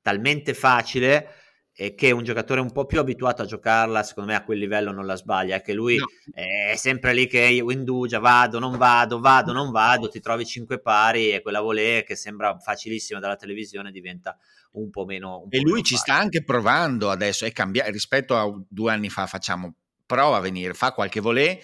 talmente 0.00 0.54
facile 0.54 1.42
e 1.76 1.94
che 1.94 2.12
un 2.12 2.22
giocatore 2.22 2.60
un 2.60 2.70
po' 2.70 2.86
più 2.86 3.00
abituato 3.00 3.42
a 3.42 3.46
giocarla, 3.46 4.04
secondo 4.04 4.30
me 4.30 4.36
a 4.36 4.44
quel 4.44 4.58
livello 4.58 4.92
non 4.92 5.06
la 5.06 5.16
sbaglia, 5.16 5.60
che 5.60 5.72
lui 5.72 5.96
no. 5.96 6.06
è 6.32 6.76
sempre 6.76 7.12
lì 7.12 7.26
che 7.26 7.40
io 7.40 7.72
indugia, 7.72 8.20
vado, 8.20 8.60
non 8.60 8.76
vado, 8.78 9.18
vado, 9.18 9.52
non 9.52 9.72
vado, 9.72 10.08
ti 10.08 10.20
trovi 10.20 10.46
cinque 10.46 10.80
pari 10.80 11.32
e 11.32 11.42
quella 11.42 11.60
volée 11.60 12.04
che 12.04 12.14
sembra 12.14 12.56
facilissima 12.58 13.18
dalla 13.18 13.34
televisione 13.34 13.90
diventa 13.90 14.38
un 14.72 14.88
po' 14.90 15.04
meno... 15.04 15.40
Un 15.40 15.48
e 15.50 15.62
po 15.62 15.68
lui 15.68 15.82
ci 15.82 15.96
sta 15.96 16.14
anche 16.14 16.44
provando 16.44 17.10
adesso, 17.10 17.44
è 17.44 17.50
cambiato 17.50 17.90
rispetto 17.90 18.36
a 18.36 18.48
due 18.68 18.92
anni 18.92 19.08
fa, 19.08 19.26
facciamo, 19.26 19.74
prova 20.06 20.36
a 20.36 20.40
venire, 20.40 20.74
fa 20.74 20.92
qualche 20.92 21.18
volée, 21.18 21.60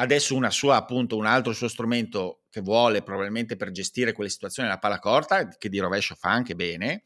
adesso 0.00 0.34
una 0.34 0.50
sua 0.50 0.76
appunto 0.76 1.16
un 1.16 1.26
altro 1.26 1.52
suo 1.52 1.68
strumento 1.68 2.42
che 2.50 2.60
vuole 2.60 3.02
probabilmente 3.02 3.56
per 3.56 3.70
gestire 3.70 4.12
quelle 4.12 4.30
situazioni 4.30 4.68
la 4.68 4.78
palla 4.78 4.98
corta 4.98 5.48
che 5.48 5.68
di 5.68 5.78
rovescio 5.78 6.14
fa 6.14 6.30
anche 6.30 6.54
bene 6.54 7.04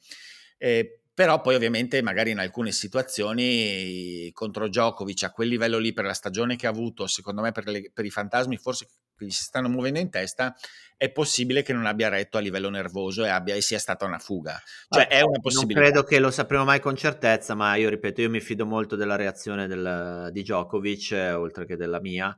eh, 0.59 1.01
però 1.15 1.41
poi 1.41 1.55
ovviamente 1.55 2.01
magari 2.03 2.31
in 2.31 2.39
alcune 2.39 2.73
situazioni 2.73 4.31
contro 4.33 4.69
Djokovic 4.69 5.25
a 5.25 5.31
quel 5.31 5.49
livello 5.49 5.79
lì 5.79 5.93
per 5.93 6.05
la 6.05 6.15
stagione 6.15 6.57
che 6.57 6.67
ha 6.67 6.71
avuto 6.71 7.07
secondo 7.07 7.43
me 7.43 7.53
per, 7.53 7.69
le, 7.69 7.91
per 7.93 8.05
i 8.05 8.11
fantasmi 8.11 8.57
forse 8.57 8.89
quindi 9.23 9.35
si 9.35 9.45
stanno 9.45 9.69
muovendo 9.69 10.01
in 10.01 10.11
testa, 10.11 10.53
è 10.97 11.09
possibile 11.13 11.63
che 11.63 11.73
non 11.73 11.87
abbia 11.87 12.09
retto 12.09 12.39
a 12.39 12.41
livello 12.41 12.69
nervoso 12.71 13.25
e, 13.25 13.29
abbia, 13.29 13.55
e 13.55 13.61
sia 13.61 13.79
stata 13.79 14.05
una 14.05 14.19
fuga. 14.19 14.61
Cioè, 14.89 15.05
ah, 15.05 15.09
è 15.09 15.21
una 15.21 15.39
possibilità. 15.39 15.81
Non 15.81 15.91
credo 15.91 16.05
che 16.05 16.19
lo 16.19 16.33
sapremo 16.33 16.65
mai 16.65 16.81
con 16.81 16.97
certezza, 16.97 17.55
ma 17.55 17.77
io 17.77 17.89
ripeto, 17.89 18.21
io 18.21 18.31
mi 18.31 18.41
fido 18.41 18.67
molto 18.67 18.97
della 18.97 19.15
reazione 19.15 19.69
del, 19.69 20.31
di 20.33 20.43
Djokovic, 20.43 21.13
eh, 21.13 21.33
oltre 21.35 21.67
che 21.67 21.77
della 21.77 22.01
mia 22.01 22.37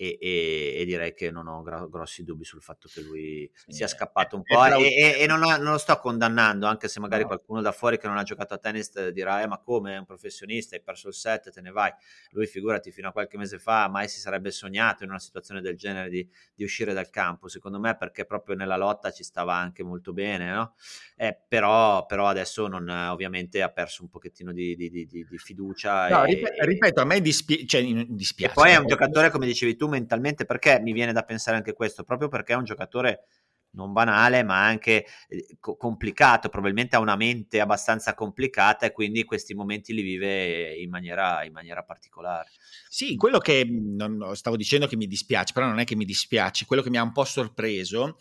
e, 0.00 0.16
e, 0.20 0.74
e, 0.78 0.84
direi 0.84 1.12
che 1.12 1.32
non 1.32 1.48
ho 1.48 1.60
gra- 1.62 1.84
grossi 1.88 2.22
dubbi 2.22 2.44
sul 2.44 2.62
fatto 2.62 2.88
che 2.88 3.00
lui 3.00 3.50
sì, 3.52 3.72
sia 3.72 3.88
scappato 3.88 4.36
un 4.36 4.44
po' 4.44 4.64
e, 4.64 5.16
e 5.18 5.26
non, 5.26 5.42
ho, 5.42 5.56
non, 5.56 5.72
lo 5.72 5.78
sto 5.78 5.98
condannando 5.98 6.66
anche 6.66 6.86
se 6.86 7.00
magari 7.00 7.22
no. 7.22 7.26
qualcuno 7.26 7.60
da 7.60 7.72
fuori 7.72 7.98
che 7.98 8.06
non 8.06 8.16
ha 8.16 8.22
giocato 8.22 8.54
a 8.54 8.58
tennis 8.58 9.08
dirà 9.08 9.42
eh, 9.42 9.48
ma 9.48 9.58
come? 9.58 9.96
È 9.96 9.98
un 9.98 10.04
professionista 10.04 10.76
hai 10.76 10.82
perso 10.82 11.08
il 11.08 11.14
set 11.14 11.50
te 11.50 11.60
ne 11.60 11.72
vai. 11.72 11.92
Lui 12.30 12.46
figurati 12.46 12.92
fino 12.92 13.08
a 13.08 13.12
qualche 13.12 13.36
mese 13.36 13.58
fa 13.58 13.88
mai 13.88 14.08
si 14.08 14.20
sarebbe 14.20 14.52
sognato 14.52 15.02
in 15.02 15.10
una 15.10 15.18
situazione 15.18 15.60
del 15.60 15.76
genere 15.76 16.08
di, 16.08 16.28
di 16.54 16.62
uscire 16.62 16.92
dal 16.92 17.10
campo. 17.10 17.48
Secondo 17.48 17.80
me 17.80 17.96
perché 17.96 18.24
proprio 18.24 18.54
nella 18.54 18.76
lotta 18.76 19.10
ci 19.10 19.24
stava 19.24 19.56
anche 19.56 19.82
molto 19.82 20.12
bene 20.12 20.52
no? 20.52 20.74
eh, 21.16 21.36
però, 21.48 22.06
però, 22.06 22.28
adesso 22.28 22.68
non, 22.68 22.88
ovviamente 22.88 23.62
ha 23.62 23.68
perso 23.68 24.02
un 24.02 24.08
pochettino 24.08 24.52
di, 24.52 24.76
di, 24.76 24.88
di 24.88 25.26
fiducia 25.38 26.08
no, 26.08 26.24
ripeto, 26.24 26.64
ripeto, 26.64 27.00
a 27.00 27.04
me 27.04 27.20
dispi- 27.20 27.66
cioè, 27.66 27.82
dispiace 28.06 28.54
poi 28.54 28.70
è 28.70 28.76
un 28.76 28.86
giocatore 28.86 29.30
come 29.30 29.46
dicevi 29.46 29.76
tu 29.76 29.87
mentalmente 29.88 30.44
perché 30.44 30.80
mi 30.80 30.92
viene 30.92 31.12
da 31.12 31.22
pensare 31.22 31.56
anche 31.56 31.72
questo, 31.72 32.04
proprio 32.04 32.28
perché 32.28 32.52
è 32.52 32.56
un 32.56 32.64
giocatore 32.64 33.24
non 33.70 33.92
banale, 33.92 34.42
ma 34.42 34.64
anche 34.64 35.06
eh, 35.28 35.56
complicato, 35.60 36.48
probabilmente 36.48 36.96
ha 36.96 37.00
una 37.00 37.16
mente 37.16 37.60
abbastanza 37.60 38.14
complicata 38.14 38.86
e 38.86 38.92
quindi 38.92 39.24
questi 39.24 39.54
momenti 39.54 39.92
li 39.92 40.02
vive 40.02 40.74
in 40.74 40.88
maniera, 40.88 41.44
in 41.44 41.52
maniera 41.52 41.82
particolare. 41.82 42.50
Sì, 42.88 43.16
quello 43.16 43.38
che 43.38 43.66
non, 43.68 44.34
stavo 44.34 44.56
dicendo 44.56 44.86
che 44.86 44.96
mi 44.96 45.06
dispiace, 45.06 45.52
però 45.52 45.66
non 45.66 45.78
è 45.78 45.84
che 45.84 45.96
mi 45.96 46.04
dispiace, 46.04 46.66
quello 46.66 46.82
che 46.82 46.90
mi 46.90 46.96
ha 46.96 47.02
un 47.02 47.12
po' 47.12 47.24
sorpreso 47.24 48.16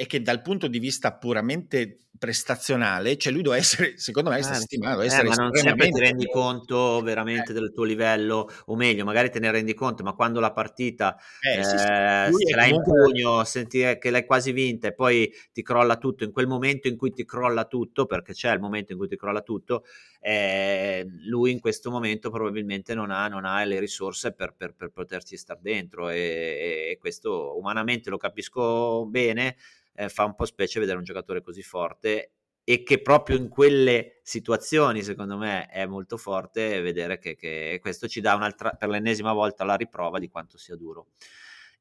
è 0.00 0.06
che 0.06 0.22
dal 0.22 0.40
punto 0.40 0.66
di 0.66 0.78
vista 0.78 1.12
puramente 1.12 2.06
prestazionale, 2.18 3.18
cioè 3.18 3.34
lui 3.34 3.42
deve 3.42 3.58
essere, 3.58 3.98
secondo 3.98 4.30
me, 4.30 4.36
eh, 4.36 4.38
essere 4.38 5.26
eh, 5.26 5.28
ma 5.28 5.34
non 5.34 5.54
sempre 5.54 5.90
ti 5.90 6.00
rendi 6.00 6.26
conto 6.26 7.02
veramente 7.02 7.50
eh. 7.50 7.54
del 7.54 7.70
tuo 7.74 7.84
livello, 7.84 8.48
o 8.66 8.76
meglio, 8.76 9.04
magari 9.04 9.28
te 9.28 9.40
ne 9.40 9.50
rendi 9.50 9.74
conto, 9.74 10.02
ma 10.02 10.14
quando 10.14 10.40
la 10.40 10.52
partita 10.52 11.18
eh, 11.40 11.62
sì, 11.62 11.76
sì. 11.76 11.84
Eh, 11.84 12.30
ce 12.48 12.56
l'hai 12.56 12.70
in 12.70 12.82
pugno, 12.82 13.44
senti 13.44 13.80
che 13.98 14.10
l'hai 14.10 14.24
quasi 14.24 14.52
vinta 14.52 14.88
e 14.88 14.94
poi 14.94 15.30
ti 15.52 15.60
crolla 15.60 15.98
tutto, 15.98 16.24
in 16.24 16.32
quel 16.32 16.46
momento 16.46 16.88
in 16.88 16.96
cui 16.96 17.12
ti 17.12 17.26
crolla 17.26 17.66
tutto, 17.66 18.06
perché 18.06 18.32
c'è 18.32 18.54
il 18.54 18.60
momento 18.60 18.92
in 18.92 18.98
cui 18.98 19.08
ti 19.08 19.16
crolla 19.16 19.42
tutto, 19.42 19.84
eh, 20.18 21.06
lui 21.26 21.50
in 21.50 21.60
questo 21.60 21.90
momento 21.90 22.30
probabilmente 22.30 22.94
non 22.94 23.10
ha, 23.10 23.28
non 23.28 23.44
ha 23.44 23.62
le 23.64 23.78
risorse 23.78 24.32
per, 24.32 24.54
per, 24.56 24.72
per 24.74 24.92
poterci 24.92 25.36
stare 25.36 25.60
dentro 25.62 26.08
e, 26.08 26.88
e 26.90 26.98
questo 26.98 27.58
umanamente 27.58 28.08
lo 28.08 28.16
capisco 28.16 29.04
bene, 29.06 29.56
eh, 30.00 30.08
fa 30.08 30.24
un 30.24 30.34
po' 30.34 30.46
specie 30.46 30.80
vedere 30.80 30.98
un 30.98 31.04
giocatore 31.04 31.42
così 31.42 31.62
forte 31.62 32.32
e 32.64 32.82
che 32.82 33.02
proprio 33.02 33.36
in 33.36 33.48
quelle 33.48 34.20
situazioni, 34.22 35.02
secondo 35.02 35.36
me, 35.36 35.66
è 35.66 35.86
molto 35.86 36.16
forte 36.16 36.80
vedere 36.80 37.18
che, 37.18 37.34
che 37.34 37.78
questo 37.80 38.06
ci 38.06 38.20
dà 38.20 38.34
un'altra, 38.34 38.70
per 38.70 38.88
l'ennesima 38.88 39.32
volta 39.32 39.64
la 39.64 39.74
riprova 39.74 40.18
di 40.18 40.28
quanto 40.28 40.56
sia 40.56 40.76
duro 40.76 41.08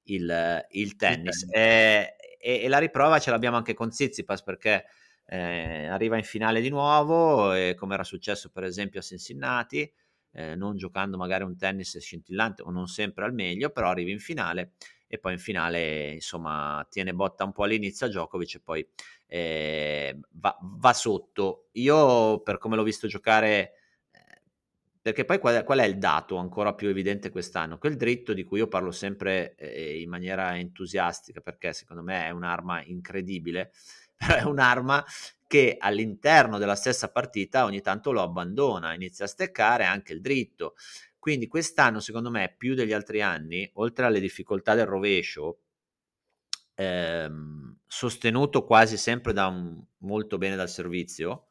il, 0.03 0.65
il 0.72 0.95
tennis. 0.95 1.43
Il 1.43 1.49
eh, 1.51 2.15
e, 2.39 2.61
e, 2.63 2.67
la 2.67 2.80
riprova 2.80 3.20
ce 3.20 3.30
l'abbiamo 3.30 3.57
anche 3.57 3.74
con 3.74 3.91
Zizipas 3.91 4.41
perché 4.43 4.86
eh, 5.26 5.88
arriva 5.88 6.17
in 6.17 6.24
finale 6.24 6.59
di 6.59 6.70
nuovo, 6.70 7.53
come 7.76 7.93
era 7.93 8.03
successo 8.03 8.49
per 8.49 8.63
esempio 8.63 8.99
a 8.99 9.03
Cincinnati, 9.03 9.91
eh, 10.32 10.55
non 10.55 10.76
giocando 10.76 11.17
magari 11.17 11.43
un 11.43 11.55
tennis 11.55 11.97
scintillante 11.97 12.63
o 12.63 12.72
non 12.72 12.88
sempre 12.88 13.26
al 13.26 13.34
meglio, 13.34 13.70
però 13.70 13.89
arriva 13.89 14.09
in 14.09 14.20
finale 14.20 14.74
e 15.12 15.18
poi 15.18 15.34
in 15.34 15.39
finale 15.39 16.12
insomma 16.12 16.86
tiene 16.88 17.14
botta 17.14 17.43
un 17.43 17.51
po' 17.51 17.64
all'inizio 17.64 18.05
a 18.05 18.10
Djokovic 18.10 18.55
e 18.55 18.60
poi 18.60 18.88
eh, 19.26 20.18
va, 20.34 20.55
va, 20.62 20.93
sotto. 20.93 21.70
Io 21.74 22.41
per 22.41 22.60
come 22.60 22.76
l'ho 22.76 22.84
visto 22.84 23.07
giocare, 23.07 23.74
eh, 24.12 24.41
perché 25.01 25.26
poi 25.26 25.39
qual 25.39 25.55
è, 25.55 25.64
qual 25.64 25.80
è, 25.80 25.86
il 25.86 25.97
dato 25.97 26.38
ancora 26.38 26.76
più 26.76 26.89
evidente 26.89 27.32
quest'anno? 27.32 27.80
Quel 27.80 27.95
dritto 27.95 28.34
di 28.34 28.43
cui 28.43 28.60
io 28.60 28.68
parlo 28.68 28.91
sempre 28.91 29.55
eh, 29.55 29.99
in 29.99 30.10
maniera 30.10 30.55
entusiastica 30.57 31.41
perché 31.41 31.74
secondo 31.74 32.03
me 32.03 32.28
è 32.28 32.30
un'arma 32.30 32.84
incredibile, 32.84 33.72
però 34.16 34.36
è 34.36 34.43
un'arma 34.43 35.03
che 35.47 35.78
all'interno 35.80 36.60
della 36.60 36.76
stessa 36.76 37.10
partita 37.10 37.64
ogni 37.64 37.82
tanto 37.82 38.12
lo 38.12 38.22
abbandona, 38.22 38.93
inizia 38.93 39.26
a 39.26 39.28
steccare 39.28 39.86
anche 39.86 40.14
il 40.14 40.22
dritto. 40.22 40.76
Quindi 41.30 41.45
quest'anno, 41.45 41.99
secondo 41.99 42.32
me, 42.32 42.55
più 42.57 42.73
degli 42.73 42.91
altri 42.91 43.21
anni, 43.21 43.69
oltre 43.73 44.05
alle 44.07 44.19
difficoltà 44.19 44.73
del 44.73 44.88
rovescio, 44.88 45.59
ehm, 46.73 47.77
sostenuto 47.86 48.65
quasi 48.65 48.97
sempre 48.97 49.32
da 49.32 49.45
un, 49.45 49.80
molto 49.99 50.39
bene 50.39 50.55
dal 50.55 50.69
servizio, 50.69 51.49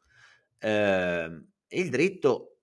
ehm, 0.57 1.47
il 1.69 1.89
dritto 1.89 2.57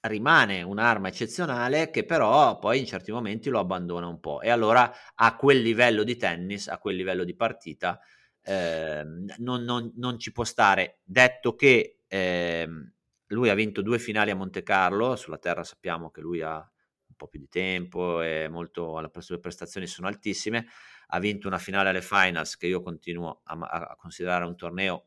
rimane 0.00 0.62
un'arma 0.62 1.06
eccezionale 1.06 1.90
che 1.90 2.04
però 2.04 2.58
poi 2.58 2.80
in 2.80 2.86
certi 2.86 3.12
momenti 3.12 3.48
lo 3.48 3.60
abbandona 3.60 4.08
un 4.08 4.18
po' 4.18 4.40
e 4.40 4.50
allora 4.50 4.92
a 5.14 5.36
quel 5.36 5.60
livello 5.62 6.02
di 6.02 6.16
tennis, 6.16 6.66
a 6.66 6.78
quel 6.78 6.96
livello 6.96 7.22
di 7.22 7.36
partita, 7.36 8.00
ehm, 8.42 9.26
non, 9.38 9.62
non, 9.62 9.92
non, 9.94 10.18
ci 10.18 10.32
può 10.32 10.42
stare. 10.42 10.98
Detto 11.04 11.54
che 11.54 12.00
ehm, 12.08 12.92
lui 13.34 13.48
ha 13.48 13.54
vinto 13.54 13.82
due 13.82 13.98
finali 13.98 14.30
a 14.30 14.36
Monte 14.36 14.62
Carlo, 14.62 15.16
sulla 15.16 15.38
terra 15.38 15.64
sappiamo 15.64 16.10
che 16.10 16.20
lui 16.20 16.40
ha 16.42 16.56
un 16.56 17.14
po' 17.16 17.28
più 17.28 17.38
di 17.38 17.48
tempo 17.48 18.20
e 18.22 18.48
molto, 18.48 18.98
le 19.00 19.10
sue 19.18 19.38
prestazioni 19.38 19.86
sono 19.86 20.08
altissime, 20.08 20.66
ha 21.08 21.18
vinto 21.18 21.46
una 21.46 21.58
finale 21.58 21.90
alle 21.90 22.02
finals 22.02 22.56
che 22.56 22.66
io 22.66 22.82
continuo 22.82 23.40
a, 23.44 23.58
a 23.58 23.96
considerare 23.96 24.44
un 24.44 24.56
torneo 24.56 25.06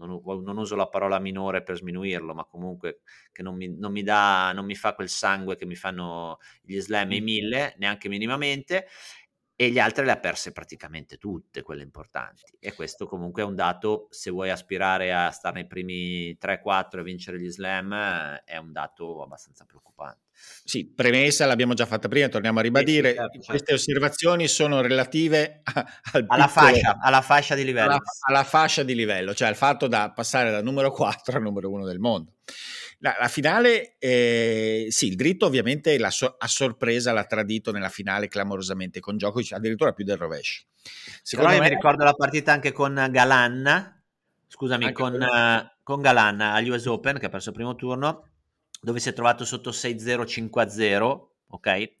non, 0.00 0.42
non, 0.42 0.56
uso 0.56 0.76
la 0.76 0.88
parola 0.88 1.18
minore 1.18 1.62
per 1.62 1.76
sminuirlo, 1.76 2.34
ma 2.34 2.44
comunque 2.44 3.00
che 3.32 3.42
non 3.42 3.54
mi, 3.56 3.68
non 3.68 3.92
mi, 3.92 4.02
dà, 4.02 4.52
non 4.54 4.64
mi 4.64 4.74
fa 4.74 4.94
quel 4.94 5.10
sangue 5.10 5.56
che 5.56 5.66
mi 5.66 5.74
fanno 5.74 6.38
gli 6.62 6.78
slam 6.80 7.12
e 7.12 7.16
i 7.16 7.20
mille, 7.20 7.74
neanche 7.78 8.08
minimamente 8.08 8.86
e 9.60 9.68
gli 9.68 9.78
altri 9.78 10.06
le 10.06 10.12
ha 10.12 10.16
perse 10.16 10.52
praticamente 10.52 11.18
tutte, 11.18 11.60
quelle 11.60 11.82
importanti. 11.82 12.44
E 12.58 12.72
questo 12.72 13.06
comunque 13.06 13.42
è 13.42 13.44
un 13.44 13.54
dato, 13.54 14.06
se 14.08 14.30
vuoi 14.30 14.48
aspirare 14.48 15.12
a 15.12 15.30
stare 15.32 15.56
nei 15.56 15.66
primi 15.66 16.34
3-4 16.40 17.00
e 17.00 17.02
vincere 17.02 17.38
gli 17.38 17.50
slam, 17.50 17.92
è 18.42 18.56
un 18.56 18.72
dato 18.72 19.22
abbastanza 19.22 19.66
preoccupante. 19.66 20.28
Sì, 20.64 20.90
premessa 20.90 21.44
l'abbiamo 21.44 21.74
già 21.74 21.84
fatta 21.84 22.08
prima, 22.08 22.28
torniamo 22.28 22.60
a 22.60 22.62
ribadire, 22.62 23.12
certo, 23.12 23.32
certo. 23.32 23.50
queste 23.50 23.74
osservazioni 23.74 24.48
sono 24.48 24.80
relative 24.80 25.60
a, 25.62 25.86
al 26.12 26.24
alla, 26.28 26.48
fascia, 26.48 26.96
alla 26.98 27.20
fascia 27.20 27.54
di 27.54 27.64
livello. 27.64 27.90
Alla, 27.90 28.00
alla 28.28 28.44
fascia 28.44 28.82
di 28.82 28.94
livello, 28.94 29.34
cioè 29.34 29.48
al 29.48 29.56
fatto 29.56 29.88
da 29.88 30.10
passare 30.10 30.50
dal 30.50 30.64
numero 30.64 30.90
4 30.90 31.36
al 31.36 31.42
numero 31.42 31.70
1 31.70 31.84
del 31.84 31.98
mondo. 31.98 32.36
La, 33.02 33.16
la 33.18 33.28
finale, 33.28 33.96
eh, 33.98 34.86
sì, 34.90 35.06
il 35.08 35.16
dritto 35.16 35.46
ovviamente 35.46 35.96
la 35.98 36.10
so- 36.10 36.36
a 36.38 36.46
sorpresa 36.46 37.12
l'ha 37.12 37.24
tradito 37.24 37.72
nella 37.72 37.88
finale 37.88 38.28
clamorosamente 38.28 39.00
con 39.00 39.16
Djokovic, 39.16 39.52
addirittura 39.52 39.92
più 39.92 40.04
del 40.04 40.18
rovescio. 40.18 40.64
Secondo 41.22 41.50
Però 41.50 41.62
me... 41.62 41.68
mi 41.68 41.74
ricordo 41.74 42.04
la 42.04 42.12
partita 42.12 42.52
anche 42.52 42.72
con 42.72 43.08
Galan, 43.10 44.02
scusami, 44.46 44.92
con, 44.92 45.14
uh, 45.14 45.82
con 45.82 46.02
Galan 46.02 46.40
agli 46.40 46.68
US 46.68 46.86
Open 46.86 47.18
che 47.18 47.26
ha 47.26 47.30
perso 47.30 47.48
il 47.48 47.54
primo 47.54 47.74
turno, 47.74 48.28
dove 48.82 49.00
si 49.00 49.08
è 49.08 49.12
trovato 49.14 49.44
sotto 49.44 49.70
6-0, 49.70 50.24
5-0, 50.26 51.28
ok? 51.48 51.92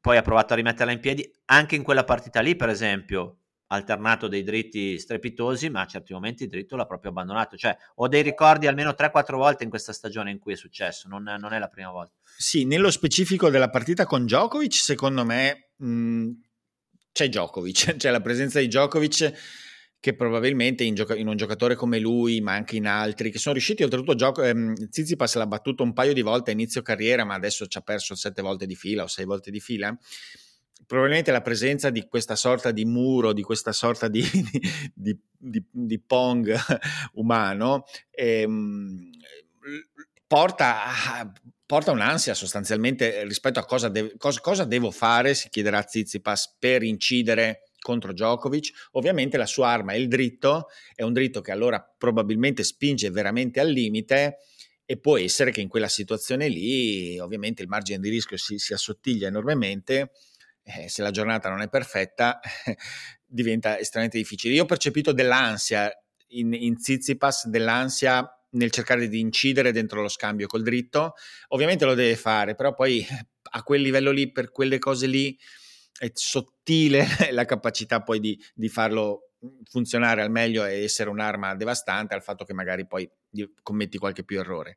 Poi 0.00 0.16
ha 0.16 0.22
provato 0.22 0.54
a 0.54 0.56
rimetterla 0.56 0.92
in 0.92 1.00
piedi. 1.00 1.30
Anche 1.46 1.76
in 1.76 1.82
quella 1.82 2.04
partita 2.04 2.40
lì, 2.40 2.56
per 2.56 2.70
esempio, 2.70 3.40
alternato 3.68 4.28
dei 4.28 4.42
dritti 4.42 4.98
strepitosi, 4.98 5.70
ma 5.70 5.82
a 5.82 5.86
certi 5.86 6.12
momenti 6.12 6.44
il 6.44 6.48
dritto 6.48 6.76
l'ha 6.76 6.86
proprio 6.86 7.10
abbandonato. 7.10 7.56
Cioè, 7.56 7.76
ho 7.96 8.08
dei 8.08 8.22
ricordi 8.22 8.66
almeno 8.66 8.90
3-4 8.92 9.36
volte 9.36 9.64
in 9.64 9.70
questa 9.70 9.92
stagione 9.92 10.30
in 10.30 10.38
cui 10.38 10.52
è 10.52 10.56
successo, 10.56 11.08
non, 11.08 11.22
non, 11.22 11.52
è 11.52 11.58
la 11.58 11.68
prima 11.68 11.90
volta. 11.90 12.14
Sì, 12.36 12.64
nello 12.64 12.90
specifico 12.90 13.50
della 13.50 13.70
partita 13.70 14.06
con 14.06 14.24
Djokovic, 14.24 14.74
secondo 14.74 15.24
me 15.24 15.70
mh, 15.76 15.88
mhmm, 15.88 16.42
c'è 17.12 17.28
Djokovic, 17.28 17.96
c'è 17.96 18.10
la 18.10 18.20
presenza 18.20 18.58
di 18.60 18.68
Djokovic 18.68 19.32
che 20.00 20.14
probabilmente 20.14 20.84
in, 20.84 20.94
gioca- 20.94 21.16
in, 21.16 21.26
un 21.26 21.36
giocatore 21.36 21.74
come 21.74 21.98
lui, 21.98 22.40
ma 22.40 22.52
anche 22.52 22.76
in 22.76 22.86
altri, 22.86 23.32
che 23.32 23.38
sono 23.38 23.54
riusciti 23.54 23.82
oltretutto, 23.82 24.14
gioco- 24.14 24.42
ehm, 24.44 24.88
Zizipas 24.90 25.34
l'ha 25.34 25.46
battuto 25.46 25.82
un 25.82 25.92
paio 25.92 26.12
di 26.12 26.22
volte 26.22 26.50
a 26.50 26.54
inizio 26.54 26.82
carriera, 26.82 27.24
ma 27.24 27.34
adesso 27.34 27.66
ci 27.66 27.78
ha 27.78 27.80
perso 27.80 28.14
sette 28.14 28.40
volte 28.40 28.64
di 28.64 28.76
fila 28.76 29.02
o 29.02 29.08
sei 29.08 29.24
volte 29.24 29.50
di 29.50 29.60
fila 29.60 29.96
probabilmente 30.86 31.30
la 31.30 31.42
presenza 31.42 31.90
di 31.90 32.06
questa 32.06 32.36
sorta 32.36 32.70
di 32.70 32.84
muro, 32.84 33.32
di 33.32 33.42
questa 33.42 33.72
sorta 33.72 34.08
di, 34.08 34.22
di, 34.94 35.18
di, 35.36 35.62
di 35.70 36.00
pong 36.00 36.54
umano, 37.14 37.84
ehm, 38.10 39.10
porta, 40.26 41.32
porta, 41.66 41.90
un'ansia 41.90 42.34
sostanzialmente 42.34 43.24
rispetto 43.24 43.58
a 43.58 43.64
cosa, 43.64 43.88
de- 43.88 44.14
cosa, 44.16 44.40
cosa, 44.40 44.64
devo 44.64 44.90
fare, 44.90 45.34
si 45.34 45.48
chiederà 45.48 45.78
a 45.78 45.86
Zizipas, 45.86 46.56
per 46.58 46.82
incidere 46.82 47.70
contro 47.80 48.12
Djokovic. 48.12 48.88
Ovviamente 48.92 49.36
la 49.36 49.46
sua 49.46 49.68
arma 49.68 49.92
è 49.92 49.96
il 49.96 50.08
dritto, 50.08 50.68
è 50.94 51.02
un 51.02 51.12
dritto 51.12 51.40
che 51.40 51.52
allora 51.52 51.82
probabilmente 51.96 52.64
spinge 52.64 53.10
veramente 53.10 53.60
al 53.60 53.68
limite 53.68 54.38
e 54.84 54.96
può 54.96 55.18
essere 55.18 55.50
che 55.50 55.60
in 55.60 55.68
quella 55.68 55.88
situazione 55.88 56.48
lì 56.48 57.18
ovviamente 57.18 57.60
il 57.60 57.68
margine 57.68 57.98
di 57.98 58.08
rischio 58.08 58.38
si, 58.38 58.58
si 58.58 58.72
assottiglia 58.72 59.28
enormemente 59.28 60.12
eh, 60.76 60.88
se 60.88 61.02
la 61.02 61.10
giornata 61.10 61.48
non 61.48 61.62
è 61.62 61.68
perfetta 61.68 62.40
diventa 63.24 63.78
estremamente 63.78 64.18
difficile. 64.18 64.54
Io 64.54 64.62
ho 64.62 64.66
percepito 64.66 65.12
dell'ansia 65.12 65.90
in, 66.28 66.52
in 66.52 66.78
Zizipas, 66.78 67.46
dell'ansia 67.46 68.30
nel 68.50 68.70
cercare 68.70 69.08
di 69.08 69.20
incidere 69.20 69.72
dentro 69.72 70.00
lo 70.00 70.08
scambio 70.08 70.46
col 70.46 70.62
dritto, 70.62 71.14
ovviamente 71.48 71.84
lo 71.84 71.94
deve 71.94 72.16
fare, 72.16 72.54
però 72.54 72.74
poi 72.74 73.06
a 73.50 73.62
quel 73.62 73.82
livello 73.82 74.10
lì, 74.10 74.30
per 74.30 74.50
quelle 74.50 74.78
cose 74.78 75.06
lì, 75.06 75.38
è 75.98 76.10
sottile 76.14 77.06
la 77.32 77.44
capacità 77.44 78.02
poi 78.02 78.20
di, 78.20 78.38
di 78.54 78.68
farlo 78.68 79.27
funzionare 79.64 80.22
al 80.22 80.30
meglio 80.30 80.64
e 80.64 80.82
essere 80.82 81.10
un'arma 81.10 81.54
devastante 81.54 82.14
al 82.14 82.22
fatto 82.22 82.44
che 82.44 82.52
magari 82.52 82.86
poi 82.86 83.08
commetti 83.62 83.98
qualche 83.98 84.24
più 84.24 84.38
errore, 84.38 84.76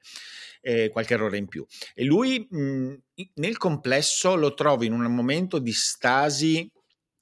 eh, 0.61 0.89
qualche 0.89 1.13
errore 1.13 1.37
in 1.37 1.47
più. 1.47 1.65
E 1.93 2.03
lui 2.03 2.47
mh, 2.49 2.93
nel 3.35 3.57
complesso 3.57 4.35
lo 4.35 4.53
trovo 4.53 4.83
in 4.83 4.93
un 4.93 5.13
momento 5.13 5.59
di 5.59 5.73
stasi 5.73 6.69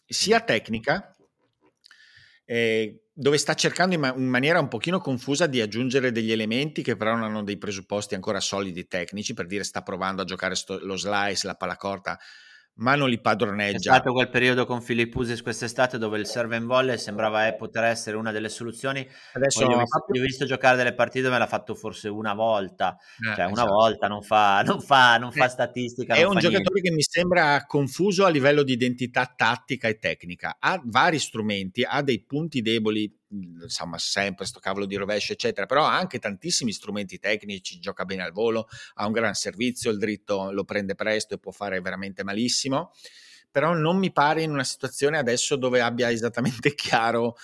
sia 0.05 0.41
tecnica, 0.41 1.15
eh, 2.45 3.03
dove 3.13 3.37
sta 3.37 3.53
cercando 3.53 3.93
in, 3.93 4.01
ma- 4.01 4.13
in, 4.15 4.27
maniera 4.27 4.59
un 4.59 4.67
pochino 4.67 4.99
confusa 4.99 5.45
di 5.45 5.61
aggiungere 5.61 6.11
degli 6.11 6.31
elementi 6.31 6.81
che 6.81 6.95
però 6.95 7.13
non 7.13 7.23
hanno 7.23 7.43
dei 7.43 7.57
presupposti 7.57 8.15
ancora 8.15 8.39
solidi 8.39 8.87
tecnici, 8.87 9.33
per 9.33 9.45
dire 9.45 9.63
sta 9.63 9.83
provando 9.83 10.23
a 10.23 10.25
giocare 10.25 10.55
sto- 10.55 10.79
lo 10.79 10.95
slice, 10.95 11.45
la 11.45 11.55
palla 11.55 11.77
corta 11.77 12.17
ma 12.75 12.95
non 12.95 13.09
li 13.09 13.19
padroneggia. 13.19 13.77
È 13.77 13.81
stato 13.81 14.13
quel 14.13 14.29
periodo 14.29 14.65
con 14.65 14.81
Filippusis 14.81 15.41
quest'estate 15.41 15.97
dove 15.97 16.17
il 16.17 16.25
serve 16.25 16.55
in 16.55 16.65
volley 16.65 16.97
sembrava 16.97 17.47
eh, 17.47 17.55
poter 17.55 17.83
essere 17.83 18.15
una 18.15 18.31
delle 18.31 18.49
soluzioni. 18.49 19.07
Adesso 19.33 19.65
ho 19.65 19.77
visto, 19.77 19.97
ho 20.07 20.21
visto, 20.21 20.45
giocare 20.45 20.77
delle 20.77 20.93
partite, 20.93 21.29
me 21.29 21.37
l'ha 21.37 21.47
fatto 21.47 21.75
forse 21.75 22.07
una 22.07 22.33
volta, 22.33 22.97
eh, 23.19 23.35
cioè 23.35 23.45
una 23.45 23.51
esatto. 23.51 23.71
volta, 23.71 24.07
non 24.07 24.21
fa, 24.21 24.61
non 24.63 24.79
fa, 24.81 25.17
non 25.17 25.31
fa 25.31 25.45
eh, 25.45 25.49
statistica. 25.49 26.13
È 26.15 26.23
un 26.23 26.37
giocatore 26.37 26.81
niente. 26.81 26.81
che 26.81 26.91
mi 26.91 27.03
sembra 27.03 27.65
confuso 27.65 28.25
a 28.25 28.29
livello 28.29 28.63
di 28.63 28.73
identità 28.73 29.31
tattica 29.35 29.87
e 29.87 29.97
tecnica. 29.97 30.57
Ha 30.59 30.81
vari 30.85 31.19
strumenti, 31.19 31.83
ha 31.83 32.01
dei 32.01 32.23
punti 32.23 32.61
deboli 32.61 33.18
insomma 33.31 33.97
sempre 33.97 34.45
sto 34.45 34.59
cavolo 34.59 34.85
di 34.85 34.95
rovescio 34.95 35.33
eccetera 35.33 35.65
però 35.67 35.85
ha 35.85 35.97
anche 35.97 36.19
tantissimi 36.19 36.71
strumenti 36.71 37.19
tecnici 37.19 37.79
gioca 37.79 38.05
bene 38.05 38.23
al 38.23 38.31
volo 38.31 38.67
ha 38.95 39.05
un 39.05 39.11
gran 39.11 39.33
servizio 39.33 39.91
il 39.91 39.99
dritto 39.99 40.51
lo 40.51 40.63
prende 40.63 40.95
presto 40.95 41.35
e 41.35 41.39
può 41.39 41.51
fare 41.51 41.79
veramente 41.79 42.23
malissimo 42.23 42.91
però 43.51 43.73
non 43.73 43.97
mi 43.97 44.11
pare 44.11 44.41
in 44.41 44.51
una 44.51 44.63
situazione 44.63 45.17
adesso 45.17 45.55
dove 45.55 45.81
abbia 45.81 46.11
esattamente 46.11 46.73
chiaro 46.75 47.35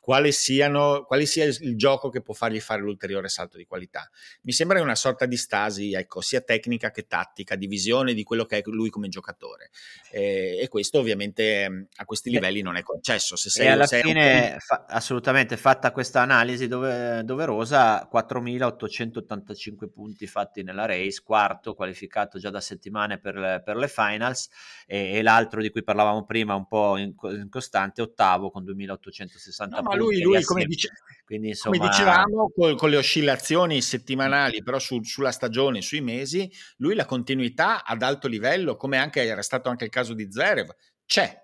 quale, 0.00 0.32
siano, 0.32 1.04
quale 1.06 1.26
sia 1.26 1.44
il 1.44 1.76
gioco 1.76 2.08
che 2.08 2.22
può 2.22 2.32
fargli 2.34 2.58
fare 2.58 2.80
l'ulteriore 2.80 3.28
salto 3.28 3.58
di 3.58 3.66
qualità. 3.66 4.08
Mi 4.42 4.52
sembra 4.52 4.80
una 4.80 4.94
sorta 4.94 5.26
di 5.26 5.36
stasi, 5.36 5.92
ecco, 5.92 6.22
sia 6.22 6.40
tecnica 6.40 6.90
che 6.90 7.06
tattica, 7.06 7.54
di 7.54 7.66
visione 7.66 8.14
di 8.14 8.22
quello 8.22 8.46
che 8.46 8.58
è 8.58 8.62
lui 8.64 8.88
come 8.88 9.08
giocatore. 9.08 9.70
E, 10.10 10.58
e 10.60 10.68
questo 10.68 10.98
ovviamente 10.98 11.88
a 11.94 12.04
questi 12.04 12.30
livelli 12.30 12.62
non 12.62 12.76
è 12.76 12.82
concesso. 12.82 13.36
Se 13.36 13.50
sei, 13.50 13.66
e 13.66 13.70
alla 13.70 13.86
sei 13.86 14.02
fine, 14.02 14.52
un... 14.52 14.58
fa, 14.58 14.86
assolutamente, 14.88 15.56
fatta 15.56 15.92
questa 15.92 16.22
analisi 16.22 16.66
dove, 16.66 17.22
doverosa, 17.22 18.08
4.885 18.10 19.90
punti 19.92 20.26
fatti 20.26 20.62
nella 20.62 20.86
race, 20.86 21.22
quarto 21.22 21.74
qualificato 21.74 22.38
già 22.38 22.50
da 22.50 22.60
settimane 22.60 23.18
per 23.18 23.36
le, 23.36 23.62
per 23.62 23.76
le 23.76 23.88
finals 23.88 24.48
e, 24.86 25.16
e, 25.16 25.22
l'altro 25.22 25.60
di 25.60 25.70
cui 25.70 25.82
parlavamo 25.82 26.24
prima, 26.24 26.54
un 26.54 26.66
po' 26.66 26.96
incostante, 26.96 28.00
ottavo 28.00 28.50
con 28.50 28.64
2.860 28.64 29.68
no, 29.68 29.89
ma 29.90 29.96
lui, 29.96 30.20
lui 30.20 30.42
come, 30.42 30.64
dice, 30.64 30.90
Quindi, 31.24 31.48
insomma... 31.48 31.76
come 31.76 31.88
dicevamo, 31.88 32.50
con, 32.54 32.76
con, 32.76 32.90
le 32.90 32.96
oscillazioni 32.96 33.82
settimanali, 33.82 34.62
però 34.62 34.78
su, 34.78 35.02
sulla 35.02 35.32
stagione, 35.32 35.82
sui 35.82 36.00
mesi, 36.00 36.50
lui 36.76 36.94
la 36.94 37.04
continuità 37.04 37.84
ad 37.84 38.02
alto 38.02 38.28
livello, 38.28 38.76
come 38.76 38.98
anche 38.98 39.22
era 39.22 39.42
stato 39.42 39.68
anche 39.68 39.84
il 39.84 39.90
caso 39.90 40.14
di 40.14 40.30
Zverev, 40.30 40.74
c'è 41.06 41.39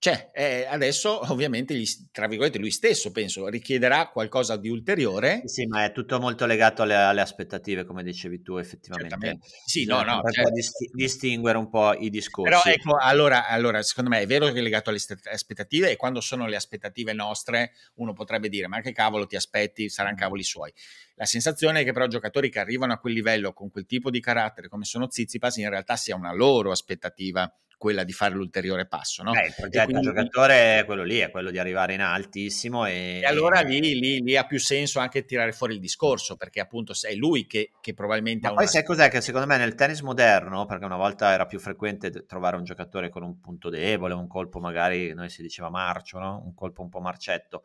c'è, 0.00 0.30
eh, 0.32 0.64
adesso 0.64 1.20
ovviamente, 1.32 1.74
gli, 1.74 1.84
tra 2.12 2.28
virgolette, 2.28 2.58
lui 2.58 2.70
stesso 2.70 3.10
penso 3.10 3.48
richiederà 3.48 4.08
qualcosa 4.08 4.56
di 4.56 4.68
ulteriore. 4.68 5.42
Sì, 5.44 5.66
ma 5.66 5.84
è 5.84 5.92
tutto 5.92 6.20
molto 6.20 6.46
legato 6.46 6.82
alle, 6.82 6.94
alle 6.94 7.20
aspettative, 7.20 7.84
come 7.84 8.04
dicevi 8.04 8.40
tu, 8.40 8.56
effettivamente. 8.58 9.10
Certamente. 9.10 9.48
Sì, 9.64 9.84
no, 9.86 10.02
no. 10.02 10.20
Per 10.20 10.32
certo. 10.32 10.52
disti- 10.52 10.90
distinguere 10.92 11.58
un 11.58 11.68
po' 11.68 11.94
i 11.94 12.10
discorsi. 12.10 12.48
Però 12.48 12.62
ecco, 12.64 12.96
allora, 12.96 13.48
allora, 13.48 13.82
secondo 13.82 14.10
me 14.10 14.20
è 14.20 14.26
vero 14.26 14.46
che 14.52 14.60
è 14.60 14.62
legato 14.62 14.90
alle 14.90 15.00
aspettative 15.32 15.90
e 15.90 15.96
quando 15.96 16.20
sono 16.20 16.46
le 16.46 16.54
aspettative 16.54 17.12
nostre 17.12 17.72
uno 17.94 18.12
potrebbe 18.12 18.48
dire, 18.48 18.68
ma 18.68 18.80
che 18.80 18.92
cavolo 18.92 19.26
ti 19.26 19.34
aspetti, 19.34 19.88
saranno 19.88 20.16
cavoli 20.16 20.44
suoi. 20.44 20.72
La 21.16 21.24
sensazione 21.24 21.80
è 21.80 21.84
che 21.84 21.90
però 21.90 22.06
giocatori 22.06 22.50
che 22.50 22.60
arrivano 22.60 22.92
a 22.92 22.98
quel 22.98 23.14
livello 23.14 23.52
con 23.52 23.68
quel 23.68 23.86
tipo 23.86 24.10
di 24.10 24.20
carattere 24.20 24.68
come 24.68 24.84
sono 24.84 25.10
Zizipas 25.10 25.56
in 25.56 25.68
realtà 25.68 25.96
sia 25.96 26.14
una 26.14 26.32
loro 26.32 26.70
aspettativa 26.70 27.52
quella 27.78 28.04
di 28.04 28.12
fare 28.12 28.34
l'ulteriore 28.34 28.86
passo. 28.86 29.22
No? 29.22 29.32
Eh, 29.32 29.46
il 29.46 29.54
progetto 29.56 29.84
quindi, 29.84 30.02
giocatore 30.02 30.80
è 30.80 30.84
quello 30.84 31.04
lì, 31.04 31.18
è 31.18 31.30
quello 31.30 31.50
di 31.50 31.58
arrivare 31.58 31.94
in 31.94 32.02
altissimo. 32.02 32.84
E, 32.84 33.20
e 33.22 33.24
allora 33.24 33.60
lì, 33.60 33.80
lì, 33.80 34.20
lì, 34.20 34.36
ha 34.36 34.44
più 34.44 34.58
senso 34.58 34.98
anche 34.98 35.24
tirare 35.24 35.52
fuori 35.52 35.74
il 35.74 35.80
discorso, 35.80 36.36
perché 36.36 36.60
appunto 36.60 36.92
è 37.08 37.14
lui 37.14 37.46
che, 37.46 37.70
che 37.80 37.94
probabilmente 37.94 38.48
Ma 38.48 38.54
poi 38.54 38.64
una... 38.64 38.72
sai 38.72 38.84
cos'è 38.84 39.08
che 39.08 39.20
secondo 39.20 39.46
me 39.46 39.56
nel 39.56 39.74
tennis 39.74 40.00
moderno, 40.00 40.66
perché 40.66 40.84
una 40.84 40.96
volta 40.96 41.32
era 41.32 41.46
più 41.46 41.60
frequente 41.60 42.26
trovare 42.26 42.56
un 42.56 42.64
giocatore 42.64 43.08
con 43.08 43.22
un 43.22 43.40
punto 43.40 43.70
debole, 43.70 44.12
un 44.12 44.26
colpo 44.26 44.58
magari, 44.58 45.14
noi 45.14 45.30
si 45.30 45.40
diceva 45.40 45.70
marcio, 45.70 46.18
no? 46.18 46.42
un 46.44 46.54
colpo 46.54 46.82
un 46.82 46.88
po' 46.88 47.00
marcetto, 47.00 47.62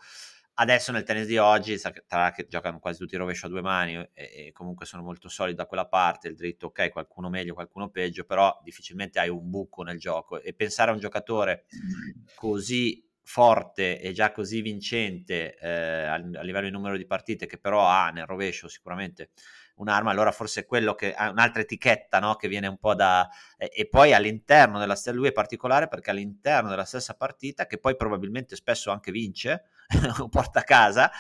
Adesso 0.56 0.92
nel 0.92 1.04
tennis 1.04 1.26
di 1.26 1.38
oggi, 1.38 1.80
tra 2.08 2.32
che 2.32 2.46
giocano 2.48 2.78
quasi 2.78 3.00
tutti 3.00 3.16
rovescio 3.16 3.48
a 3.48 3.50
due 3.50 3.62
mani 3.62 3.96
e, 3.96 4.10
e, 4.14 4.52
comunque 4.52 4.86
sono 4.86 5.02
molto 5.02 5.28
solidi 5.28 5.58
da 5.58 5.66
quella 5.66 5.88
parte, 5.88 6.28
il 6.28 6.36
dritto 6.36 6.68
ok, 6.68 6.90
qualcuno 6.92 7.30
meglio, 7.30 7.56
qualcuno 7.56 7.90
peggio, 7.90 8.24
però 8.24 8.60
difficilmente 8.64 9.20
hai 9.20 9.30
un 9.30 9.50
buco 9.50 9.82
nel 9.82 9.98
gioco. 9.98 10.40
E 10.40 10.54
pensare 10.54 10.92
a 10.92 10.94
un 10.94 11.00
giocatore 11.00 11.66
così 12.36 13.04
forte 13.24 14.00
e 14.00 14.12
già 14.12 14.32
così 14.32 14.62
vincente 14.62 15.56
eh, 15.58 15.70
a, 15.70 16.14
a, 16.14 16.42
livello 16.42 16.66
di 16.66 16.72
numero 16.72 16.98
di 16.98 17.06
partite 17.06 17.46
che 17.46 17.58
però 17.58 17.88
ha 17.88 18.10
nel 18.10 18.26
rovescio 18.26 18.68
sicuramente 18.68 19.32
un'arma, 19.84 20.12
allora 20.12 20.32
forse 20.32 20.62
è 20.62 20.66
quello 20.66 20.96
che 20.96 21.14
ha 21.14 21.30
un'altra 21.30 21.62
etichetta 21.62 22.20
no? 22.20 22.36
che 22.36 22.48
viene 22.48 22.68
un 22.68 22.78
po' 22.78 22.96
da... 22.96 23.30
Eh, 23.58 23.70
e 23.74 23.88
poi 23.88 24.14
all'interno 24.14 24.80
della 24.80 24.96
stessa, 24.96 25.16
lui 25.16 25.28
è 25.28 25.32
particolare 25.32 25.88
perché 25.88 26.10
all'interno 26.10 26.70
della 26.70 26.86
stessa 26.86 27.14
partita, 27.14 27.68
che 27.68 27.78
poi 27.78 27.96
probabilmente 27.96 28.56
spesso 28.56 28.92
anche 28.92 29.12
vince, 29.12 29.66
porta 30.30 30.60
a 30.60 30.64
casa, 30.64 31.12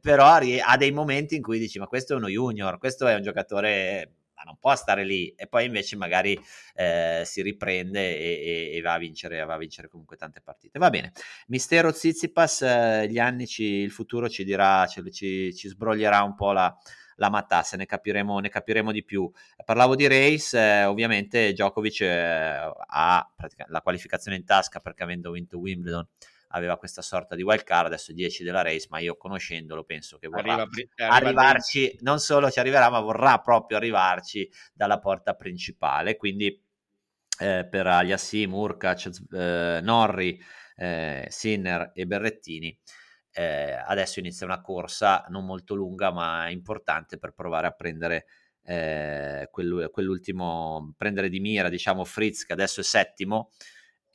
però 0.00 0.26
ha 0.26 0.76
dei 0.76 0.92
momenti 0.92 1.36
in 1.36 1.42
cui 1.42 1.58
dici 1.58 1.78
ma 1.78 1.86
questo 1.86 2.14
è 2.14 2.16
uno 2.16 2.28
junior, 2.28 2.78
questo 2.78 3.06
è 3.06 3.14
un 3.14 3.22
giocatore 3.22 4.14
ma 4.34 4.42
non 4.42 4.58
può 4.58 4.74
stare 4.74 5.04
lì 5.04 5.32
e 5.36 5.46
poi 5.46 5.66
invece 5.66 5.96
magari 5.96 6.38
eh, 6.74 7.22
si 7.24 7.42
riprende 7.42 8.16
e, 8.16 8.70
e, 8.72 8.76
e, 8.76 8.80
va, 8.80 8.94
a 8.94 8.98
vincere, 8.98 9.44
va 9.44 9.54
a 9.54 9.58
vincere 9.58 9.88
comunque 9.88 10.16
tante 10.16 10.40
partite. 10.40 10.78
Va 10.78 10.90
bene, 10.90 11.12
Mistero 11.48 11.92
Zizipas, 11.92 12.62
eh, 12.62 13.06
gli 13.08 13.18
anni, 13.18 13.46
ci, 13.46 13.64
il 13.64 13.90
futuro 13.90 14.28
ci 14.28 14.44
dirà, 14.44 14.86
ci, 14.86 15.54
ci 15.54 15.68
sbroglierà 15.68 16.22
un 16.22 16.34
po' 16.34 16.52
la, 16.52 16.76
la 17.16 17.30
matassa, 17.30 17.76
ne 17.76 17.86
capiremo, 17.86 18.38
ne 18.38 18.48
capiremo 18.48 18.92
di 18.92 19.04
più. 19.04 19.30
Parlavo 19.64 19.94
di 19.94 20.06
race, 20.06 20.58
eh, 20.58 20.84
ovviamente 20.84 21.52
Djokovic 21.52 22.00
eh, 22.00 22.72
ha 22.86 23.30
la 23.68 23.80
qualificazione 23.80 24.36
in 24.36 24.44
tasca 24.44 24.80
perché 24.80 25.02
avendo 25.02 25.30
vinto 25.30 25.58
Wimbledon 25.58 26.06
aveva 26.54 26.76
questa 26.76 27.02
sorta 27.02 27.34
di 27.34 27.42
wild 27.42 27.64
card, 27.64 27.86
adesso 27.86 28.12
10 28.12 28.44
della 28.44 28.62
race, 28.62 28.86
ma 28.90 29.00
io 29.00 29.16
conoscendolo 29.16 29.84
penso 29.84 30.18
che 30.18 30.28
vorrà 30.28 30.54
arriva, 30.54 30.68
arriva 30.96 31.14
arrivarci, 31.14 31.84
arriva. 31.84 32.00
non 32.02 32.20
solo 32.20 32.50
ci 32.50 32.60
arriverà, 32.60 32.88
ma 32.90 33.00
vorrà 33.00 33.38
proprio 33.38 33.76
arrivarci 33.76 34.48
dalla 34.72 34.98
porta 35.00 35.34
principale, 35.34 36.16
quindi 36.16 36.62
eh, 37.40 37.66
per 37.68 37.86
Aliassi, 37.86 38.46
Murkac, 38.46 39.10
eh, 39.32 39.80
Norri, 39.82 40.40
eh, 40.76 41.26
Sinner 41.28 41.90
e 41.92 42.06
Berrettini 42.06 42.76
eh, 43.34 43.72
adesso 43.86 44.20
inizia 44.20 44.46
una 44.46 44.60
corsa 44.60 45.24
non 45.28 45.44
molto 45.44 45.74
lunga 45.74 46.12
ma 46.12 46.48
importante 46.50 47.18
per 47.18 47.32
provare 47.32 47.66
a 47.66 47.72
prendere 47.72 48.26
eh, 48.62 49.48
quell'ultimo, 49.50 50.94
prendere 50.96 51.28
di 51.28 51.40
mira 51.40 51.68
diciamo 51.68 52.04
Fritz 52.04 52.44
che 52.44 52.52
adesso 52.52 52.80
è 52.80 52.84
settimo 52.84 53.50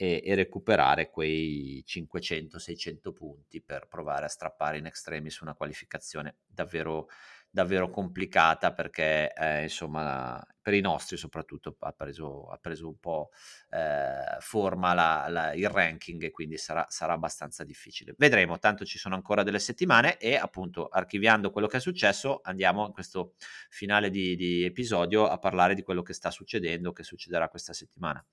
e, 0.01 0.21
e 0.23 0.33
recuperare 0.33 1.09
quei 1.09 1.83
500-600 1.85 3.11
punti 3.11 3.61
per 3.61 3.87
provare 3.89 4.23
a 4.23 4.29
strappare 4.29 4.77
in 4.77 4.85
extremis 4.85 5.41
una 5.41 5.55
qualificazione 5.55 6.37
davvero 6.47 7.09
davvero 7.51 7.89
complicata 7.89 8.73
perché 8.73 9.33
eh, 9.33 9.63
insomma 9.63 10.39
per 10.61 10.75
i 10.75 10.81
nostri 10.81 11.17
soprattutto 11.17 11.75
ha 11.79 11.91
preso, 11.91 12.47
ha 12.49 12.57
preso 12.57 12.87
un 12.87 12.99
po' 12.99 13.31
eh, 13.71 14.37
forma 14.39 14.93
la, 14.93 15.25
la, 15.27 15.53
il 15.53 15.67
ranking 15.67 16.21
e 16.23 16.29
quindi 16.29 16.57
sarà, 16.57 16.85
sarà, 16.89 17.13
abbastanza 17.13 17.63
difficile. 17.63 18.13
Vedremo, 18.15 18.59
tanto 18.59 18.85
ci 18.85 18.99
sono 18.99 19.15
ancora 19.15 19.41
delle 19.41 19.57
settimane 19.57 20.17
e 20.17 20.35
appunto 20.35 20.89
archiviando 20.89 21.49
quello 21.49 21.65
che 21.65 21.77
è 21.77 21.81
successo 21.81 22.39
andiamo 22.43 22.85
in 22.85 22.91
questo 22.91 23.33
finale 23.69 24.11
di, 24.11 24.35
di 24.35 24.63
episodio 24.63 25.27
a 25.27 25.39
parlare 25.39 25.73
di 25.73 25.81
quello 25.81 26.03
che 26.03 26.13
sta 26.13 26.29
succedendo, 26.29 26.93
che 26.93 27.03
succederà 27.03 27.49
questa 27.49 27.73
settimana. 27.73 28.23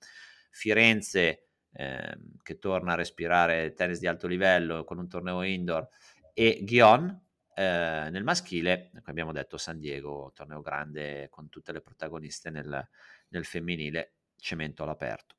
Firenze 0.51 1.46
eh, 1.73 2.17
che 2.41 2.57
torna 2.57 2.93
a 2.93 2.95
respirare 2.95 3.73
tennis 3.73 3.99
di 3.99 4.07
alto 4.07 4.27
livello 4.27 4.83
con 4.83 4.97
un 4.97 5.07
torneo 5.07 5.41
indoor 5.43 5.87
e 6.33 6.59
Ghion 6.63 7.25
eh, 7.55 8.09
nel 8.11 8.23
maschile, 8.23 8.91
abbiamo 9.05 9.31
detto 9.31 9.57
San 9.57 9.79
Diego, 9.79 10.31
torneo 10.35 10.61
grande 10.61 11.27
con 11.29 11.49
tutte 11.49 11.71
le 11.71 11.81
protagoniste 11.81 12.51
nel, 12.51 12.87
nel 13.29 13.45
femminile, 13.45 14.13
cemento 14.35 14.83
all'aperto. 14.83 15.35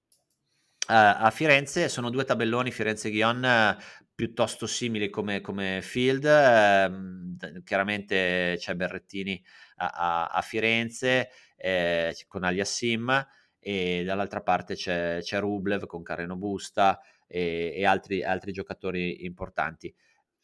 a 0.88 1.30
Firenze 1.30 1.88
sono 1.88 2.10
due 2.10 2.24
tabelloni 2.24 2.72
Firenze-Ghion 2.72 3.76
piuttosto 4.18 4.66
simili 4.66 5.10
come, 5.10 5.40
come 5.40 5.80
field, 5.80 6.24
eh, 6.24 7.62
chiaramente 7.62 8.56
c'è 8.58 8.74
Berrettini 8.74 9.40
a, 9.76 9.90
a, 9.90 10.26
a 10.26 10.42
Firenze 10.42 11.30
eh, 11.54 12.16
con 12.26 12.42
Aliassim 12.42 13.24
e 13.58 14.02
dall'altra 14.04 14.40
parte 14.40 14.74
c'è, 14.74 15.18
c'è 15.20 15.40
Rublev 15.40 15.86
con 15.86 16.02
Carreno 16.02 16.36
Busta 16.36 17.00
e, 17.26 17.72
e 17.76 17.84
altri, 17.84 18.22
altri, 18.22 18.52
giocatori 18.52 19.24
importanti. 19.24 19.94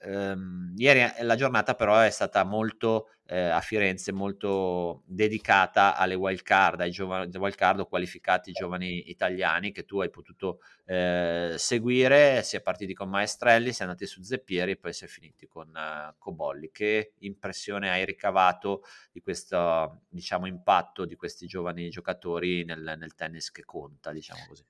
Um, 0.06 0.74
ieri 0.76 1.02
la 1.22 1.34
giornata 1.34 1.74
però 1.74 1.98
è 1.98 2.10
stata 2.10 2.44
molto 2.44 3.08
eh, 3.26 3.38
a 3.38 3.60
Firenze 3.60 4.12
molto 4.12 5.02
dedicata 5.06 5.96
alle 5.96 6.14
wild 6.14 6.42
card, 6.42 6.80
ai 6.80 6.90
giovani 6.90 7.30
wild 7.34 7.54
card 7.54 7.80
o 7.80 7.86
qualificati 7.86 8.52
giovani 8.52 9.08
italiani 9.08 9.72
che 9.72 9.84
tu 9.84 10.00
hai 10.00 10.10
potuto 10.10 10.60
eh, 10.84 11.54
seguire, 11.56 12.42
si 12.42 12.56
è 12.56 12.60
partiti 12.60 12.92
con 12.92 13.08
Maestrelli, 13.08 13.72
si 13.72 13.80
è 13.80 13.84
andati 13.84 14.06
su 14.06 14.22
Zeppieri 14.22 14.72
e 14.72 14.76
poi 14.76 14.92
si 14.92 15.04
è 15.04 15.06
finiti 15.06 15.46
con 15.46 15.68
uh, 15.68 16.14
Cobolli. 16.18 16.70
Che 16.70 17.14
impressione 17.20 17.90
hai 17.90 18.04
ricavato 18.04 18.82
di 19.10 19.20
questo 19.20 20.02
diciamo 20.08 20.46
impatto 20.46 21.06
di 21.06 21.16
questi 21.16 21.46
giovani 21.46 21.88
giocatori 21.88 22.64
nel, 22.64 22.96
nel 22.98 23.14
tennis 23.14 23.50
che 23.50 23.64
conta, 23.64 24.12
diciamo 24.12 24.44
così? 24.46 24.64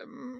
Ehm, 0.00 0.36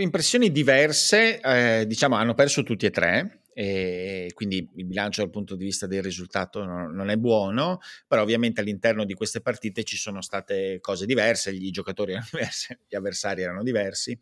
impressioni 0.00 0.50
diverse, 0.50 1.40
eh, 1.40 1.86
diciamo 1.86 2.16
hanno 2.16 2.34
perso 2.34 2.62
tutti 2.62 2.86
e 2.86 2.90
tre, 2.90 3.42
e 3.60 4.30
quindi 4.34 4.68
il 4.76 4.84
bilancio 4.84 5.20
dal 5.20 5.32
punto 5.32 5.56
di 5.56 5.64
vista 5.64 5.88
del 5.88 6.00
risultato 6.00 6.64
non, 6.64 6.94
non, 6.94 7.10
è 7.10 7.16
buono, 7.16 7.80
però 8.06 8.22
ovviamente 8.22 8.60
all'interno 8.60 9.04
di 9.04 9.14
queste 9.14 9.40
partite 9.40 9.82
ci 9.82 9.96
sono 9.96 10.20
state 10.20 10.78
cose 10.80 11.06
diverse, 11.06 11.52
gli 11.52 11.72
giocatori 11.72 12.12
erano 12.12 12.28
diversi, 12.30 12.78
gli 12.86 12.94
avversari 12.94 13.42
erano 13.42 13.64
diversi. 13.64 14.16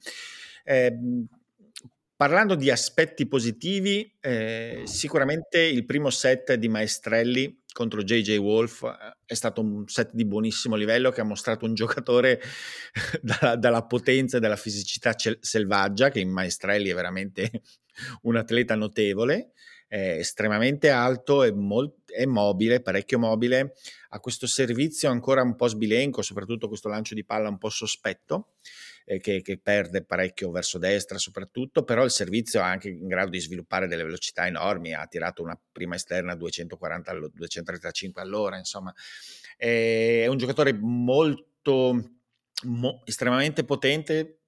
Eh, 0.64 0.98
parlando 2.16 2.54
di 2.54 2.70
aspetti 2.70 3.28
positivi, 3.28 4.10
eh, 4.20 4.84
sicuramente 4.86 5.60
il 5.60 5.84
primo 5.84 6.08
set 6.08 6.54
di 6.54 6.68
Maestrelli 6.68 7.62
contro 7.76 8.02
JJ 8.02 8.38
Wolf 8.38 8.84
eh, 8.84 9.16
è 9.26 9.34
stato 9.34 9.60
un 9.60 9.86
set 9.86 10.12
di 10.14 10.24
buonissimo 10.24 10.76
livello 10.76 11.10
che 11.10 11.20
ha 11.20 11.24
mostrato 11.24 11.66
un 11.66 11.74
giocatore 11.74 12.40
dalla, 13.20 13.56
dalla 13.56 13.84
potenza 13.84 14.38
e 14.38 14.40
dalla 14.40 14.56
fisicità 14.56 15.12
cel- 15.12 15.36
selvaggia, 15.42 16.08
che 16.08 16.20
in 16.20 16.30
Maestrelli 16.30 16.88
è 16.88 16.94
veramente 16.94 17.50
un 18.22 18.36
atleta 18.36 18.74
notevole, 18.76 19.52
estremamente 19.88 20.88
alto 20.88 21.44
e, 21.44 21.52
molt- 21.52 22.10
è 22.10 22.24
mobile, 22.24 22.80
parecchio 22.80 23.18
mobile, 23.18 23.74
ha 24.08 24.20
questo 24.20 24.46
servizio 24.46 25.10
ancora 25.10 25.42
un 25.42 25.54
po' 25.54 25.68
sbilenco, 25.68 26.22
soprattutto 26.22 26.68
questo 26.68 26.88
lancio 26.88 27.14
di 27.14 27.24
palla 27.24 27.50
un 27.50 27.58
po' 27.58 27.68
sospetto. 27.68 28.54
Eh, 29.08 29.20
che, 29.20 29.40
che, 29.40 29.56
perde 29.56 30.04
parecchio 30.04 30.50
verso 30.50 30.78
destra 30.78 31.16
soprattutto, 31.16 31.84
però 31.84 32.02
il 32.02 32.10
servizio 32.10 32.58
è 32.58 32.64
anche 32.64 32.88
in 32.88 33.06
grado 33.06 33.30
di 33.30 33.38
sviluppare 33.38 33.86
delle 33.86 34.02
velocità 34.02 34.48
enormi, 34.48 34.94
ha 34.94 35.06
tirato 35.06 35.44
una 35.44 35.56
prima 35.70 35.94
esterna 35.94 36.32
a 36.32 36.34
240 36.34 37.12
all- 37.12 37.30
235 37.32 38.20
all'ora, 38.20 38.58
insomma 38.58 38.92
è 39.56 40.26
un 40.26 40.36
giocatore 40.36 40.72
molto 40.74 42.16
mo- 42.64 43.02
estremamente 43.04 43.64
potente, 43.64 44.40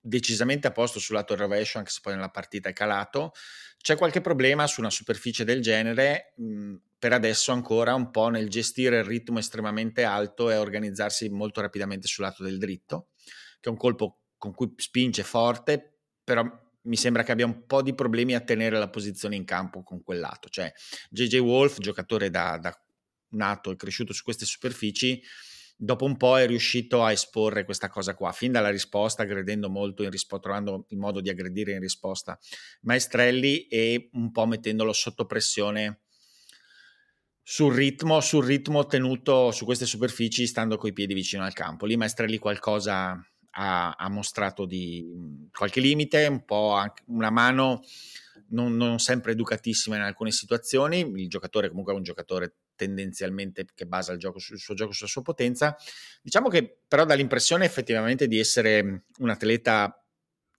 decisamente 0.00 0.66
a 0.66 0.72
posto 0.72 0.98
sul 0.98 1.14
lato 1.14 1.36
rovescio, 1.36 1.78
anche 1.78 1.90
se 1.90 2.00
poi 2.02 2.14
nella 2.14 2.30
partita 2.30 2.68
è 2.68 2.72
calato. 2.72 3.32
C'è 3.78 3.96
qualche 3.96 4.20
problema 4.20 4.66
su 4.66 4.80
una 4.80 4.90
superficie 4.90 5.44
del 5.44 5.60
genere, 5.60 6.32
mh, 6.36 6.74
per 6.98 7.12
adesso 7.12 7.52
ancora 7.52 7.94
un 7.94 8.10
po' 8.10 8.28
nel 8.28 8.48
gestire 8.48 8.98
il 8.98 9.04
ritmo 9.04 9.38
estremamente 9.38 10.04
alto 10.04 10.50
e 10.50 10.56
organizzarsi 10.56 11.28
molto 11.28 11.60
rapidamente 11.60 12.06
sul 12.06 12.24
lato 12.24 12.42
del 12.42 12.58
dritto, 12.58 13.08
che 13.62 13.68
è 13.68 13.72
un 13.72 13.78
colpo 13.78 14.22
con 14.36 14.52
cui 14.52 14.72
spinge 14.76 15.22
forte, 15.22 16.00
però 16.24 16.44
mi 16.82 16.96
sembra 16.96 17.22
che 17.22 17.30
abbia 17.30 17.46
un 17.46 17.64
po' 17.64 17.80
di 17.80 17.94
problemi 17.94 18.34
a 18.34 18.40
tenere 18.40 18.76
la 18.76 18.90
posizione 18.90 19.36
in 19.36 19.44
campo 19.44 19.84
con 19.84 20.02
quel 20.02 20.18
lato. 20.18 20.48
Cioè, 20.48 20.72
JJ 21.08 21.38
Wolf, 21.38 21.78
giocatore 21.78 22.28
da, 22.28 22.58
da 22.58 22.76
nato 23.30 23.70
e 23.70 23.76
cresciuto 23.76 24.12
su 24.12 24.24
queste 24.24 24.44
superfici, 24.44 25.22
dopo 25.76 26.04
un 26.04 26.16
po' 26.16 26.38
è 26.40 26.46
riuscito 26.48 27.04
a 27.04 27.12
esporre 27.12 27.64
questa 27.64 27.88
cosa 27.88 28.14
qua, 28.14 28.32
fin 28.32 28.50
dalla 28.50 28.70
risposta, 28.70 29.22
aggredendo 29.22 29.70
molto, 29.70 30.02
in 30.02 30.10
rispo- 30.10 30.40
trovando 30.40 30.86
il 30.88 30.98
modo 30.98 31.20
di 31.20 31.30
aggredire 31.30 31.72
in 31.72 31.80
risposta 31.80 32.36
Maestrelli 32.80 33.68
e 33.68 34.10
un 34.14 34.32
po' 34.32 34.46
mettendolo 34.46 34.92
sotto 34.92 35.24
pressione 35.24 36.00
sul 37.44 37.74
ritmo, 37.74 38.20
sul 38.20 38.44
ritmo 38.44 38.86
tenuto 38.86 39.52
su 39.52 39.64
queste 39.64 39.86
superfici 39.86 40.48
stando 40.48 40.76
coi 40.76 40.92
piedi 40.92 41.14
vicino 41.14 41.44
al 41.44 41.52
campo. 41.52 41.86
Lì 41.86 41.96
Maestrelli 41.96 42.38
qualcosa 42.38 43.24
ha, 43.52 43.92
ha 43.92 44.08
mostrato 44.08 44.64
di 44.66 45.48
qualche 45.52 45.80
limite, 45.80 46.26
un 46.26 46.44
po' 46.44 46.72
anche 46.72 47.02
una 47.06 47.30
mano 47.30 47.82
non, 48.48 48.76
non, 48.76 48.98
sempre 48.98 49.32
educatissima 49.32 49.96
in 49.96 50.02
alcune 50.02 50.30
situazioni. 50.30 51.00
Il 51.16 51.28
giocatore 51.28 51.68
comunque 51.68 51.92
è 51.92 51.96
un 51.96 52.02
giocatore 52.02 52.54
tendenzialmente 52.76 53.66
che 53.74 53.86
basa 53.86 54.12
il, 54.12 54.18
gioco, 54.18 54.38
il 54.38 54.58
suo 54.58 54.74
gioco 54.74 54.92
sulla 54.92 55.08
sua 55.08 55.22
potenza. 55.22 55.76
Diciamo 56.20 56.48
che 56.48 56.78
però 56.86 57.04
dà 57.04 57.14
l'impressione 57.14 57.64
effettivamente 57.64 58.26
di 58.26 58.38
essere 58.38 59.04
un 59.18 59.30
atleta 59.30 60.01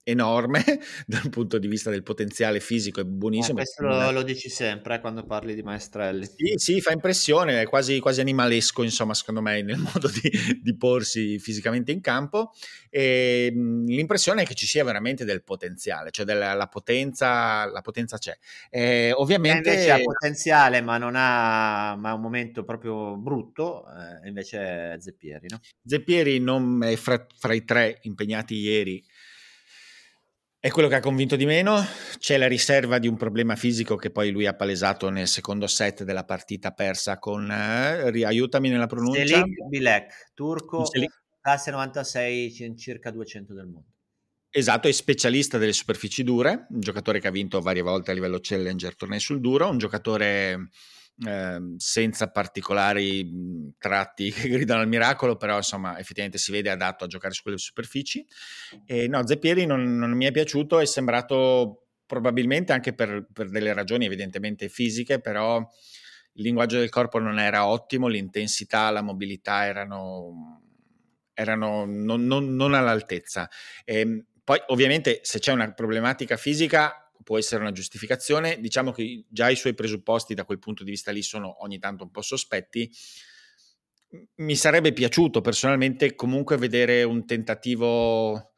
enorme 0.04 0.62
dal 1.06 1.28
punto 1.30 1.58
di 1.58 1.66
vista 1.66 1.90
del 1.90 2.02
potenziale 2.02 2.60
fisico, 2.60 3.00
è 3.00 3.04
buonissimo. 3.04 3.58
Eh, 3.58 3.62
questo 3.62 3.82
lo, 3.82 4.10
lo, 4.10 4.22
dici 4.22 4.48
sempre 4.48 4.96
eh, 4.96 5.00
quando 5.00 5.24
parli 5.24 5.54
di 5.54 5.62
Maestrelli. 5.62 6.26
Sì, 6.26 6.52
sì, 6.56 6.80
fa 6.80 6.92
impressione, 6.92 7.62
è 7.62 7.66
quasi, 7.66 7.98
quasi 7.98 8.20
animalesco, 8.20 8.82
insomma, 8.82 9.14
secondo 9.14 9.40
me, 9.40 9.62
nel 9.62 9.78
modo 9.92 10.08
di, 10.08 10.60
di 10.60 10.76
porsi 10.76 11.38
fisicamente 11.38 11.90
in 11.90 12.00
campo. 12.00 12.52
E, 12.90 13.50
mh, 13.52 13.86
l'impressione 13.86 14.42
è 14.42 14.46
che 14.46 14.54
ci 14.54 14.66
sia 14.66 14.84
veramente 14.84 15.24
del 15.24 15.42
potenziale, 15.42 16.10
cioè 16.10 16.24
della, 16.24 16.52
la, 16.52 16.68
potenza, 16.68 17.64
la 17.64 17.80
potenza 17.80 18.18
c'è. 18.18 18.36
Eh, 18.70 19.12
ovviamente... 19.14 19.70
E 19.70 19.72
invece 19.72 19.90
ha 19.90 19.98
potenziale, 19.98 20.80
ma 20.82 20.98
non 20.98 21.14
ha, 21.16 21.96
ma 21.96 22.12
un 22.12 22.20
momento 22.20 22.62
proprio 22.62 23.16
brutto, 23.16 23.86
eh, 23.88 24.28
invece 24.28 24.96
Zeppieri, 25.00 25.48
no? 25.48 25.60
Zeppieri 25.84 26.38
non 26.38 26.82
è 26.82 26.94
fra, 26.96 27.26
fra 27.36 27.54
i 27.54 27.64
tre 27.64 27.98
impegnati 28.02 28.56
ieri 28.56 29.02
è 30.64 30.70
quello 30.70 30.88
che 30.88 30.94
ha 30.94 31.00
convinto 31.00 31.36
di 31.36 31.44
meno. 31.44 31.84
C'è 32.18 32.38
la 32.38 32.48
riserva 32.48 32.98
di 32.98 33.06
un 33.06 33.18
problema 33.18 33.54
fisico 33.54 33.96
che 33.96 34.10
poi 34.10 34.30
lui 34.30 34.46
ha 34.46 34.54
palesato 34.54 35.10
nel 35.10 35.28
secondo 35.28 35.66
set 35.66 36.04
della 36.04 36.24
partita 36.24 36.70
persa 36.70 37.18
con, 37.18 37.50
eh, 37.50 38.24
aiutami 38.24 38.70
nella 38.70 38.86
pronuncia. 38.86 39.26
Selik 39.26 39.66
Bilek, 39.68 40.30
turco, 40.32 40.86
classe 41.38 41.70
96, 41.70 42.74
circa 42.78 43.10
200 43.10 43.52
del 43.52 43.66
mondo. 43.66 43.88
Esatto, 44.48 44.88
è 44.88 44.92
specialista 44.92 45.58
delle 45.58 45.74
superfici 45.74 46.22
dure, 46.22 46.66
un 46.70 46.80
giocatore 46.80 47.20
che 47.20 47.28
ha 47.28 47.30
vinto 47.30 47.60
varie 47.60 47.82
volte 47.82 48.12
a 48.12 48.14
livello 48.14 48.38
challenger 48.40 48.96
tornei 48.96 49.20
sul 49.20 49.40
duro, 49.40 49.68
un 49.68 49.76
giocatore 49.76 50.70
Ehm, 51.22 51.76
senza 51.76 52.28
particolari 52.30 53.22
mhmm, 53.22 53.74
tratti 53.78 54.32
che 54.32 54.48
gridano 54.48 54.80
al 54.80 54.88
miracolo, 54.88 55.36
però 55.36 55.56
insomma 55.56 55.96
effettivamente 55.98 56.38
si 56.38 56.50
vede 56.50 56.70
adatto 56.70 57.04
a 57.04 57.06
giocare 57.06 57.32
su 57.32 57.42
quelle 57.42 57.58
superfici. 57.58 58.26
E 58.84 59.06
no, 59.06 59.24
Zeppieri 59.24 59.64
non, 59.64 59.96
non 59.96 60.10
mi 60.12 60.24
è 60.24 60.32
piaciuto, 60.32 60.80
è 60.80 60.86
sembrato 60.86 61.86
probabilmente 62.04 62.72
anche 62.72 62.94
per, 62.94 63.26
per, 63.32 63.48
delle 63.48 63.72
ragioni 63.72 64.06
evidentemente 64.06 64.68
fisiche, 64.68 65.20
però 65.20 65.58
il 65.58 66.42
linguaggio 66.42 66.78
del 66.78 66.90
corpo 66.90 67.20
non 67.20 67.38
era 67.38 67.66
ottimo, 67.66 68.08
l'intensità, 68.08 68.90
la 68.90 69.02
mobilità 69.02 69.66
erano, 69.66 70.62
erano 71.32 71.84
non, 71.86 72.26
non, 72.26 72.56
non 72.56 72.74
all'altezza. 72.74 73.48
E 73.84 74.00
ehm, 74.00 74.24
poi 74.42 74.58
ovviamente 74.66 75.20
se 75.22 75.38
c'è 75.38 75.52
una 75.52 75.72
problematica 75.72 76.36
fisica 76.36 77.03
può 77.22 77.38
essere 77.38 77.60
una 77.60 77.72
giustificazione. 77.72 78.60
Diciamo 78.60 78.92
che 78.92 79.24
già 79.28 79.50
i 79.50 79.56
suoi 79.56 79.74
presupposti 79.74 80.34
da 80.34 80.44
quel 80.44 80.58
punto 80.58 80.84
di 80.84 80.90
vista 80.90 81.12
lì 81.12 81.22
sono 81.22 81.62
ogni 81.62 81.78
tanto 81.78 82.04
un 82.04 82.10
po' 82.10 82.22
sospetti. 82.22 82.90
Mi 84.36 84.56
sarebbe 84.56 84.92
piaciuto 84.92 85.40
personalmente 85.40 86.14
comunque 86.14 86.56
vedere 86.56 87.02
un 87.02 87.26
tentativo 87.26 88.52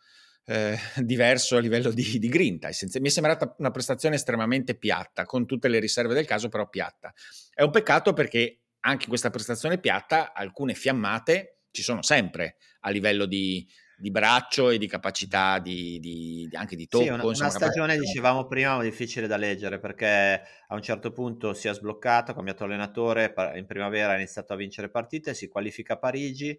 eh, 0.47 0.79
diverso 1.03 1.57
a 1.57 1.61
livello 1.61 1.91
di, 1.91 2.19
di 2.19 2.29
grinta. 2.29 2.69
Mi 3.01 3.09
è 3.09 3.11
sembrata 3.11 3.55
una 3.59 3.71
prestazione 3.71 4.17
estremamente 4.17 4.77
piatta, 4.77 5.25
con 5.25 5.47
tutte 5.47 5.69
le 5.69 5.79
riserve 5.79 6.15
del 6.15 6.27
caso, 6.27 6.49
però 6.49 6.69
piatta. 6.69 7.13
È 7.53 7.63
un 7.63 7.71
peccato 7.71 8.13
perché 8.13 8.61
anche 8.81 9.05
in 9.05 9.09
questa 9.09 9.31
prestazione 9.31 9.79
piatta 9.79 10.33
alcune 10.33 10.75
fiammate 10.75 11.63
ci 11.71 11.83
sono 11.83 12.03
sempre 12.03 12.57
a 12.81 12.91
livello 12.91 13.27
di, 13.27 13.69
di 13.99 14.11
braccio 14.11 14.69
e 14.69 14.77
di 14.77 14.87
capacità 14.87 15.59
di, 15.59 15.99
di, 15.99 16.49
anche 16.53 16.77
di 16.77 16.87
tocco. 16.87 17.05
Sì, 17.05 17.11
una, 17.11 17.25
una 17.25 17.35
stagione, 17.35 17.95
capacità. 17.95 17.99
dicevamo 18.01 18.47
prima, 18.47 18.83
difficile 18.83 19.27
da 19.27 19.37
leggere 19.37 19.79
perché 19.79 20.43
a 20.69 20.75
un 20.75 20.83
certo 20.83 21.13
punto 21.13 21.55
si 21.55 21.69
è 21.69 21.75
sbloccato, 21.75 22.31
ha 22.31 22.35
cambiato 22.35 22.65
allenatore, 22.65 23.33
in 23.55 23.65
primavera 23.67 24.13
ha 24.13 24.17
iniziato 24.17 24.53
a 24.53 24.57
vincere 24.57 24.91
partite, 24.91 25.33
si 25.33 25.49
qualifica 25.49 25.95
a 25.95 25.99
Parigi, 25.99 26.59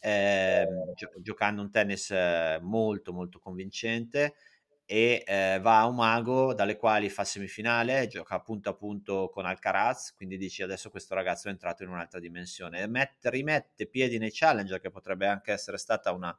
eh, 0.00 0.66
gio- 0.94 1.12
giocando 1.16 1.62
un 1.62 1.70
tennis 1.70 2.10
eh, 2.10 2.58
molto 2.60 3.12
molto 3.14 3.38
convincente 3.38 4.34
e 4.86 5.24
eh, 5.26 5.58
va 5.62 5.80
a 5.80 5.86
un 5.86 5.94
mago 5.94 6.52
dalle 6.52 6.76
quali 6.76 7.08
fa 7.08 7.24
semifinale, 7.24 8.06
gioca 8.06 8.38
punto 8.40 8.68
a 8.68 8.74
punto 8.74 9.30
con 9.32 9.46
Alcaraz, 9.46 10.12
quindi 10.14 10.36
dici 10.36 10.62
adesso 10.62 10.90
questo 10.90 11.14
ragazzo 11.14 11.48
è 11.48 11.50
entrato 11.50 11.82
in 11.82 11.88
un'altra 11.88 12.20
dimensione, 12.20 12.86
mette, 12.86 13.30
rimette 13.30 13.86
piedi 13.86 14.18
nei 14.18 14.30
challenger 14.30 14.80
che 14.80 14.90
potrebbe 14.90 15.26
anche 15.26 15.52
essere 15.52 15.78
stata 15.78 16.12
una 16.12 16.38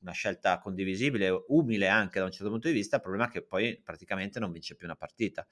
una 0.00 0.12
scelta 0.12 0.58
condivisibile, 0.58 1.44
umile 1.48 1.88
anche 1.88 2.18
da 2.18 2.24
un 2.24 2.30
certo 2.30 2.50
punto 2.50 2.68
di 2.68 2.74
vista, 2.74 2.96
il 2.96 3.02
problema 3.02 3.26
è 3.26 3.30
che 3.30 3.42
poi 3.42 3.80
praticamente 3.82 4.38
non 4.38 4.52
vince 4.52 4.74
più 4.74 4.86
una 4.86 4.96
partita 4.96 5.46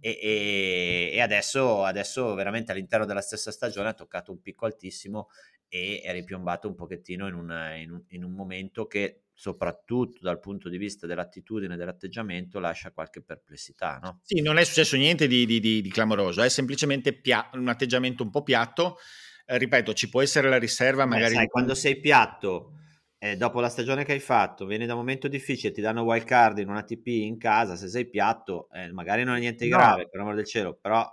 e, 0.00 0.18
e, 0.20 1.10
e 1.12 1.20
adesso, 1.20 1.84
adesso 1.84 2.34
veramente 2.34 2.72
all'interno 2.72 3.06
della 3.06 3.20
stessa 3.20 3.50
stagione 3.50 3.88
ha 3.88 3.94
toccato 3.94 4.32
un 4.32 4.40
picco 4.40 4.66
altissimo 4.66 5.28
e 5.68 6.00
è 6.04 6.12
ripiombato 6.12 6.68
un 6.68 6.74
pochettino 6.74 7.26
in, 7.26 7.34
una, 7.34 7.74
in, 7.74 7.90
un, 7.90 8.02
in 8.08 8.24
un 8.24 8.32
momento 8.32 8.86
che 8.86 9.24
soprattutto 9.34 10.20
dal 10.22 10.38
punto 10.38 10.68
di 10.68 10.78
vista 10.78 11.08
dell'attitudine 11.08 11.74
e 11.74 11.76
dell'atteggiamento 11.76 12.60
lascia 12.60 12.92
qualche 12.92 13.20
perplessità. 13.20 13.98
No? 14.00 14.20
Sì, 14.22 14.40
non 14.40 14.58
è 14.58 14.64
successo 14.64 14.96
niente 14.96 15.26
di, 15.26 15.44
di, 15.44 15.58
di, 15.58 15.82
di 15.82 15.90
clamoroso, 15.90 16.42
è 16.42 16.48
semplicemente 16.48 17.12
pia- 17.12 17.50
un 17.54 17.68
atteggiamento 17.68 18.22
un 18.22 18.30
po' 18.30 18.42
piatto. 18.42 18.98
Eh, 19.46 19.58
ripeto, 19.58 19.92
ci 19.92 20.08
può 20.08 20.22
essere 20.22 20.48
la 20.48 20.58
riserva 20.58 21.04
magari... 21.04 21.32
Beh, 21.32 21.38
sai, 21.40 21.48
quando 21.48 21.74
sei 21.74 21.98
piatto, 21.98 22.74
eh, 23.18 23.36
dopo 23.36 23.60
la 23.60 23.68
stagione 23.68 24.04
che 24.04 24.12
hai 24.12 24.20
fatto, 24.20 24.66
vieni 24.66 24.86
da 24.86 24.92
un 24.92 25.00
momento 25.00 25.28
difficile, 25.28 25.72
ti 25.72 25.80
danno 25.80 26.02
wild 26.02 26.24
card 26.24 26.58
in 26.58 26.68
una 26.68 26.82
TP 26.82 27.06
in 27.06 27.38
casa, 27.38 27.76
se 27.76 27.88
sei 27.88 28.08
piatto, 28.08 28.68
eh, 28.72 28.92
magari 28.92 29.24
non 29.24 29.36
è 29.36 29.40
niente 29.40 29.64
di 29.64 29.70
no. 29.70 29.76
grave, 29.76 30.08
per 30.08 30.20
amore 30.20 30.36
del 30.36 30.46
cielo, 30.46 30.78
però 30.80 31.10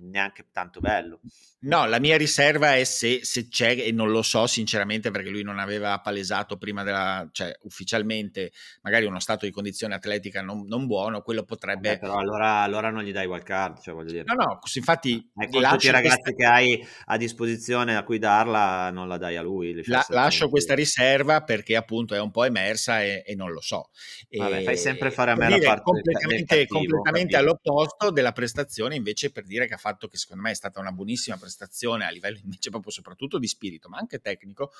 neanche 0.00 0.46
tanto 0.52 0.80
bello. 0.80 1.20
No, 1.62 1.84
la 1.84 1.98
mia 1.98 2.16
riserva 2.16 2.76
è 2.76 2.84
se, 2.84 3.20
se, 3.22 3.48
c'è, 3.48 3.76
e 3.78 3.92
non 3.92 4.10
lo 4.10 4.22
so 4.22 4.46
sinceramente 4.46 5.10
perché 5.10 5.28
lui 5.28 5.42
non 5.42 5.58
aveva 5.58 5.98
palesato 6.00 6.56
prima 6.56 6.82
della, 6.82 7.28
cioè 7.32 7.54
ufficialmente, 7.62 8.52
magari 8.80 9.04
uno 9.04 9.20
stato 9.20 9.44
di 9.44 9.52
condizione 9.52 9.94
atletica 9.94 10.40
non, 10.40 10.64
non 10.66 10.86
buono, 10.86 11.20
quello 11.20 11.44
potrebbe... 11.44 11.90
Beh, 11.90 11.98
però 11.98 12.16
allora, 12.16 12.60
allora, 12.60 12.88
non 12.88 13.02
gli 13.02 13.12
dai 13.12 13.26
wild 13.26 13.42
card, 13.42 13.80
cioè 13.82 13.92
voglio 13.92 14.10
dire... 14.10 14.24
No, 14.24 14.34
no, 14.34 14.58
infatti... 14.74 15.16
Eh, 15.36 15.48
con 15.48 15.62
tutti 15.62 15.86
i 15.86 15.90
ragazzi 15.90 16.22
questa... 16.22 16.32
che 16.32 16.46
hai 16.46 16.86
a 17.06 17.16
disposizione 17.18 17.94
a 17.94 18.04
cui 18.04 18.18
darla, 18.18 18.90
non 18.90 19.06
la 19.06 19.18
dai 19.18 19.36
a 19.36 19.42
lui. 19.42 19.82
La, 19.84 20.04
lascio 20.08 20.48
questa 20.48 20.74
riserva 20.74 21.42
perché 21.42 21.76
appunto 21.76 22.14
è 22.14 22.20
un 22.20 22.30
po' 22.30 22.44
emersa 22.44 23.02
e, 23.02 23.22
e 23.26 23.34
non 23.34 23.52
lo 23.52 23.60
so. 23.60 23.90
Vabbè, 24.30 24.62
fai 24.62 24.78
sempre 24.78 25.10
fare 25.10 25.32
a 25.32 25.34
me 25.34 25.50
la 25.50 25.58
parte 25.58 25.82
completamente, 25.82 26.56
del 26.56 26.66
cattivo, 26.66 26.96
completamente 26.96 27.36
all'opposto 27.36 28.10
della 28.10 28.32
prestazione 28.32 28.94
invece 28.94 29.30
per 29.30 29.44
dire 29.44 29.66
che 29.66 29.74
ha 29.74 29.76
fatto 29.76 29.89
che 29.96 30.16
secondo 30.16 30.42
me 30.42 30.50
è 30.50 30.54
stata 30.54 30.80
una 30.80 30.92
buonissima 30.92 31.36
prestazione 31.36 32.04
a 32.04 32.10
livello 32.10 32.38
invece 32.44 32.70
proprio 32.70 32.92
soprattutto 32.92 33.38
di 33.38 33.46
spirito, 33.46 33.88
ma 33.88 33.98
anche 33.98 34.20
tecnico, 34.20 34.72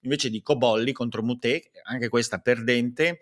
invece 0.00 0.30
di 0.30 0.42
Cobolli 0.42 0.92
contro 0.92 1.22
Mutè, 1.22 1.60
anche 1.84 2.08
questa 2.08 2.38
perdente. 2.38 3.20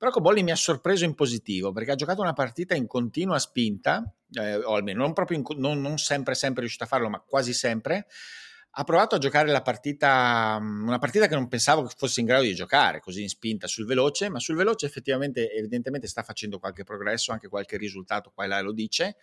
Però 0.00 0.10
Cobolli 0.12 0.42
mi 0.42 0.50
ha 0.50 0.56
sorpreso 0.56 1.04
in 1.04 1.14
positivo 1.14 1.72
perché 1.72 1.90
ha 1.90 1.94
giocato 1.94 2.22
una 2.22 2.32
partita 2.32 2.74
in 2.74 2.86
continua 2.86 3.38
spinta, 3.38 4.10
eh, 4.32 4.56
o 4.56 4.74
almeno 4.74 5.02
non, 5.04 5.12
in, 5.28 5.42
non, 5.58 5.80
non 5.82 5.98
sempre, 5.98 6.34
sempre 6.34 6.60
riuscito 6.60 6.84
a 6.84 6.86
farlo, 6.86 7.10
ma 7.10 7.20
quasi 7.20 7.52
sempre. 7.52 8.06
Ha 8.74 8.84
provato 8.84 9.16
a 9.16 9.18
giocare 9.18 9.50
la 9.50 9.60
partita, 9.60 10.56
una 10.58 10.98
partita 10.98 11.26
che 11.26 11.34
non 11.34 11.48
pensavo 11.48 11.82
che 11.82 11.92
fosse 11.98 12.20
in 12.20 12.26
grado 12.26 12.44
di 12.44 12.54
giocare, 12.54 13.00
così 13.00 13.20
in 13.20 13.28
spinta 13.28 13.66
sul 13.66 13.84
veloce, 13.84 14.30
ma 14.30 14.38
sul 14.38 14.54
veloce 14.54 14.86
effettivamente, 14.86 15.52
evidentemente 15.52 16.06
sta 16.06 16.22
facendo 16.22 16.58
qualche 16.58 16.82
progresso, 16.82 17.32
anche 17.32 17.48
qualche 17.48 17.76
risultato 17.76 18.30
qua 18.30 18.44
e 18.44 18.46
là 18.48 18.60
lo 18.60 18.72
dice. 18.72 19.16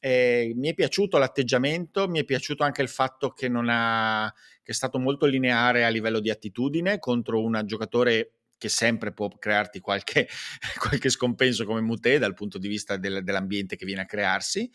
Eh, 0.00 0.52
mi 0.54 0.68
è 0.68 0.74
piaciuto 0.74 1.18
l'atteggiamento, 1.18 2.08
mi 2.08 2.20
è 2.20 2.24
piaciuto 2.24 2.62
anche 2.62 2.82
il 2.82 2.88
fatto 2.88 3.30
che, 3.30 3.50
ha, 3.52 4.34
che 4.62 4.72
è 4.72 4.74
stato 4.74 4.98
molto 4.98 5.26
lineare 5.26 5.84
a 5.84 5.88
livello 5.88 6.20
di 6.20 6.30
attitudine 6.30 6.98
contro 6.98 7.42
un 7.42 7.62
giocatore 7.64 8.32
che 8.56 8.68
sempre 8.68 9.12
può 9.12 9.28
crearti 9.28 9.80
qualche, 9.80 10.26
qualche 10.80 11.10
scompenso 11.10 11.66
come 11.66 11.80
Mute 11.80 12.18
dal 12.18 12.34
punto 12.34 12.58
di 12.58 12.68
vista 12.68 12.96
del, 12.96 13.22
dell'ambiente 13.22 13.76
che 13.76 13.84
viene 13.84 14.02
a 14.02 14.06
crearsi. 14.06 14.70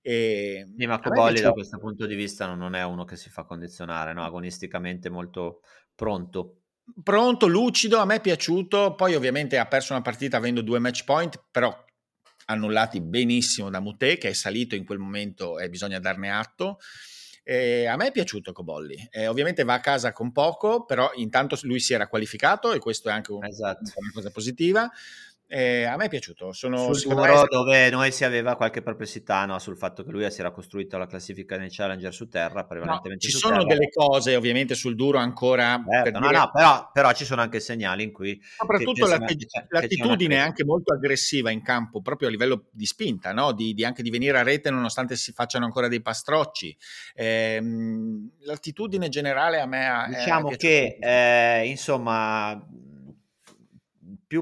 E, 0.00 0.66
sì, 0.76 0.86
ma 0.86 0.98
Cobolli 0.98 1.40
da 1.40 1.52
questo 1.52 1.78
punto 1.78 2.06
di 2.06 2.14
vista 2.14 2.52
non 2.54 2.74
è 2.74 2.84
uno 2.84 3.04
che 3.04 3.16
si 3.16 3.28
fa 3.28 3.44
condizionare, 3.44 4.12
no? 4.12 4.24
agonisticamente 4.24 5.10
molto 5.10 5.60
pronto. 5.94 6.60
Pronto, 7.02 7.46
lucido, 7.46 7.98
a 7.98 8.04
me 8.04 8.16
è 8.16 8.20
piaciuto, 8.20 8.94
poi 8.94 9.14
ovviamente 9.14 9.58
ha 9.58 9.66
perso 9.66 9.94
una 9.94 10.02
partita 10.02 10.36
avendo 10.36 10.60
due 10.60 10.78
match 10.78 11.04
point, 11.04 11.42
però 11.50 11.83
annullati 12.46 13.00
benissimo 13.00 13.70
da 13.70 13.80
Mute, 13.80 14.18
che 14.18 14.30
è 14.30 14.32
salito 14.32 14.74
in 14.74 14.84
quel 14.84 14.98
momento 14.98 15.58
e 15.58 15.68
bisogna 15.68 15.98
darne 15.98 16.30
atto. 16.30 16.78
Eh, 17.46 17.86
a 17.86 17.96
me 17.96 18.06
è 18.06 18.10
piaciuto 18.10 18.52
Cobolli, 18.52 18.96
eh, 19.10 19.26
ovviamente 19.26 19.64
va 19.64 19.74
a 19.74 19.80
casa 19.80 20.12
con 20.12 20.32
poco, 20.32 20.86
però 20.86 21.10
intanto 21.16 21.58
lui 21.62 21.78
si 21.78 21.92
era 21.92 22.08
qualificato 22.08 22.72
e 22.72 22.78
questo 22.78 23.10
è 23.10 23.12
anche 23.12 23.32
un, 23.32 23.44
esatto. 23.44 23.92
una 23.96 24.10
cosa 24.14 24.30
positiva. 24.30 24.90
Eh, 25.46 25.84
a 25.84 25.96
me 25.96 26.06
è 26.06 26.08
piaciuto. 26.08 26.52
Sono, 26.52 26.92
sul 26.94 27.12
muro 27.12 27.42
me... 27.42 27.46
dove 27.48 27.90
noi 27.90 28.10
si 28.12 28.24
aveva 28.24 28.56
qualche 28.56 28.82
perplessità 28.82 29.44
no, 29.44 29.58
sul 29.58 29.76
fatto 29.76 30.02
che 30.02 30.10
lui 30.10 30.28
si 30.30 30.40
era 30.40 30.50
costruito 30.50 30.96
la 30.96 31.06
classifica 31.06 31.56
nei 31.58 31.68
Challenger 31.70 32.12
su 32.12 32.28
terra, 32.28 32.64
prevalentemente 32.64 33.26
no, 33.26 33.30
ci 33.30 33.36
sono 33.36 33.58
terra. 33.58 33.74
delle 33.74 33.90
cose 33.90 34.36
ovviamente 34.36 34.74
sul 34.74 34.94
duro 34.94 35.18
ancora. 35.18 35.82
Certo, 35.86 36.10
per 36.10 36.20
no, 36.20 36.26
dire... 36.28 36.38
no, 36.38 36.50
però, 36.52 36.90
però, 36.92 37.12
ci 37.12 37.24
sono 37.24 37.42
anche 37.42 37.60
segnali 37.60 38.02
in 38.02 38.12
cui... 38.12 38.40
Soprattutto 38.56 39.06
l'attitudine 39.06 40.36
è 40.36 40.38
anche 40.38 40.64
molto 40.64 40.94
aggressiva 40.94 41.50
in 41.50 41.62
campo, 41.62 42.00
proprio 42.00 42.28
a 42.28 42.30
livello 42.30 42.64
di 42.70 42.86
spinta, 42.86 43.32
no? 43.32 43.52
di, 43.52 43.74
di, 43.74 43.84
anche 43.84 44.02
di 44.02 44.10
venire 44.10 44.38
a 44.38 44.42
rete 44.42 44.70
nonostante 44.70 45.14
si 45.14 45.32
facciano 45.32 45.66
ancora 45.66 45.88
dei 45.88 46.00
pastrocci. 46.00 46.76
Eh, 47.14 47.62
l'attitudine 48.40 49.08
generale 49.08 49.60
a 49.60 49.66
me 49.66 49.86
ha... 49.86 50.06
Diciamo 50.08 50.48
che, 50.50 50.96
eh, 50.98 51.66
insomma 51.66 52.60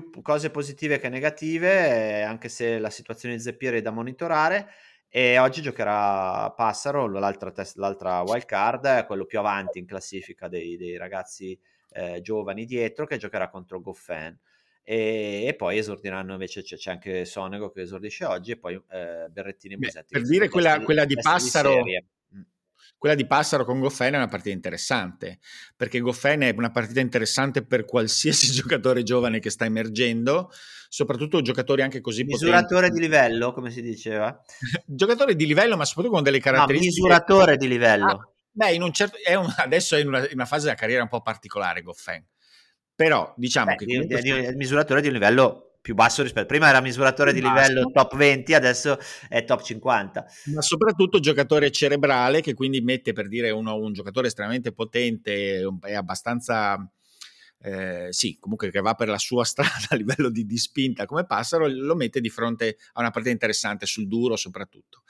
più 0.01 0.23
cose 0.23 0.51
positive 0.51 0.99
che 0.99 1.11
negative, 1.11 2.23
anche 2.23 2.49
se 2.49 2.79
la 2.79 2.89
situazione 2.89 3.37
di 3.37 3.43
Zeppieri 3.43 3.79
è 3.79 3.83
da 3.83 3.91
monitorare. 3.91 4.71
E 5.09 5.39
oggi 5.39 5.61
giocherà 5.61 6.51
Passaro, 6.53 7.07
l'altra, 7.07 7.51
test, 7.51 7.77
l'altra 7.77 8.23
wild 8.23 8.47
card, 8.47 9.05
quello 9.05 9.27
più 9.27 9.39
avanti 9.39 9.79
in 9.79 9.85
classifica 9.85 10.49
dei, 10.49 10.79
dei 10.79 10.97
ragazzi 10.97 11.59
eh, 11.91 12.23
giovani 12.23 12.65
dietro, 12.65 13.05
che 13.05 13.19
giocherà 13.19 13.51
contro 13.51 13.83
Goffin. 13.83 14.35
E, 14.83 15.45
e, 15.47 15.55
poi 15.55 15.77
esordiranno 15.77 16.33
invece 16.33 16.63
c'è, 16.63 16.77
c'è, 16.77 16.91
anche 16.91 17.25
Sonego 17.27 17.71
che 17.71 17.83
esordisce 17.83 18.25
oggi 18.25 18.53
e 18.53 18.59
poi 18.59 18.75
eh, 18.75 19.29
Berrettini 19.29 19.75
e 19.75 19.77
Musetti. 19.77 20.15
Per 20.15 20.23
dire 20.23 20.49
quella, 20.49 20.81
quella 20.81 21.05
di 21.05 21.17
Passaro, 21.21 21.83
di 21.83 22.03
quella 22.99 23.15
di 23.15 23.27
Passaro 23.27 23.65
con 23.65 23.81
Goffen 23.81 24.15
è 24.15 24.17
una 24.17 24.29
partita 24.29 24.55
interessante, 24.55 25.41
perché 25.77 26.01
Goffen 26.01 26.43
è 26.43 26.55
una 26.57 26.71
partita 26.71 27.01
interessante 27.01 27.65
per 27.65 27.85
qualsiasi 27.85 28.51
giocatore 28.53 29.03
giovane 29.03 29.41
che 29.41 29.51
sta 29.51 29.65
emergendo, 29.65 30.51
soprattutto 30.89 31.43
giocatori 31.43 31.83
anche 31.83 32.01
così 32.01 32.25
Misuratore 32.25 32.89
potenti. 32.89 33.01
di 33.01 33.01
livello, 33.01 33.53
come 33.53 33.71
si 33.71 33.83
diceva. 33.83 34.41
giocatore 34.87 35.35
di 35.35 35.47
livello, 35.47 35.77
ma 35.77 35.85
soprattutto 35.85 36.15
con 36.15 36.23
delle 36.23 36.41
caratteristiche... 36.41 37.01
No, 37.01 37.07
misuratore 37.09 37.57
di 37.57 37.69
livello. 37.69 38.07
Ah, 38.07 38.33
beh, 38.51 38.73
in 38.73 38.83
un 38.83 38.93
certo... 38.93 39.19
è 39.23 39.35
un... 39.35 39.53
adesso 39.57 39.97
è 39.97 40.01
in 40.01 40.07
una, 40.09 40.19
in 40.21 40.35
una, 40.35 40.47
fase 40.47 40.67
della 40.67 40.77
carriera 40.77 41.03
un 41.03 41.09
po' 41.09 41.23
particolare 41.23 41.83
Goffen. 41.83 42.25
Però 42.95 43.33
diciamo 43.37 43.75
beh, 43.75 43.77
che... 43.77 43.85
Di, 43.85 44.07
di, 44.07 44.21
di, 44.21 44.55
misuratore 44.55 45.01
di 45.01 45.11
livello 45.11 45.72
più 45.83 45.95
basso 45.95 46.23
rispetto 46.23 46.47
prima 46.47 46.69
era 46.69 46.81
misuratore 46.81 47.33
più 47.33 47.41
di 47.41 47.47
basso. 47.47 47.69
livello 47.69 47.91
top 47.91 48.17
20 48.17 48.55
adesso 48.55 48.99
è 49.29 49.45
top 49.45 49.63
50 49.63 50.25
ma 50.55 50.63
soprattutto 50.63 51.19
giocatore 51.19 51.73
cerebrale 51.73 52.41
che 52.41 52.55
quindi 52.55 52.81
mette 52.81 53.13
per 53.13 53.29
dire 53.29 53.51
uno, 53.51 53.75
un 53.75 53.93
giocatore 53.93 54.29
estremamente 54.29 54.73
potente 54.73 55.61
e 55.83 55.95
abbastanza 55.95 56.89
eh, 57.65 58.09
sì, 58.11 58.39
comunque 58.41 58.71
che 58.71 58.81
va 58.81 58.95
per 58.95 59.09
la 59.09 59.19
sua 59.19 59.45
strada 59.45 59.87
a 59.91 59.97
livello 59.97 60.31
di, 60.31 60.45
di, 60.45 60.59
spinta 60.59 61.07
come 61.07 61.25
Passaro, 61.25 61.69
lo 61.69 61.95
mette 61.95 62.21
di 62.21 62.29
fronte 62.29 62.77
a 62.95 63.01
una 63.01 63.11
partita 63.11 63.33
interessante 63.33 63.87
sul 63.87 64.09
duro 64.09 64.37
soprattutto. 64.37 65.03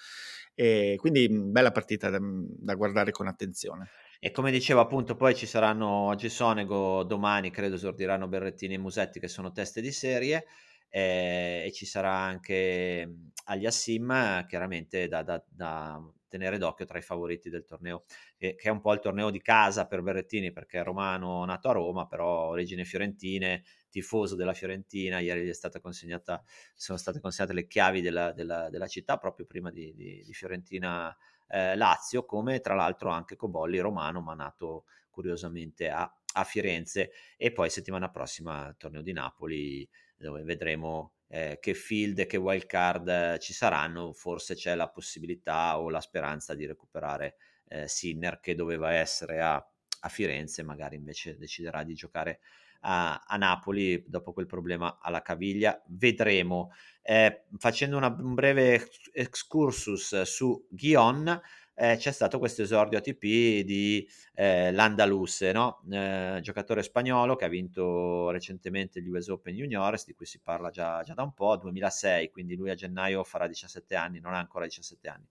E 0.55 0.97
quindi 0.99 1.29
bella 1.31 1.73
partita 1.73 2.11
da, 2.11 2.19
da 2.21 2.75
guardare 2.75 3.11
con 3.11 3.27
attenzione. 3.27 3.89
E 4.25 4.31
come 4.31 4.53
dicevo 4.53 4.79
appunto, 4.79 5.17
poi 5.17 5.35
ci 5.35 5.47
saranno 5.47 5.89
oggi 5.89 6.29
Sonego, 6.29 7.03
domani 7.03 7.51
credo 7.51 7.75
esordiranno 7.75 8.29
Berrettini 8.29 8.75
e 8.75 8.79
Musetti 8.79 9.19
che 9.19 9.27
sono 9.27 9.51
teste 9.51 9.81
di 9.81 9.91
serie 9.91 10.47
eh, 10.91 11.65
e 11.67 11.73
ci 11.73 11.85
sarà 11.85 12.13
anche 12.13 13.13
agli 13.47 13.67
Assim 13.67 14.47
chiaramente 14.47 15.09
da, 15.09 15.25
da, 15.25 15.45
da, 15.49 16.01
tenere 16.29 16.57
d'occhio 16.57 16.85
tra 16.85 16.99
i 16.99 17.03
favoriti 17.03 17.51
del 17.51 17.65
torneo, 17.65 18.05
che, 18.39 18.55
che, 18.55 18.69
è 18.69 18.71
un 18.71 18.81
po' 18.81 18.93
il 18.93 19.01
torneo 19.01 19.29
di 19.29 19.43
casa 19.43 19.89
per 19.89 20.03
Berrettini 20.03 20.53
perché 20.53 20.79
è 20.79 20.85
romano 20.85 21.45
nato 21.45 21.69
a 21.69 21.73
Roma, 21.73 22.07
però 22.07 22.47
origini 22.47 22.85
fiorentine, 22.85 23.65
tifoso 23.91 24.37
della 24.37 24.55
Fiorentina, 24.55 25.19
ieri 25.19 25.45
gli 25.45 25.53
sono 25.53 26.97
state 26.97 27.19
consegnate 27.21 27.55
le 27.55 27.67
chiavi 27.67 28.01
della, 28.01 28.31
della, 28.31 28.71
della 28.71 28.87
città 28.87 29.17
proprio 29.17 29.47
prima 29.47 29.73
di, 29.73 29.93
di, 29.97 30.23
di 30.25 30.33
Fiorentina 30.33 31.13
eh, 31.53 31.77
Lazio, 31.77 32.25
come 32.25 32.61
tra 32.61 32.75
l'altro 32.75 33.11
anche 33.11 33.37
Cobolli 33.37 33.79
romano, 33.79 34.23
ma 34.23 34.33
nato 34.33 34.85
curiosamente 35.11 35.91
a, 35.91 36.11
a 36.35 36.45
Firenze. 36.45 37.11
E 37.37 37.53
poi 37.53 37.69
settimana 37.69 38.11
prossima 38.11 38.75
torneo 38.79 39.03
di 39.03 39.13
Napoli, 39.13 39.87
dove 40.17 40.43
vedremo 40.45 41.13
eh, 41.29 41.59
che 41.61 41.75
field 41.75 42.27
che 42.27 42.39
wild 42.39 42.65
card 42.67 43.39
ci 43.39 43.53
saranno. 43.53 44.15
Forse 44.15 44.55
c'è 44.55 44.75
la 44.75 44.89
possibilità 44.89 45.79
o 45.79 45.91
la 45.91 46.01
speranza 46.01 46.55
di 46.55 46.65
recuperare 46.65 47.37
eh, 47.69 47.87
Sinner 47.87 48.41
che 48.41 48.55
doveva 48.55 48.93
essere 48.93 49.43
a, 49.43 49.55
a 49.55 50.09
Firenze, 50.09 50.63
magari 50.63 50.97
invece 50.97 51.37
deciderà 51.37 51.83
di 51.83 51.95
giocare 51.95 52.41
a, 52.83 53.37
Napoli 53.39 54.05
dopo 54.07 54.33
quel 54.33 54.47
problema 54.47 54.99
alla 55.01 55.23
caviglia. 55.23 55.81
Vedremo. 55.87 56.71
Eh, 57.03 57.45
facendo 57.59 57.97
una, 57.97 58.15
un 58.19 58.35
breve 58.35 58.89
excursus 59.13 60.23
su 60.23 60.67
Guion, 60.71 61.41
eh, 61.75 61.97
c'è 61.97 62.13
stato 62.13 62.39
questo 62.39 62.63
esordio 62.63 62.99
ATP 62.99 63.65
di 63.65 64.07
eh, 64.35 64.71
Landaluse, 64.73 65.53
no? 65.53 65.83
eh, 65.91 66.39
giocatore 66.43 66.83
spagnolo 66.83 67.35
che 67.35 67.45
ha 67.47 67.49
vinto 67.49 68.31
recentemente 68.31 69.01
gli 69.01 69.09
US 69.09 69.29
Open 69.29 69.55
Juniors, 69.55 70.05
di 70.05 70.13
cui 70.13 70.27
si 70.27 70.39
parla 70.41 70.71
già, 70.71 71.03
già 71.03 71.15
da 71.15 71.23
un 71.23 71.33
po', 71.33 71.57
2006, 71.57 72.31
quindi 72.31 72.57
lui 72.57 72.71
a 72.71 72.75
gennaio 72.75 73.25
farà 73.25 73.47
17 73.47 73.97
anni, 73.97 74.21
non 74.21 74.35
ha 74.35 74.39
ancora 74.39 74.65
17 74.67 75.09
anni 75.09 75.27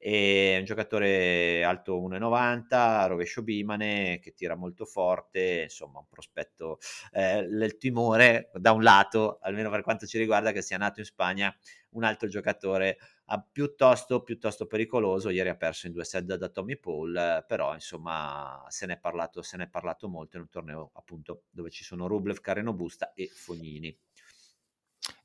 è 0.00 0.56
un 0.58 0.64
giocatore 0.64 1.62
alto 1.62 2.00
1,90, 2.00 3.06
rovescio 3.06 3.42
bimane, 3.42 4.18
che 4.18 4.32
tira 4.32 4.54
molto 4.54 4.86
forte, 4.86 5.64
insomma 5.64 5.98
un 5.98 6.06
prospetto, 6.08 6.78
eh, 7.12 7.40
il 7.40 7.76
timore 7.76 8.50
da 8.54 8.72
un 8.72 8.82
lato, 8.82 9.38
almeno 9.42 9.68
per 9.68 9.82
quanto 9.82 10.06
ci 10.06 10.16
riguarda, 10.16 10.52
che 10.52 10.62
sia 10.62 10.78
nato 10.78 11.00
in 11.00 11.04
Spagna 11.04 11.54
un 11.90 12.04
altro 12.04 12.28
giocatore 12.28 12.96
ah, 13.26 13.46
piuttosto, 13.52 14.22
piuttosto 14.22 14.66
pericoloso, 14.66 15.28
ieri 15.28 15.50
ha 15.50 15.56
perso 15.56 15.86
in 15.86 15.92
due 15.92 16.04
set 16.04 16.24
da 16.24 16.48
Tommy 16.48 16.78
Paul, 16.78 17.44
però 17.46 17.74
insomma 17.74 18.64
se 18.68 18.86
ne, 18.86 18.94
è 18.94 18.98
parlato, 18.98 19.42
se 19.42 19.58
ne 19.58 19.64
è 19.64 19.68
parlato 19.68 20.08
molto 20.08 20.36
in 20.36 20.42
un 20.44 20.48
torneo 20.48 20.92
appunto 20.94 21.44
dove 21.50 21.68
ci 21.68 21.84
sono 21.84 22.06
Rublev, 22.06 22.40
Careno 22.40 22.72
Busta 22.72 23.12
e 23.12 23.26
Fognini. 23.26 23.94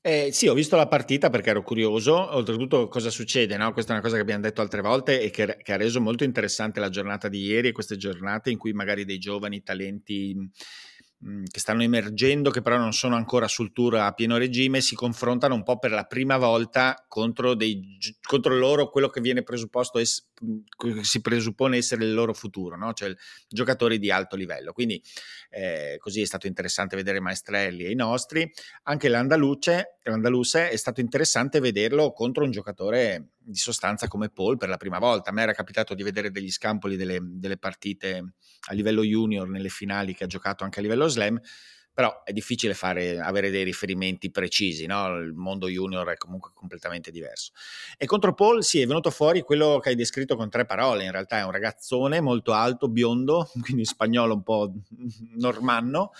Eh, 0.07 0.31
sì, 0.31 0.47
ho 0.47 0.53
visto 0.53 0.75
la 0.75 0.87
partita 0.87 1.31
perché 1.31 1.49
ero 1.49 1.63
curioso, 1.63 2.13
oltretutto 2.35 2.87
cosa 2.89 3.09
succede, 3.09 3.57
no? 3.57 3.73
questa 3.73 3.89
è 3.89 3.95
una 3.95 4.03
cosa 4.03 4.17
che 4.17 4.21
abbiamo 4.21 4.43
detto 4.43 4.61
altre 4.61 4.81
volte 4.81 5.19
e 5.19 5.31
che, 5.31 5.57
che, 5.63 5.73
ha 5.73 5.77
reso 5.77 5.99
molto 5.99 6.23
interessante 6.23 6.79
la 6.79 6.89
giornata 6.89 7.27
di 7.27 7.39
ieri 7.39 7.69
e 7.69 7.71
queste 7.71 7.97
giornate 7.97 8.51
in 8.51 8.59
cui 8.59 8.71
magari 8.71 9.03
dei 9.03 9.17
giovani 9.17 9.63
talenti 9.63 10.47
che 11.49 11.59
stanno 11.59 11.81
emergendo, 11.81 12.51
che 12.51 12.61
però 12.61 12.77
non 12.77 12.93
sono 12.93 13.15
ancora 13.15 13.47
sul 13.47 13.71
tour 13.71 13.95
a 13.95 14.11
pieno 14.11 14.37
regime, 14.37 14.81
si 14.81 14.95
confrontano 14.95 15.55
un 15.55 15.63
po' 15.63 15.79
per 15.79 15.91
la 15.91 16.03
prima 16.03 16.37
volta 16.37 17.03
contro, 17.07 17.55
dei, 17.55 17.97
contro 18.21 18.55
loro 18.55 18.89
quello 18.89 19.09
che 19.09 19.21
viene 19.21 19.41
presupposto, 19.41 19.97
es, 19.97 20.27
si 21.01 21.21
presuppone 21.21 21.77
essere 21.77 22.03
il 22.03 22.13
loro 22.13 22.33
futuro, 22.33 22.77
no? 22.77 22.93
cioè 22.93 23.13
giocatori 23.47 23.97
di 23.97 24.11
alto 24.11 24.35
livello. 24.35 24.71
Quindi 24.71 25.01
eh, 25.49 25.95
così 25.99 26.21
è 26.21 26.25
stato 26.25 26.45
interessante 26.45 26.95
vedere 26.95 27.19
Maestrelli 27.19 27.85
e 27.85 27.91
i 27.91 27.95
nostri. 27.95 28.51
Anche 28.83 29.07
l'Andaluce, 29.07 29.95
è 30.03 30.75
stato 30.75 30.99
interessante 30.99 31.59
vederlo 31.59 32.11
contro 32.11 32.43
un 32.43 32.51
giocatore 32.51 33.29
di 33.37 33.57
sostanza 33.57 34.07
come 34.07 34.29
Paul 34.29 34.57
per 34.57 34.69
la 34.69 34.77
prima 34.77 34.99
volta. 34.99 35.29
A 35.29 35.33
me 35.33 35.43
era 35.43 35.53
capitato 35.53 35.93
di 35.93 36.03
vedere 36.03 36.31
degli 36.31 36.51
scampoli 36.51 36.97
delle, 36.97 37.19
delle 37.21 37.57
partite 37.57 38.33
a 38.67 38.73
livello 38.73 39.03
junior 39.03 39.47
nelle 39.47 39.69
finali 39.69 40.13
che 40.13 40.23
ha 40.23 40.27
giocato 40.27 40.63
anche 40.63 40.79
a 40.79 40.81
livello 40.81 41.04
slam, 41.07 41.39
però 41.95 42.23
è 42.23 42.33
difficile 42.33 42.73
fare, 42.73 43.21
avere 43.21 43.49
dei 43.49 43.63
riferimenti 43.63 44.29
precisi, 44.29 44.85
no? 44.85 45.15
il 45.15 45.31
mondo 45.31 45.69
junior 45.69 46.05
è 46.09 46.17
comunque 46.17 46.51
completamente 46.53 47.09
diverso. 47.09 47.53
E 47.97 48.05
contro 48.05 48.33
Paul 48.33 48.65
sì, 48.65 48.81
è 48.81 48.85
venuto 48.85 49.09
fuori 49.11 49.41
quello 49.43 49.79
che 49.81 49.89
hai 49.89 49.95
descritto 49.95 50.35
con 50.35 50.49
tre 50.49 50.65
parole, 50.65 51.05
in 51.05 51.11
realtà 51.11 51.37
è 51.37 51.45
un 51.45 51.51
ragazzone 51.51 52.19
molto 52.19 52.51
alto, 52.51 52.89
biondo, 52.89 53.49
quindi 53.63 53.85
spagnolo 53.85 54.33
un 54.33 54.43
po' 54.43 54.73
normanno, 55.37 56.11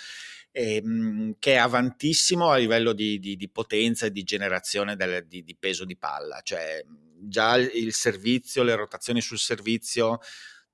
ehm, 0.51 1.35
che 1.39 1.55
è 1.55 1.57
avantissimo 1.57 2.51
a 2.51 2.55
livello 2.55 2.93
di, 2.93 3.19
di, 3.19 3.35
di 3.35 3.49
potenza 3.49 4.05
e 4.05 4.11
di 4.11 4.23
generazione 4.23 4.95
del, 4.95 5.27
di, 5.27 5.43
di 5.43 5.57
peso 5.57 5.83
di 5.83 5.97
palla, 5.97 6.39
cioè 6.41 6.85
già 7.19 7.57
il 7.57 7.93
servizio, 7.93 8.63
le 8.63 8.75
rotazioni 8.75 9.19
sul 9.19 9.39
servizio, 9.39 10.19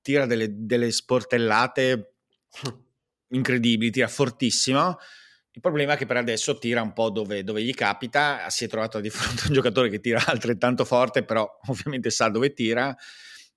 tira 0.00 0.26
delle, 0.26 0.46
delle 0.50 0.92
sportellate 0.92 2.14
incredibili, 3.32 3.90
tira 3.90 4.08
fortissimo. 4.08 4.98
Il 5.54 5.60
problema 5.60 5.94
è 5.94 5.96
che 5.96 6.06
per 6.06 6.16
adesso 6.16 6.56
tira 6.56 6.80
un 6.80 6.92
po' 6.92 7.10
dove, 7.10 7.44
dove, 7.44 7.62
gli 7.62 7.74
capita, 7.74 8.48
si 8.48 8.64
è 8.64 8.68
trovato 8.68 9.00
di 9.00 9.10
fronte 9.10 9.42
a 9.42 9.46
un 9.48 9.54
giocatore 9.54 9.90
che 9.90 10.00
tira 10.00 10.24
altrettanto 10.24 10.84
forte, 10.84 11.24
però 11.24 11.48
ovviamente 11.68 12.10
sa 12.10 12.28
dove 12.28 12.52
tira, 12.52 12.94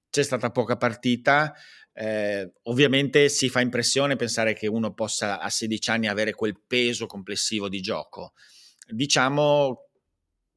c'è 0.10 0.24
stata 0.24 0.50
poca 0.50 0.76
partita, 0.76 1.54
eh, 1.94 2.52
ovviamente 2.64 3.30
si 3.30 3.50
fa 3.50 3.62
impressione 3.62 4.18
pensare 4.18 4.54
che 4.54 4.68
uno 4.68 4.94
possa 4.94 5.40
a 5.40 5.50
16 5.50 5.90
anni 5.90 6.08
avere 6.08 6.34
quel 6.34 6.60
peso 6.68 7.06
complessivo 7.06 7.70
di 7.70 7.80
gioco. 7.80 8.34
Diciamo 8.88 9.86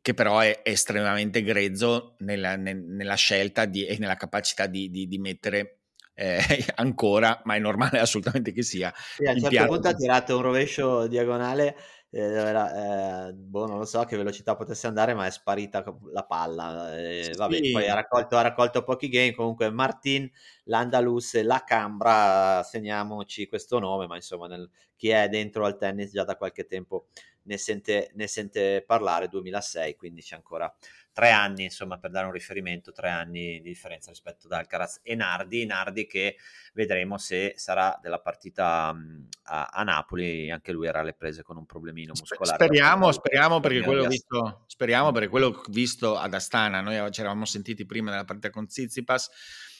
che 0.01 0.15
però 0.15 0.41
è, 0.41 0.61
estremamente 0.65 1.43
grezzo 1.43 2.17
nella, 2.21 2.57
nella 2.57 3.15
scelta 3.15 3.65
di, 3.65 3.85
e 3.85 3.99
nella 3.99 4.17
capacità 4.17 4.67
di, 4.67 4.91
di, 4.91 5.07
di 5.07 5.19
mettere 5.19 5.78
eh, 6.19 6.39
ancora, 6.75 7.41
ma 7.45 7.55
è 7.55 7.59
normale 7.61 8.01
assolutamente 8.01 8.53
che 8.53 8.63
sia. 8.63 8.93
Sì, 8.97 9.25
a 9.25 9.33
un 9.33 9.41
certo 9.41 9.67
punto 9.67 9.89
ha 9.89 9.95
tirato 9.95 10.37
un 10.37 10.43
rovescio 10.43 11.07
diagonale, 11.07 11.77
eh, 12.11 12.21
era, 12.21 13.29
eh, 13.29 13.33
boh, 13.35 13.67
non 13.67 13.79
lo 13.79 13.85
so 13.85 14.01
a 14.01 14.05
che 14.05 14.17
velocità 14.17 14.57
potesse 14.57 14.89
andare, 14.89 15.15
ma 15.15 15.27
è 15.27 15.31
sparita 15.31 15.85
la 16.11 16.25
palla. 16.25 16.99
Eh, 16.99 17.33
vabbè, 17.37 17.57
sì. 17.63 17.71
poi 17.71 17.89
ha 17.89 17.95
raccolto, 17.95 18.37
ha 18.37 18.43
raccolto, 18.43 18.83
pochi 18.83 19.09
game. 19.09 19.35
Comunque, 19.35 19.71
Martin, 19.71 20.29
l'Andalus 20.65 21.35
e 21.35 21.45
la 21.45 21.63
Cambra, 21.65 22.63
segniamoci 22.65 23.47
questo 23.47 23.79
nome, 23.79 24.09
ma 24.09 24.17
insomma, 24.17 24.49
nel, 24.49 24.69
chi 24.97 25.11
è 25.11 25.29
dentro 25.29 25.65
al 25.65 25.77
tennis 25.77 26.11
già 26.11 26.25
da 26.25 26.37
qualche 26.37 26.67
tempo 26.67 27.07
ne 27.43 27.57
sente, 27.59 28.11
ne 28.15 28.27
sente 28.27 28.83
parlare, 28.85 29.29
2006, 29.29 29.95
quindi 29.97 30.21
c'è 30.21 30.35
ancora 30.35 30.73
tre 31.19 31.33
anni, 31.33 31.65
insomma, 31.65 31.99
per 31.99 32.13
dare 32.13 32.27
un 32.27 32.33
riferimento, 32.33 32.93
tre 32.93 33.09
anni 33.09 33.61
di 33.61 33.71
differenza 33.71 34.11
rispetto 34.11 34.47
ad 34.47 34.53
Alcaraz 34.53 35.01
e 35.03 35.17
Nardi, 35.17 35.67
Nardi 35.67 36.07
che 36.07 36.37
vedremo 36.75 37.19
se 37.19 37.55
sarà 37.57 37.99
della 38.01 38.21
partita 38.21 38.97
a, 39.43 39.65
a, 39.65 39.83
Napoli, 39.83 40.49
anche 40.49 40.71
lui 40.71 40.87
era 40.87 41.01
alle 41.01 41.15
prese 41.15 41.43
con 41.43 41.57
un 41.57 41.67
problemino 41.67 42.13
muscolare. 42.17 42.65
Speriamo, 42.65 43.11
speriamo 43.11 43.59
perché, 43.59 43.81
quello 43.81 44.07
visto, 44.07 44.63
speriamo 44.69 45.11
perché 45.11 45.27
quello 45.27 45.61
visto 45.71 46.17
ad 46.17 46.35
Astana, 46.35 46.81
noi 46.83 47.11
ci 47.11 47.19
eravamo 47.19 47.47
sentiti 47.47 47.85
prima 47.85 48.13
della 48.13 48.25
partita 48.25 48.51
con 48.51 48.69
Zizipas, 48.69 49.29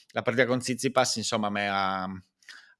la 0.09 0.21
partita 0.21 0.45
con 0.45 0.59
Zizipas 0.59 1.15
insomma 1.15 1.47
a 1.47 1.51
me 1.51 1.69
ha 1.69 2.23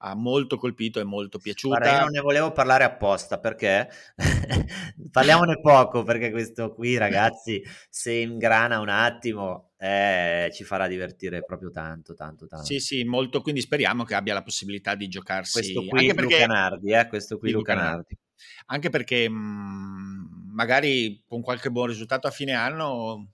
ha 0.01 0.15
molto 0.15 0.57
colpito 0.57 0.99
e 0.99 1.03
molto 1.03 1.39
piaciuta. 1.39 1.77
Guarda, 1.77 1.99
non 2.01 2.11
ne 2.11 2.19
volevo 2.21 2.51
parlare 2.51 2.83
apposta 2.83 3.39
perché 3.39 3.89
parliamone 5.11 5.59
poco 5.59 6.03
perché 6.03 6.31
questo 6.31 6.73
qui 6.73 6.97
ragazzi 6.97 7.61
se 7.89 8.13
ingrana 8.13 8.79
un 8.79 8.89
attimo 8.89 9.71
eh, 9.77 10.49
ci 10.53 10.63
farà 10.63 10.87
divertire 10.87 11.43
proprio 11.43 11.69
tanto 11.69 12.13
tanto 12.13 12.47
tanto. 12.47 12.65
Sì 12.65 12.79
sì 12.79 13.03
molto 13.03 13.41
quindi 13.41 13.61
speriamo 13.61 14.03
che 14.03 14.15
abbia 14.15 14.33
la 14.33 14.43
possibilità 14.43 14.95
di 14.95 15.07
giocarsi. 15.07 15.59
Questo 15.59 15.85
qui 15.85 15.99
anche 15.99 16.13
perché... 16.13 16.33
Luca 16.41 16.45
Nardi, 16.45 16.91
eh, 16.93 17.07
questo 17.07 17.37
qui 17.37 17.51
Luca 17.51 17.73
Nardi. 17.73 18.17
Anche 18.67 18.89
perché 18.89 19.29
mh, 19.29 19.33
mhmm, 19.33 20.51
magari 20.53 21.23
con 21.27 21.41
qualche 21.41 21.71
buon 21.71 21.87
risultato 21.87 22.27
a 22.27 22.31
fine 22.31 22.53
anno 22.53 23.31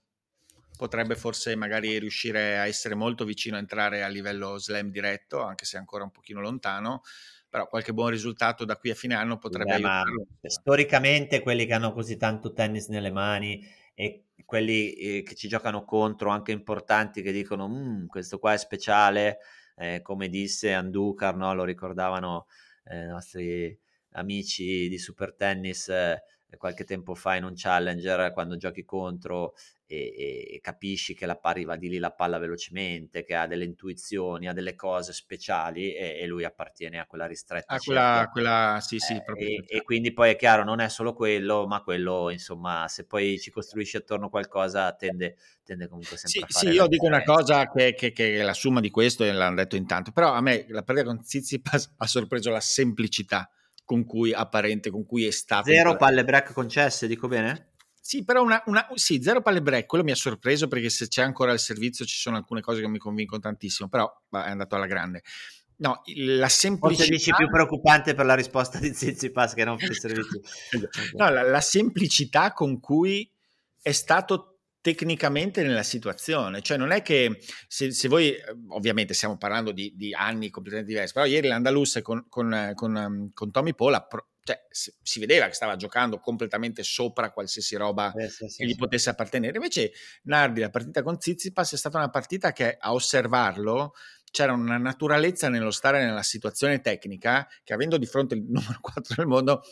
potrebbe 0.76 1.16
forse 1.16 1.56
magari 1.56 1.98
riuscire 1.98 2.58
a 2.58 2.66
essere 2.66 2.94
molto 2.94 3.24
vicino 3.24 3.56
a 3.56 3.60
entrare 3.60 4.02
a 4.02 4.08
livello 4.08 4.58
slam 4.58 4.90
diretto, 4.90 5.42
anche 5.42 5.64
se 5.64 5.76
ancora 5.76 6.04
un 6.04 6.10
pochino 6.10 6.40
lontano, 6.40 7.02
però 7.48 7.68
qualche 7.68 7.92
buon 7.92 8.10
risultato 8.10 8.64
da 8.64 8.76
qui 8.76 8.90
a 8.90 8.94
fine 8.94 9.14
anno 9.14 9.38
potrebbe 9.38 9.70
Beh, 9.70 9.74
aiutarlo. 9.76 10.26
Storicamente 10.42 11.40
quelli 11.40 11.66
che 11.66 11.72
hanno 11.72 11.92
così 11.92 12.16
tanto 12.16 12.52
tennis 12.52 12.88
nelle 12.88 13.10
mani 13.10 13.64
e 13.94 14.26
quelli 14.44 14.92
eh, 14.92 15.22
che 15.22 15.34
ci 15.34 15.48
giocano 15.48 15.84
contro, 15.84 16.30
anche 16.30 16.52
importanti, 16.52 17.22
che 17.22 17.32
dicono 17.32 17.68
mmm, 17.68 18.06
questo 18.06 18.38
qua 18.38 18.52
è 18.52 18.58
speciale, 18.58 19.38
eh, 19.76 20.02
come 20.02 20.28
disse 20.28 20.72
Anducar, 20.72 21.34
no? 21.36 21.54
lo 21.54 21.64
ricordavano 21.64 22.46
eh, 22.84 23.04
i 23.04 23.06
nostri 23.06 23.78
amici 24.12 24.88
di 24.88 24.98
Super 24.98 25.34
Tennis 25.34 25.88
eh, 25.88 26.22
qualche 26.56 26.84
tempo 26.84 27.14
fa 27.14 27.36
in 27.36 27.44
un 27.44 27.52
challenger 27.54 28.32
quando 28.32 28.56
giochi 28.56 28.84
contro 28.84 29.54
e, 29.88 30.50
e, 30.54 30.60
capisci 30.60 31.14
che 31.14 31.26
la 31.26 31.38
arriva 31.40 31.76
di 31.76 31.88
lì 31.88 31.98
la 31.98 32.10
palla 32.10 32.38
velocemente, 32.38 33.22
che 33.22 33.34
ha 33.36 33.46
delle 33.46 33.64
intuizioni, 33.64 34.48
ha 34.48 34.52
delle 34.52 34.74
cose 34.74 35.12
speciali 35.12 35.94
e, 35.94 36.18
e 36.20 36.26
lui 36.26 36.44
appartiene 36.44 36.98
a 36.98 37.06
quella 37.06 37.26
ristretta. 37.26 37.74
A 37.74 37.78
quella, 37.78 38.28
quella, 38.32 38.78
sì, 38.80 38.98
sì, 38.98 39.14
eh, 39.14 39.22
e, 39.36 39.64
e, 39.66 39.82
quindi 39.82 40.12
poi 40.12 40.30
è 40.30 40.36
chiaro, 40.36 40.64
non 40.64 40.80
è 40.80 40.88
solo 40.88 41.14
quello, 41.14 41.66
ma 41.66 41.82
quello, 41.82 42.30
insomma, 42.30 42.86
se 42.88 43.06
poi 43.06 43.38
ci 43.38 43.50
costruisci 43.50 43.96
attorno 43.96 44.28
qualcosa 44.28 44.92
tende, 44.94 45.36
tende 45.62 45.86
comunque 45.86 46.16
sempre 46.16 46.30
sì, 46.30 46.56
a 46.56 46.58
fare. 46.58 46.72
Sì, 46.72 46.76
io 46.76 46.86
dico 46.88 47.06
una 47.06 47.22
cosa 47.22 47.70
che, 47.70 47.94
che, 47.94 48.12
che, 48.12 48.40
è 48.40 48.42
la 48.42 48.54
somma 48.54 48.80
di 48.80 48.90
questo 48.90 49.22
e 49.22 49.30
l'hanno 49.30 49.56
detto 49.56 49.76
intanto, 49.76 50.10
però 50.10 50.32
a 50.32 50.40
me 50.40 50.66
la 50.68 50.82
partita 50.82 51.06
con 51.06 51.22
Zizipas 51.22 51.94
ha 51.98 52.06
sorpreso 52.06 52.50
la 52.50 52.60
semplicità 52.60 53.48
con 53.86 54.04
cui 54.04 54.34
apparente, 54.34 54.90
con 54.90 55.06
cui 55.06 55.24
è 55.24 55.30
stato. 55.30 55.70
Zero 55.70 55.96
palle 55.96 56.24
break 56.24 56.52
concesse, 56.52 57.06
dico 57.06 57.28
bene? 57.28 57.70
Sì, 58.00 58.24
però 58.24 58.42
una, 58.42 58.62
una, 58.66 58.86
sì, 58.94 59.22
zero 59.22 59.40
palle 59.40 59.62
break, 59.62 59.86
quello 59.86 60.04
mi 60.04 60.10
ha 60.10 60.16
sorpreso 60.16 60.68
perché 60.68 60.90
se 60.90 61.08
c'è 61.08 61.22
ancora 61.22 61.52
il 61.52 61.58
servizio 61.58 62.04
ci 62.04 62.16
sono 62.16 62.36
alcune 62.36 62.60
cose 62.60 62.80
che 62.80 62.88
mi 62.88 62.98
convincono 62.98 63.40
tantissimo, 63.40 63.88
però 63.88 64.12
bah, 64.28 64.46
è 64.46 64.50
andato 64.50 64.74
alla 64.74 64.86
grande. 64.86 65.22
No, 65.78 66.02
la 66.16 66.48
semplicità... 66.48 67.04
Forse 67.04 67.10
dici 67.10 67.32
più 67.34 67.48
preoccupante 67.48 68.14
per 68.14 68.26
la 68.26 68.34
risposta 68.34 68.78
di 68.78 68.92
Zizipas 68.92 69.54
che 69.54 69.64
non 69.64 69.76
per 69.76 69.90
il 69.90 69.98
servizio. 69.98 70.40
no, 71.16 71.30
la, 71.30 71.42
la 71.42 71.60
semplicità 71.60 72.52
con 72.52 72.80
cui 72.80 73.30
è 73.80 73.92
stato 73.92 74.55
tecnicamente 74.86 75.64
nella 75.64 75.82
situazione. 75.82 76.62
Cioè 76.62 76.76
non 76.76 76.92
è 76.92 77.02
che 77.02 77.40
se, 77.66 77.90
se 77.90 78.06
voi, 78.06 78.36
ovviamente 78.68 79.14
stiamo 79.14 79.36
parlando 79.36 79.72
di, 79.72 79.92
di, 79.96 80.14
anni 80.14 80.48
completamente 80.48 80.92
diversi, 80.92 81.12
però 81.12 81.26
ieri 81.26 81.48
l'Andalus 81.48 81.98
con, 82.02 82.26
con, 82.28 82.70
con, 82.74 83.30
con 83.34 83.50
Tommy 83.50 83.74
Paul 83.74 83.94
ha, 83.94 84.06
cioè, 84.44 84.64
si 84.70 85.18
vedeva 85.18 85.48
che 85.48 85.54
stava 85.54 85.74
giocando 85.74 86.20
completamente 86.20 86.84
sopra 86.84 87.32
qualsiasi 87.32 87.74
roba 87.74 88.12
eh, 88.12 88.28
sì, 88.28 88.46
sì, 88.46 88.58
che 88.58 88.66
gli 88.66 88.72
sì. 88.72 88.76
potesse 88.76 89.10
appartenere. 89.10 89.56
Invece 89.56 89.90
Nardi, 90.22 90.60
la 90.60 90.70
partita 90.70 91.02
con 91.02 91.18
Zizipas 91.18 91.72
è 91.72 91.76
stata 91.76 91.98
una 91.98 92.10
partita 92.10 92.52
che 92.52 92.76
a 92.78 92.92
osservarlo 92.92 93.92
c'era 94.30 94.52
una 94.52 94.78
naturalezza 94.78 95.48
nello 95.48 95.72
stare 95.72 96.04
nella 96.04 96.22
situazione 96.22 96.80
tecnica 96.80 97.48
che 97.64 97.72
avendo 97.72 97.98
di 97.98 98.06
fronte 98.06 98.36
il 98.36 98.44
numero 98.46 98.78
4 98.80 99.14
del 99.16 99.26
mondo 99.26 99.64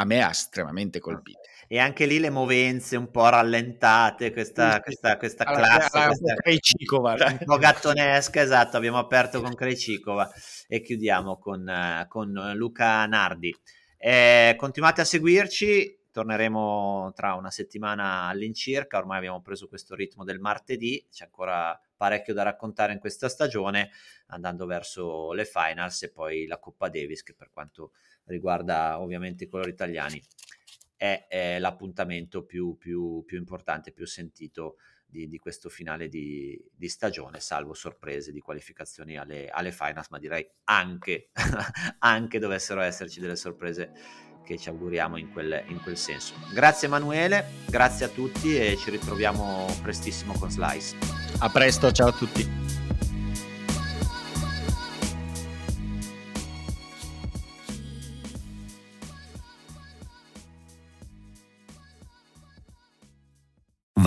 a 0.00 0.04
me 0.04 0.22
ha 0.22 0.30
estremamente 0.30 0.98
colpito. 0.98 1.40
E 1.70 1.78
anche 1.78 2.06
lì 2.06 2.18
le 2.18 2.30
movenze 2.30 2.96
un 2.96 3.10
po' 3.10 3.28
rallentate, 3.28 4.32
questa, 4.32 4.80
questa, 4.80 5.18
questa 5.18 5.44
alla, 5.44 5.58
classe, 5.58 5.98
alla, 5.98 6.06
questa, 6.06 6.34
Krejcikova, 6.34 7.14
un 7.28 7.38
po' 7.44 7.58
gattonesca, 7.58 8.40
esatto, 8.40 8.78
abbiamo 8.78 8.96
aperto 8.96 9.42
con 9.42 9.54
Krejcikova 9.54 10.30
e 10.66 10.80
chiudiamo 10.80 11.36
con, 11.36 12.06
con 12.08 12.52
Luca 12.54 13.04
Nardi. 13.04 13.54
Eh, 13.98 14.54
continuate 14.56 15.02
a 15.02 15.04
seguirci, 15.04 16.06
torneremo 16.10 17.12
tra 17.14 17.34
una 17.34 17.50
settimana 17.50 18.22
all'incirca, 18.22 18.96
ormai 18.96 19.18
abbiamo 19.18 19.42
preso 19.42 19.68
questo 19.68 19.94
ritmo 19.94 20.24
del 20.24 20.40
martedì, 20.40 21.06
c'è 21.12 21.24
ancora 21.24 21.78
parecchio 21.96 22.32
da 22.32 22.44
raccontare 22.44 22.94
in 22.94 22.98
questa 22.98 23.28
stagione, 23.28 23.90
andando 24.28 24.64
verso 24.64 25.32
le 25.32 25.44
finals 25.44 26.02
e 26.04 26.10
poi 26.10 26.46
la 26.46 26.58
Coppa 26.58 26.88
Davis, 26.88 27.22
che 27.22 27.34
per 27.34 27.50
quanto 27.52 27.92
riguarda 28.24 29.00
ovviamente 29.00 29.44
i 29.44 29.48
colori 29.48 29.70
italiani 29.70 30.22
è, 30.98 31.26
è 31.28 31.58
l'appuntamento 31.60 32.44
più, 32.44 32.76
più, 32.76 33.22
più, 33.24 33.38
importante, 33.38 33.92
più 33.92 34.04
sentito 34.04 34.76
di, 35.06 35.28
di 35.28 35.38
questo 35.38 35.70
finale 35.70 36.08
di, 36.08 36.60
di, 36.74 36.88
stagione, 36.88 37.40
salvo 37.40 37.72
sorprese 37.72 38.32
di 38.32 38.40
qualificazioni 38.40 39.16
alle, 39.16 39.48
alle 39.48 39.72
finals, 39.72 40.08
ma 40.10 40.18
direi 40.18 40.46
anche, 40.64 41.30
anche 42.00 42.38
dovessero 42.38 42.80
esserci 42.80 43.20
delle 43.20 43.36
sorprese 43.36 43.92
che 44.44 44.58
ci 44.58 44.68
auguriamo 44.68 45.16
in 45.16 45.30
quel, 45.30 45.62
in 45.68 45.80
quel 45.80 45.96
senso. 45.96 46.34
Grazie 46.52 46.88
Emanuele, 46.88 47.44
grazie 47.68 48.06
a 48.06 48.08
tutti 48.08 48.58
e 48.58 48.76
ci 48.76 48.90
ritroviamo 48.90 49.66
prestissimo 49.82 50.34
con 50.38 50.50
Slice. 50.50 50.96
A 51.38 51.48
presto, 51.48 51.92
ciao 51.92 52.08
a 52.08 52.12
tutti. 52.12 52.87